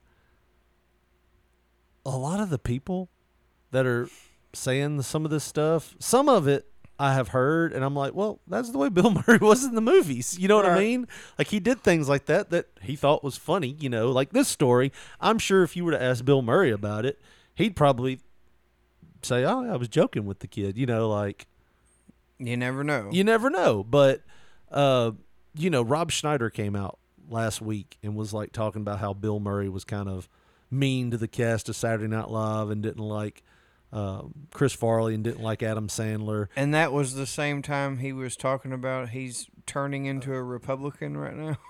[2.05, 3.09] A lot of the people
[3.71, 4.09] that are
[4.53, 6.67] saying some of this stuff, some of it
[6.97, 9.81] I have heard, and I'm like, well, that's the way Bill Murray was in the
[9.81, 10.37] movies.
[10.39, 11.07] You know what I mean?
[11.37, 13.75] Like he did things like that that he thought was funny.
[13.79, 14.91] You know, like this story.
[15.19, 17.19] I'm sure if you were to ask Bill Murray about it,
[17.53, 18.19] he'd probably
[19.21, 21.47] say, "Oh, I was joking with the kid." You know, like
[22.37, 23.09] you never know.
[23.11, 23.83] you never know.
[23.83, 24.21] But
[24.71, 25.11] uh,
[25.53, 26.97] you know, Rob Schneider came out
[27.29, 30.29] last week and was like talking about how Bill Murray was kind of
[30.75, 33.43] mean to the cast of Saturday Night Live and didn't like
[33.93, 34.23] uh,
[34.53, 36.47] Chris Farley and didn't like Adam Sandler.
[36.55, 41.17] And that was the same time he was talking about he's turning into a Republican
[41.17, 41.57] right now.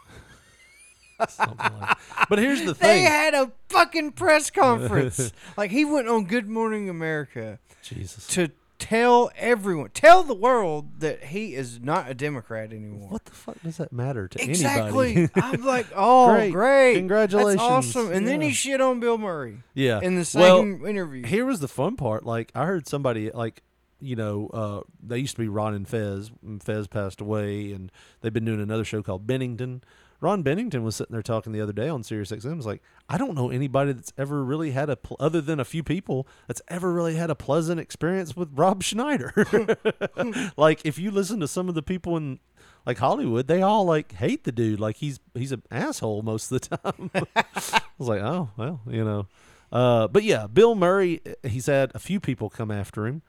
[2.27, 5.31] But here's the thing: They had a fucking press conference.
[5.55, 8.27] like he went on Good Morning America Jesus.
[8.27, 8.49] to
[8.79, 13.09] tell everyone, tell the world that he is not a Democrat anymore.
[13.09, 15.11] What the fuck does that matter to Exactly.
[15.11, 15.21] anybody?
[15.23, 15.41] Exactly.
[15.59, 16.51] I'm like, oh, Great.
[16.51, 16.95] great.
[16.95, 17.55] Congratulations.
[17.55, 18.11] That's awesome.
[18.11, 19.59] And then he shit on Bill Murray.
[19.73, 19.99] Yeah.
[20.01, 21.25] In the same well, interview.
[21.25, 22.25] Here was the fun part.
[22.25, 23.61] Like I heard somebody like
[24.01, 26.29] you know, uh, they used to be Ron and Fez.
[26.45, 27.91] And Fez passed away, and
[28.21, 29.83] they've been doing another show called Bennington.
[30.21, 32.57] Ron Bennington was sitting there talking the other day on Sirius XM.
[32.57, 35.65] Was like, I don't know anybody that's ever really had a, pl- other than a
[35.65, 39.33] few people, that's ever really had a pleasant experience with Rob Schneider.
[40.57, 42.39] like, if you listen to some of the people in
[42.85, 44.79] like Hollywood, they all like hate the dude.
[44.79, 47.11] Like he's he's an asshole most of the time.
[47.35, 49.27] I was like, oh well, you know.
[49.71, 51.21] Uh, but yeah, Bill Murray.
[51.43, 53.21] He's had a few people come after him.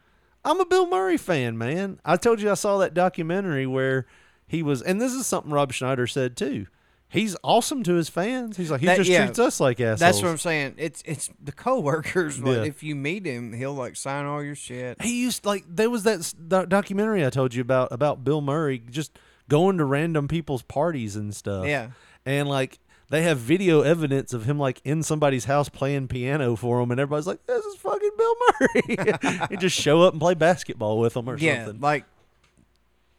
[0.44, 1.98] I'm a Bill Murray fan, man.
[2.04, 4.06] I told you I saw that documentary where
[4.46, 6.66] he was, and this is something Rob Schneider said too.
[7.08, 8.56] He's awesome to his fans.
[8.56, 10.00] He's like he That- just yeah, treats us like assholes.
[10.00, 10.74] That's what I'm saying.
[10.76, 12.40] It's it's the coworkers.
[12.40, 12.62] Like, Yeah.
[12.64, 15.00] if you meet him, he'll like sign all your shit.
[15.00, 19.18] He used like there was that documentary I told you about about Bill Murray just
[19.48, 21.66] going to random people's parties and stuff.
[21.66, 21.90] Yeah.
[22.24, 26.80] and like they have video evidence of him like in somebody's house playing piano for
[26.80, 30.34] him, and everybody's like, "This is fucking Bill Murray." he just show up and play
[30.34, 31.80] basketball with them or yeah, something.
[31.80, 32.04] like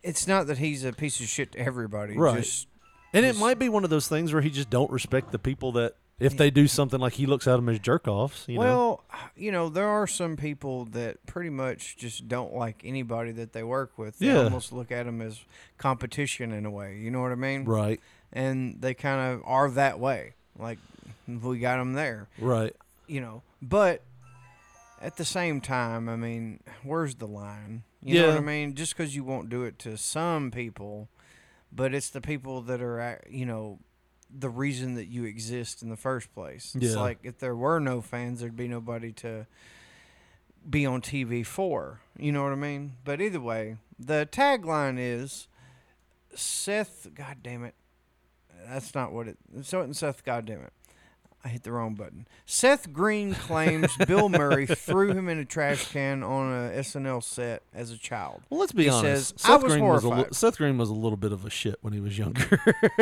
[0.04, 2.18] it's not that he's a piece of shit to everybody.
[2.18, 2.44] Right.
[2.44, 2.68] Just,
[3.14, 5.72] and it might be one of those things where he just don't respect the people
[5.74, 8.46] that if they do something like he looks at them as jerk offs.
[8.48, 8.60] You know?
[8.62, 9.04] well,
[9.36, 13.62] you know, there are some people that pretty much just don't like anybody that they
[13.62, 14.18] work with.
[14.18, 14.44] They Yeah.
[14.46, 15.40] almost look at them as
[15.78, 16.98] competition in a way.
[16.98, 17.66] You know what I mean?
[17.66, 18.00] Right.
[18.34, 20.34] And they kind of are that way.
[20.58, 20.80] Like
[21.28, 22.28] we got them there.
[22.40, 22.76] Right.
[23.06, 24.02] You know, but
[25.00, 27.84] at the same time, I mean, where's the line?
[28.02, 28.40] You know what Yeah.
[28.40, 28.74] I mean?
[28.74, 31.10] Just because you won't do it to some people,
[31.72, 33.80] but it's the people that are, you know,
[34.30, 36.76] the reason that you exist in the first place.
[36.76, 37.00] It's Yeah.
[37.00, 39.48] like if there were no fans, there'd be nobody to
[40.70, 42.02] be on TV for.
[42.18, 42.94] You know what I mean?
[43.06, 45.48] But either way, the tagline is
[46.36, 47.08] Seth.
[47.14, 47.76] God damn it,
[48.68, 49.38] that's not what it.
[49.64, 50.24] So it Seth.
[50.26, 50.74] God damn it.
[51.48, 52.28] I hit the wrong button.
[52.46, 57.64] Seth Green claims Bill Murray threw him in a trash can on a SNL set
[57.74, 58.42] as a child.
[58.50, 59.30] Well, let's be He honest.
[59.30, 61.46] Says, Seth I was Green was a li- Seth Green was a little bit of
[61.46, 62.60] a shit when he was younger.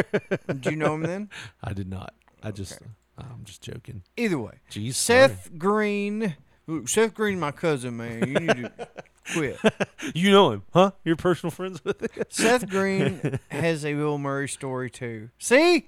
[0.47, 1.29] Did you know him then?
[1.63, 2.13] I did not.
[2.43, 2.73] I just,
[3.17, 4.03] uh, I'm just joking.
[4.15, 6.35] Either way, Jeez, Seth Green.
[6.85, 8.27] Seth Green, my cousin, man.
[8.27, 8.87] You need to
[9.33, 9.57] quit.
[10.13, 10.91] you know him, huh?
[11.03, 12.23] You're personal friends with him.
[12.29, 15.29] Seth Green has a Bill Murray story too.
[15.39, 15.87] See,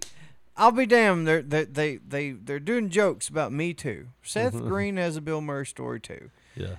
[0.57, 1.27] I'll be damned.
[1.27, 4.07] They're they they they they're doing jokes about me too.
[4.23, 6.31] Seth Green has a Bill Murray story too.
[6.55, 6.75] Yeah.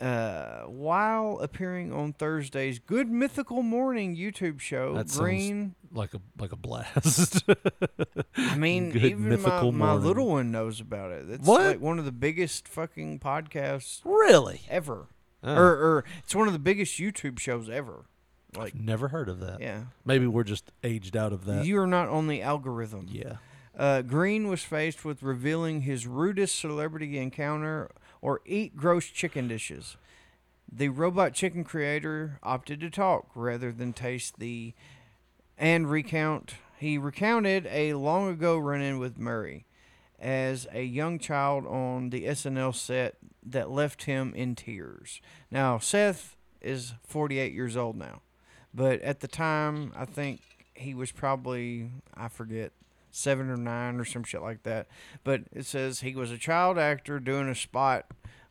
[0.00, 5.74] Uh, while appearing on Thursday's Good Mythical Morning YouTube show, That sounds Green.
[5.92, 7.44] like a like a blast.
[8.36, 10.04] I mean, Good even my, mythical my morning.
[10.06, 11.26] little one knows about it.
[11.30, 11.62] It's What?
[11.62, 14.62] like one of the biggest fucking podcasts Really?
[14.68, 15.06] ever.
[15.44, 15.54] Oh.
[15.54, 18.06] Or, or it's one of the biggest YouTube shows ever.
[18.56, 19.60] Like, Never heard of that.
[19.60, 19.84] Yeah.
[20.04, 21.64] Maybe we're just aged out of that.
[21.64, 23.08] You are not on the algorithm.
[23.10, 23.36] Yeah.
[23.76, 27.90] Uh, Green was faced with revealing his rudest celebrity encounter
[28.22, 29.96] or eat gross chicken dishes.
[30.70, 34.74] The robot chicken creator opted to talk rather than taste the
[35.58, 36.54] and recount.
[36.78, 39.66] He recounted a long ago run in with Murray
[40.18, 45.20] as a young child on the SNL set that left him in tears.
[45.50, 48.22] Now, Seth is 48 years old now,
[48.74, 50.40] but at the time, I think
[50.74, 52.72] he was probably, I forget,
[53.10, 54.88] seven or nine or some shit like that.
[55.22, 58.06] But it says he was a child actor doing a spot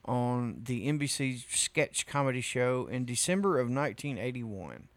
[0.05, 4.87] on the NBC sketch comedy show in December of 1981.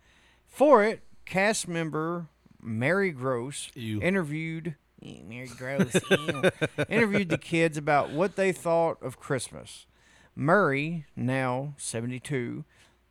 [0.46, 2.28] For it, cast member
[2.62, 4.00] Mary Gross Ew.
[4.00, 5.94] interviewed "Eh, Mary gross.
[6.88, 9.86] Interviewed the kids about what they thought of Christmas.
[10.34, 12.64] Murray, now 72,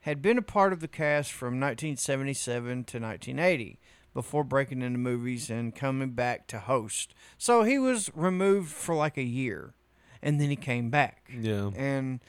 [0.05, 3.79] had been a part of the cast from 1977 to 1980
[4.13, 7.15] before breaking into movies and coming back to host.
[7.39, 9.73] So he was removed for like a year
[10.21, 11.31] and then he came back.
[11.35, 11.71] Yeah.
[11.75, 12.19] And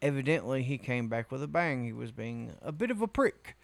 [0.00, 1.84] evidently he came back with a bang.
[1.84, 3.56] He was being a bit of a prick.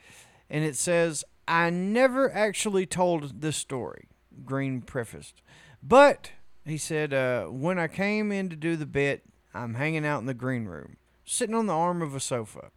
[0.50, 4.08] And it says, I never actually told this story,
[4.44, 5.40] Green prefaced.
[5.80, 6.32] But,
[6.64, 9.22] he said, uh, when I came in to do the bit,
[9.54, 12.72] I'm hanging out in the green room, sitting on the arm of a sofa.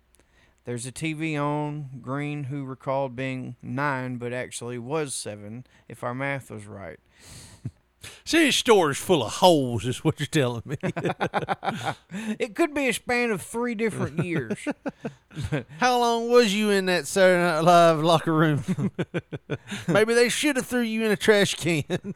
[0.69, 1.89] There's a TV on.
[1.99, 6.99] Green, who recalled being nine, but actually was seven, if our math was right.
[8.23, 10.77] See, his store's full of holes, is what you're telling me.
[12.37, 14.59] it could be a span of three different years.
[15.79, 18.91] How long was you in that Saturday Night Live locker room?
[19.87, 22.13] Maybe they should have threw you in a trash can.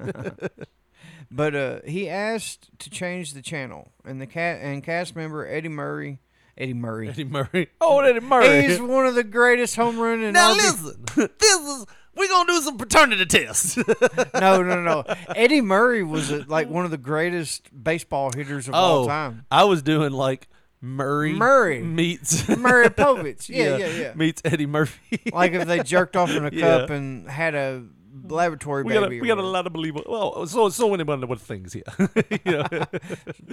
[1.31, 5.69] But uh, he asked to change the channel, and the cat and cast member Eddie
[5.69, 6.19] Murray,
[6.57, 7.69] Eddie Murray, Eddie Murray.
[7.81, 8.63] Oh, Eddie Murray.
[8.67, 11.05] He's one of the greatest home run in now RB listen,
[11.39, 11.85] this is
[12.15, 13.75] we're gonna do some paternity tests.
[14.35, 15.03] no, no, no.
[15.35, 19.45] Eddie Murray was uh like one of the greatest baseball hitters of all time.
[19.51, 20.47] Oh, I was doing like
[20.79, 21.81] Murray Murray.
[21.81, 23.49] meets Maury Povich.
[23.49, 24.13] Yeah, yeah, yeah.
[24.15, 25.21] Meets Eddie Murphy.
[25.31, 26.95] Like if they jerked off in a cup Yeah.
[26.95, 27.83] and had a
[28.21, 28.99] laboratory we baby.
[29.01, 30.05] got a, we got a lot of believable.
[30.07, 31.83] Well, so so many wonderful things here.
[32.45, 32.85] You know?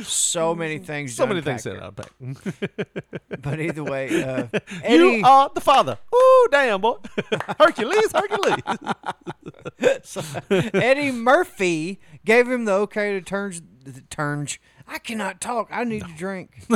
[0.03, 1.15] so many things.
[1.15, 1.77] So many things there.
[1.77, 2.11] unpack.
[3.41, 4.47] But either way, uh,
[4.89, 5.99] you are the father.
[6.15, 6.97] Ooh, damn boy,
[7.59, 8.61] Hercules, Hercules.
[10.03, 13.55] So, Eddie Murphy gave him the okay to turn.
[14.11, 14.47] Turn.
[14.87, 15.69] I cannot talk.
[15.70, 16.66] I need to drink.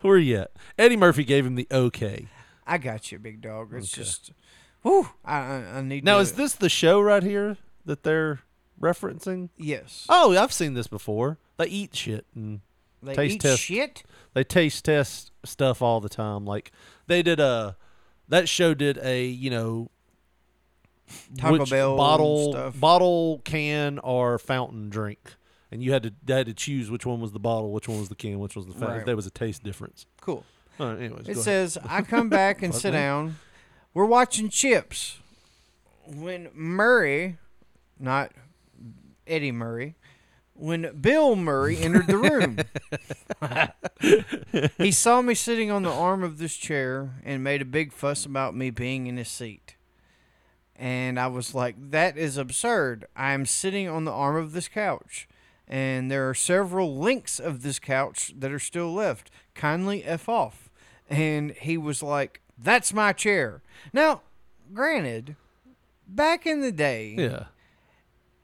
[0.00, 0.52] Where you at?
[0.78, 2.28] Eddie Murphy gave him the okay.
[2.66, 3.72] I got you, big dog.
[3.74, 4.32] It's just,
[4.82, 6.04] whew, I, I, need.
[6.04, 8.40] Now, to, is this the show right here that they're
[8.80, 9.48] referencing?
[9.56, 10.06] Yes.
[10.08, 11.38] Oh, I've seen this before.
[11.56, 12.60] They eat shit and
[13.02, 13.60] They taste eat test.
[13.62, 14.02] shit?
[14.34, 16.44] They taste test stuff all the time.
[16.44, 16.72] Like
[17.06, 17.76] they did a
[18.28, 19.90] that show did a you know
[21.36, 22.80] Taco Bell bottle stuff.
[22.80, 25.34] bottle can or fountain drink,
[25.70, 27.98] and you had to they had to choose which one was the bottle, which one
[27.98, 28.98] was the can, which was the fountain.
[28.98, 29.06] Right.
[29.06, 30.06] There was a taste difference.
[30.20, 30.44] Cool.
[30.80, 33.36] All right, anyways, It says, I come back and sit down.
[33.94, 35.18] We're watching Chips.
[36.06, 37.36] When Murray,
[38.00, 38.32] not
[39.26, 39.96] Eddie Murray,
[40.54, 42.58] when Bill Murray entered the room,
[44.78, 48.24] he saw me sitting on the arm of this chair and made a big fuss
[48.24, 49.76] about me being in his seat.
[50.74, 53.04] And I was like, that is absurd.
[53.14, 55.28] I am sitting on the arm of this couch.
[55.68, 59.30] And there are several links of this couch that are still left.
[59.54, 60.70] Kindly F off.
[61.10, 63.62] And he was like, that's my chair.
[63.92, 64.22] Now,
[64.72, 65.36] granted,
[66.06, 67.44] back in the day, Yeah.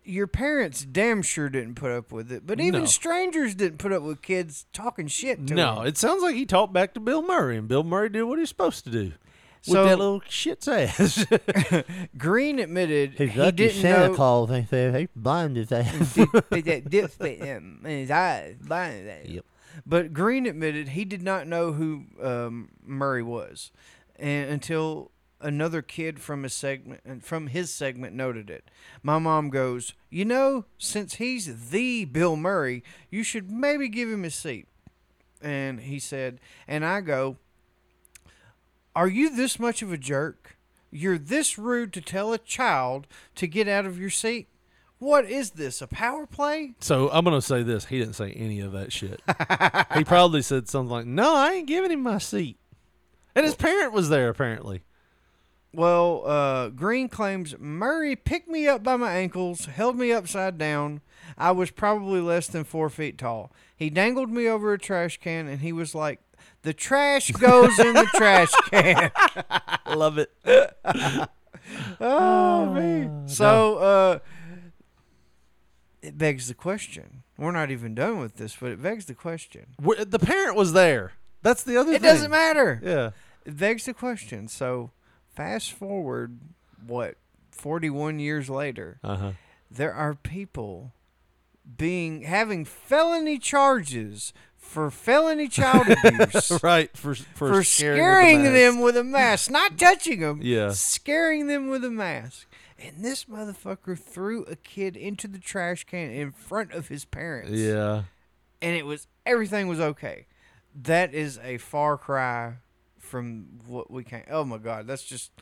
[0.05, 2.47] your parents damn sure didn't put up with it.
[2.47, 2.87] But even No.
[2.87, 5.87] strangers didn't put up with kids talking shit to No, them.
[5.87, 8.49] it sounds like he talked back to Bill Murray, and Bill Murray did what he's
[8.49, 9.15] supposed to do with
[9.63, 11.27] So- that little shit's ass.
[12.19, 14.15] Green admitted He's he lucky didn't Santa know.
[14.15, 14.97] Claus ain't there.
[14.99, 16.15] He blind his ass.
[16.15, 19.27] Did that dip fit him in his eyes, blind his ass.
[19.27, 19.45] Yep.
[19.87, 23.71] But Green admitted he did not know who um, Murray was,
[24.19, 28.71] and until another kid from his segment from his segment noted it.
[29.03, 34.25] My mom goes, "You know, since he's the Bill Murray, you should maybe give him
[34.25, 34.67] a seat."
[35.41, 37.37] And he said, and I go,
[38.97, 40.57] "Are you this much of a jerk?
[40.91, 44.49] You're this rude to tell a child to get out of your seat?
[44.99, 45.81] What is this?
[45.81, 49.21] A power play?" So I'm gonna say this: he didn't say any of that shit.
[49.95, 52.59] he probably said something like, "No, I ain't giving him my seat,"
[53.39, 54.83] and his parent was there apparently.
[55.73, 61.03] Well, uh, Green claims Murray picked me up by my ankles, held me upside down.
[61.37, 63.53] I was probably less than four feet tall.
[63.77, 66.21] He dangled me over a trash can, and he was like,
[66.63, 69.11] "The trash goes in the trash can."
[69.95, 70.31] Love it.
[72.01, 73.29] oh man!
[73.29, 74.19] So, uh,
[76.03, 77.23] it begs the question.
[77.37, 79.67] We're not even done with this, but it begs the question.
[79.85, 81.13] Wh- The parent was there.
[81.43, 81.93] That's the other.
[81.93, 82.11] It thing.
[82.11, 82.81] doesn't matter.
[82.83, 83.11] Yeah.
[83.49, 84.47] It begs the question.
[84.49, 84.91] So,
[85.35, 86.39] fast forward,
[86.87, 87.17] what,
[87.51, 89.33] 41 years later, Uh-huh.
[89.71, 90.93] there are people
[91.77, 96.63] being having felony charges for felony child abuse.
[96.63, 100.41] right for for, For scaring, scaring with them with a mask, not touching them.
[100.43, 100.71] Yeah.
[100.73, 102.47] Scaring them with a mask.
[102.79, 107.53] And this motherfucker threw a kid into the trash can in front of his parents.
[107.53, 108.03] Yeah.
[108.61, 110.27] And it was everything was okay.
[110.75, 112.57] That is a far cry
[113.09, 114.25] from what we can.
[114.31, 115.33] Oh my god, that's just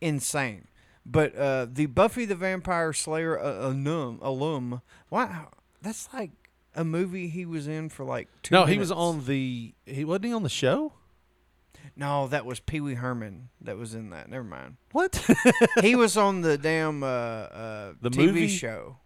[0.00, 0.66] insane.
[1.06, 4.80] But uh, the Buffy the Vampire Slayer uh, alum, alum,
[5.10, 5.48] wow,
[5.82, 6.30] that's like
[6.74, 8.54] a movie he was in for like two.
[8.54, 9.74] no, he was on the.
[9.86, 10.92] He wasn't he on the show.
[11.96, 14.28] No, that was Pee Wee Herman that was in that.
[14.28, 14.76] Never mind.
[14.92, 15.24] What?
[15.80, 18.48] he was on the damn uh, uh, The TV movie?
[18.48, 18.96] show.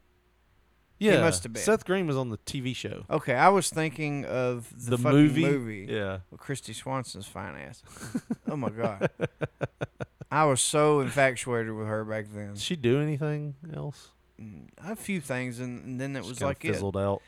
[0.99, 1.62] Yeah, must have been.
[1.62, 3.05] Seth Green was on the TV show.
[3.09, 5.45] Okay, I was thinking of the, The movie?
[5.45, 5.87] movie.
[5.89, 6.19] Yeah.
[6.31, 7.83] with Kristy Swanson's fine ass.
[8.49, 9.09] oh my god,
[10.31, 12.55] I was so infatuated with her back then.
[12.55, 14.11] Did she do anything else?
[14.85, 16.73] A few things, and, and then it was like it.
[16.73, 17.23] fizzled out.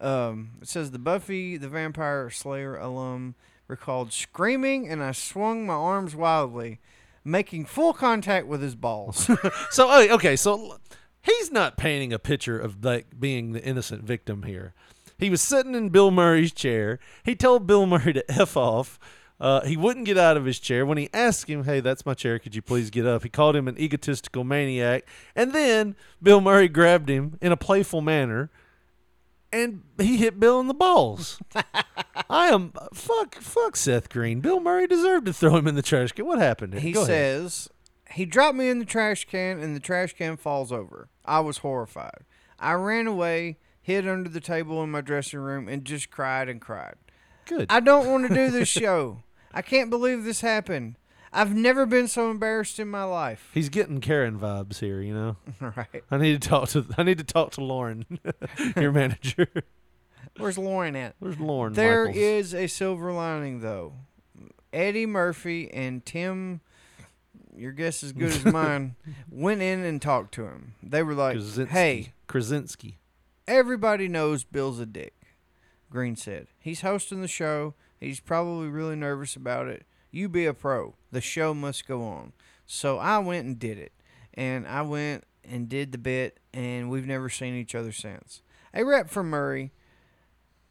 [0.00, 3.34] Um, it says the Buffy the Vampire Slayer alum
[3.68, 6.80] recalled screaming, and I swung my arms wildly,
[7.24, 9.24] making full contact with his balls.
[9.70, 10.78] so oh, okay, so
[11.22, 14.74] he's not painting a picture of like being the innocent victim here.
[15.18, 16.98] He was sitting in Bill Murray's chair.
[17.24, 18.98] He told Bill Murray to f off.
[19.38, 20.84] Uh, he wouldn't get out of his chair.
[20.84, 22.38] When he asked him, "Hey, that's my chair.
[22.38, 25.06] Could you please get up?" He called him an egotistical maniac.
[25.34, 28.50] And then Bill Murray grabbed him in a playful manner,
[29.52, 31.38] and he hit Bill in the balls.
[32.30, 34.40] I am fuck fuck Seth Green.
[34.40, 36.26] Bill Murray deserved to throw him in the trash can.
[36.26, 36.74] What happened?
[36.74, 37.08] He Go ahead.
[37.08, 37.68] says
[38.12, 41.08] he dropped me in the trash can and the trash can falls over.
[41.24, 42.24] I was horrified.
[42.58, 46.60] I ran away, hid under the table in my dressing room, and just cried and
[46.60, 46.94] cried.
[47.46, 47.66] Good.
[47.70, 49.22] I don't want to do this show.
[49.54, 50.96] I can't believe this happened.
[51.32, 53.50] I've never been so embarrassed in my life.
[53.54, 55.36] He's getting Karen vibes here, you know.
[55.60, 56.02] Right.
[56.10, 58.04] I need to talk to I need to talk to Lorne,
[58.76, 59.46] your manager.
[60.36, 61.14] Where's Lorne at?
[61.18, 61.74] Where's Lorne?
[61.74, 62.22] There Michaels?
[62.22, 63.92] is a silver lining, though.
[64.72, 66.60] Eddie Murphy and Tim,
[67.60, 68.96] your guess as good as mine,
[69.30, 70.74] went in and talked to him.
[70.82, 71.72] They were like, Krasinski.
[71.72, 72.98] "Hey, Krasinski.
[73.46, 75.14] everybody knows Bill's a dick."
[75.90, 77.74] Green said, "He's hosting the show.
[77.98, 79.84] He's probably really nervous about it.
[80.10, 80.94] You be a pro.
[81.12, 82.32] The show must go on."
[82.66, 83.92] So I went and did it,
[84.34, 88.42] and I went and did the bit, and we've never seen each other since.
[88.72, 89.72] A rep from Murray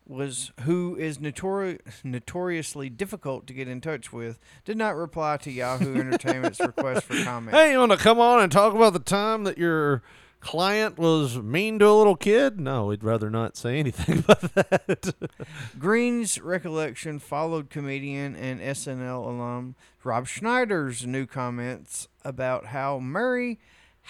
[0.10, 5.52] was who is notori- notoriously difficult to get in touch with, did not reply to
[5.52, 7.56] Yahoo Entertainment's request for comment.
[7.56, 10.02] Hey, you want to come on and talk about the time that your
[10.40, 12.60] client was mean to a little kid?
[12.60, 15.14] No, we'd rather not say anything about that.
[15.78, 23.60] Green's recollection followed comedian and SNL alum Rob Schneider's new comments about how Murray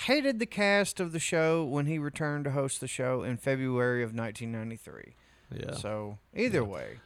[0.06, 4.02] hated the cast of the show when he returned to host the show in February
[4.02, 5.16] of 1993.
[5.54, 5.74] Yeah.
[5.74, 7.00] So either way,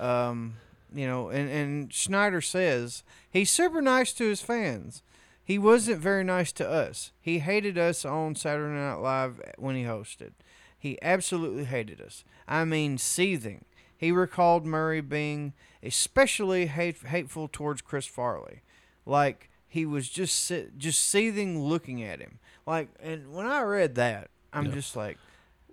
[0.00, 0.54] um,
[0.94, 5.02] you know, and and Schneider says he's super nice to his fans.
[5.44, 7.10] He wasn't very nice to us.
[7.20, 10.32] He hated us on Saturday Night Live when he hosted.
[10.78, 12.24] He absolutely hated us.
[12.48, 13.64] I mean, seething.
[13.96, 15.52] He recalled Murray being
[15.82, 18.62] especially hate, hateful towards Chris Farley,
[19.06, 22.38] like he was just just seething looking at him.
[22.66, 24.72] Like, and when I read that, I'm Yeah.
[24.74, 25.18] just like,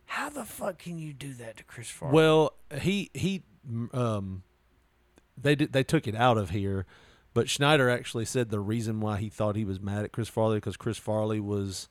[0.09, 2.15] how the fuck can you do that to Chris Farley?
[2.15, 3.43] Well, he he
[3.93, 4.43] um
[5.37, 6.85] they did they took it out of here,
[7.33, 10.57] but Schneider actually said the reason why he thought he was mad at Chris Farley
[10.57, 11.89] because Chris Farley was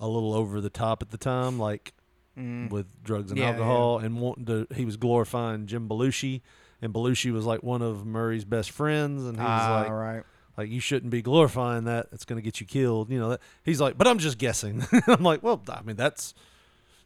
[0.00, 1.92] a little over the top at the time, like
[2.38, 2.70] Mm.
[2.70, 4.66] with drugs and Yeah, alcohol, and wanting to.
[4.74, 6.40] He was glorifying Jim Belushi,
[6.80, 10.22] and Belushi was like one of Murray's best friends, and he was Ah, like, right.
[10.56, 12.06] like you shouldn't be glorifying that.
[12.10, 13.10] It's going to get you killed.
[13.10, 13.28] You know.
[13.28, 14.82] That, he's like, but I'm just guessing.
[15.06, 16.32] I'm like, well, I mean, that's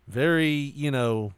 [0.08, 1.32] very, you know.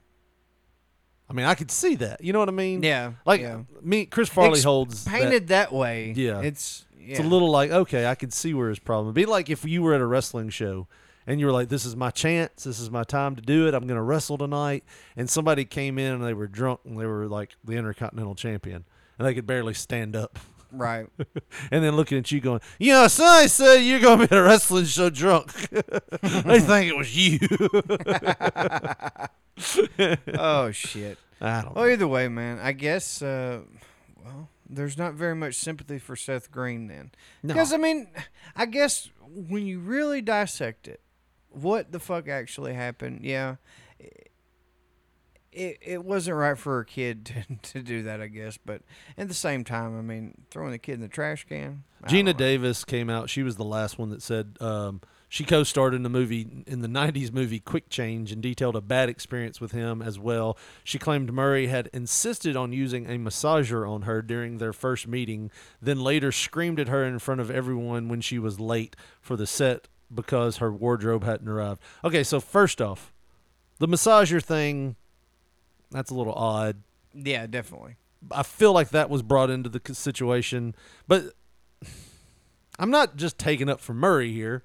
[1.30, 2.22] I mean, I could see that.
[2.24, 2.82] You know what I mean?
[2.82, 3.60] Yeah, Like yeah.
[3.82, 8.14] me, Chris Farley holds painted that way, Yeah, it's- it's a little like okay, I
[8.14, 9.06] could see where his problem.
[9.06, 10.86] would Be like if you were at a wrestling show
[11.26, 12.64] and you were like, "This is my chance.
[12.64, 13.74] This is my time to do it.
[13.74, 14.84] I'm going to wrestle tonight."
[15.16, 18.84] And somebody came in and they were drunk and they were like the Intercontinental Champion
[19.18, 20.38] and they could barely stand up.
[20.70, 21.06] Right.
[21.70, 24.38] and then looking at you going, Yeah, so I said you're going to be at
[24.38, 25.52] a wrestling show drunk.
[25.70, 27.38] they think it was you.
[30.38, 31.18] oh shit.
[31.40, 32.58] I don't Well, either way, man.
[32.60, 33.22] I guess.
[33.22, 33.60] Uh,
[34.24, 37.10] well, there's not very much sympathy for Seth Green then,
[37.42, 37.54] No.
[37.54, 38.08] because I mean,
[38.54, 41.00] I guess when you really dissect it,
[41.50, 43.20] what the fuck actually happened?
[43.24, 43.56] Yeah.
[45.52, 47.24] It, it wasn't right for a kid
[47.62, 48.58] to, to do that, I guess.
[48.58, 48.82] But
[49.16, 51.84] at the same time, I mean, throwing the kid in the trash can.
[52.02, 53.30] I Geena Davis came out.
[53.30, 56.88] She was the last one that said um, she co-starred in the movie in the
[56.88, 60.56] '90s movie Quick Change and detailed a bad experience with him as well.
[60.84, 65.50] She claimed Murray had insisted on using a massager on her during their first meeting,
[65.82, 69.46] then later screamed at her in front of everyone when she was late for the
[69.46, 71.82] set because her wardrobe hadn't arrived.
[72.04, 73.12] Okay, so first off,
[73.78, 74.96] the massager thing
[75.90, 76.82] that's a little odd.
[77.14, 77.96] Yeah, definitely.
[78.30, 80.74] I feel like that was brought into the situation,
[81.06, 81.32] but
[82.78, 84.62] I'm not just taking up for Murray here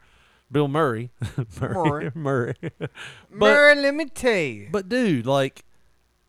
[0.54, 1.10] Bill Murray.
[1.60, 2.12] Murray.
[2.16, 2.56] Murray.
[2.56, 2.56] Murray.
[2.80, 2.92] but,
[3.32, 4.70] Murray, let me tell you.
[4.72, 5.66] but dude, like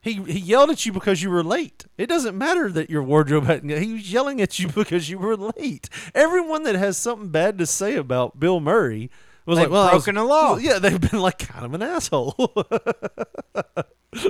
[0.00, 1.84] he he yelled at you because you were late.
[1.96, 3.70] It doesn't matter that your wardrobe hadn't.
[3.70, 5.88] He was yelling at you because you were late.
[6.14, 9.10] Everyone that has something bad to say about Bill Murray
[9.46, 11.74] was They've like, "Well, I was- broken the law." Yeah, they've been like kind of
[11.74, 12.34] an asshole.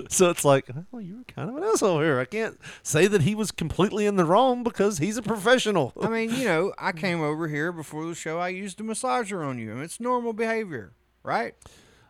[0.08, 2.18] so it's like, well, you were kind of an asshole here.
[2.18, 5.92] I can't say that he was completely in the wrong because he's a professional.
[6.00, 8.38] I mean, you know, I came over here before the show.
[8.38, 9.72] I used a massager on you.
[9.72, 10.92] and It's normal behavior,
[11.22, 11.54] right?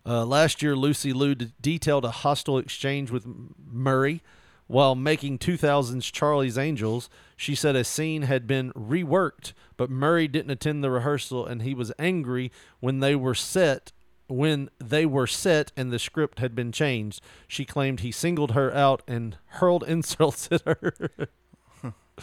[0.07, 3.27] Uh, last year, Lucy Liu d- detailed a hostile exchange with
[3.71, 4.23] Murray
[4.67, 7.09] while making 2000's Charlie's Angels.
[7.37, 11.75] She said a scene had been reworked, but Murray didn't attend the rehearsal and he
[11.75, 13.93] was angry when they were set
[14.27, 17.23] when they were set and the script had been changed.
[17.47, 20.95] She claimed he singled her out and hurled insults at her.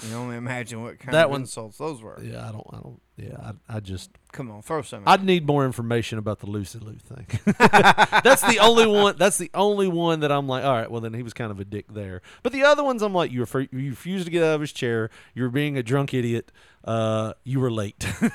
[0.01, 2.17] You can only imagine what kind That of one- insults those were.
[2.23, 5.03] yeah, I don't I don't yeah, I, I just Come on, throw some.
[5.05, 7.27] I'd need more information about the Lucy Liu thing.
[8.23, 9.15] that's the only one.
[9.17, 10.89] That's the only one that I'm like, all right.
[10.89, 12.21] Well, then he was kind of a dick there.
[12.41, 14.71] But the other ones, I'm like, you, refer, you refused to get out of his
[14.71, 15.09] chair.
[15.35, 16.51] You were being a drunk idiot.
[16.83, 18.03] Uh, you were late.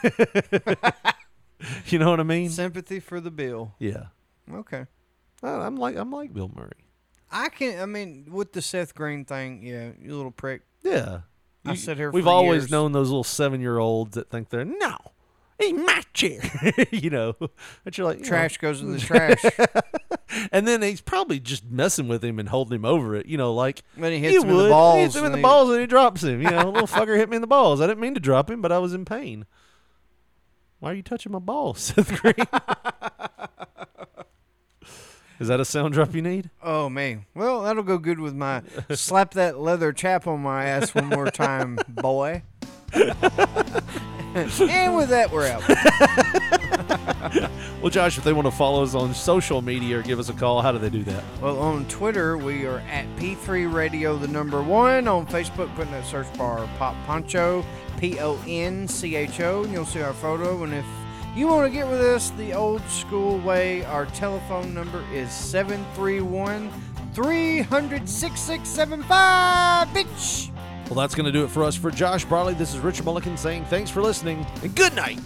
[1.86, 2.50] you know what I mean?
[2.50, 3.74] Sympathy for the bill.
[3.78, 4.04] Yeah.
[4.52, 4.86] Okay.
[5.42, 6.70] I'm like I'm like Bill Murray.
[7.30, 7.80] I can.
[7.80, 10.62] I mean, with the Seth Green thing, yeah, you little prick.
[10.82, 11.20] Yeah.
[11.66, 12.10] I sit here.
[12.10, 12.70] We've always years.
[12.70, 14.96] known those little seven year olds that think they're no.
[15.58, 16.42] In my chair,
[16.90, 17.34] you know,
[17.82, 18.28] but you're like you know.
[18.28, 19.42] Trash goes in the trash.
[20.52, 23.54] and then he's probably just messing with him and holding him over it, you know,
[23.54, 25.42] like Then he hits you him in the balls He hits him in the he-
[25.42, 26.42] balls and he drops him.
[26.42, 27.80] You know, little fucker hit me in the balls.
[27.80, 29.46] I didn't mean to drop him, but I was in pain.
[30.78, 32.34] Why are you touching my balls, Seth Green?
[35.38, 36.50] Is that a sound drop you need?
[36.62, 37.26] Oh man.
[37.34, 41.30] Well, that'll go good with my slap that leather chap on my ass one more
[41.30, 42.42] time, boy.
[42.94, 45.62] and with that, we're out.
[47.82, 50.32] Well, Josh, if they want to follow us on social media or give us a
[50.32, 51.22] call, how do they do that?
[51.40, 55.06] Well, on Twitter, we are at P3 Radio, the number one.
[55.06, 57.64] On Facebook, put in that search bar Pop Poncho,
[57.98, 60.64] P O N C H O, and you'll see our photo.
[60.64, 60.86] And if
[61.36, 66.70] you want to get with us the old school way, our telephone number is 731
[67.12, 70.50] 300 6675, bitch.
[70.86, 71.74] Well, that's going to do it for us.
[71.74, 75.20] For Josh Barley, this is Richard Mulligan saying thanks for listening and good night.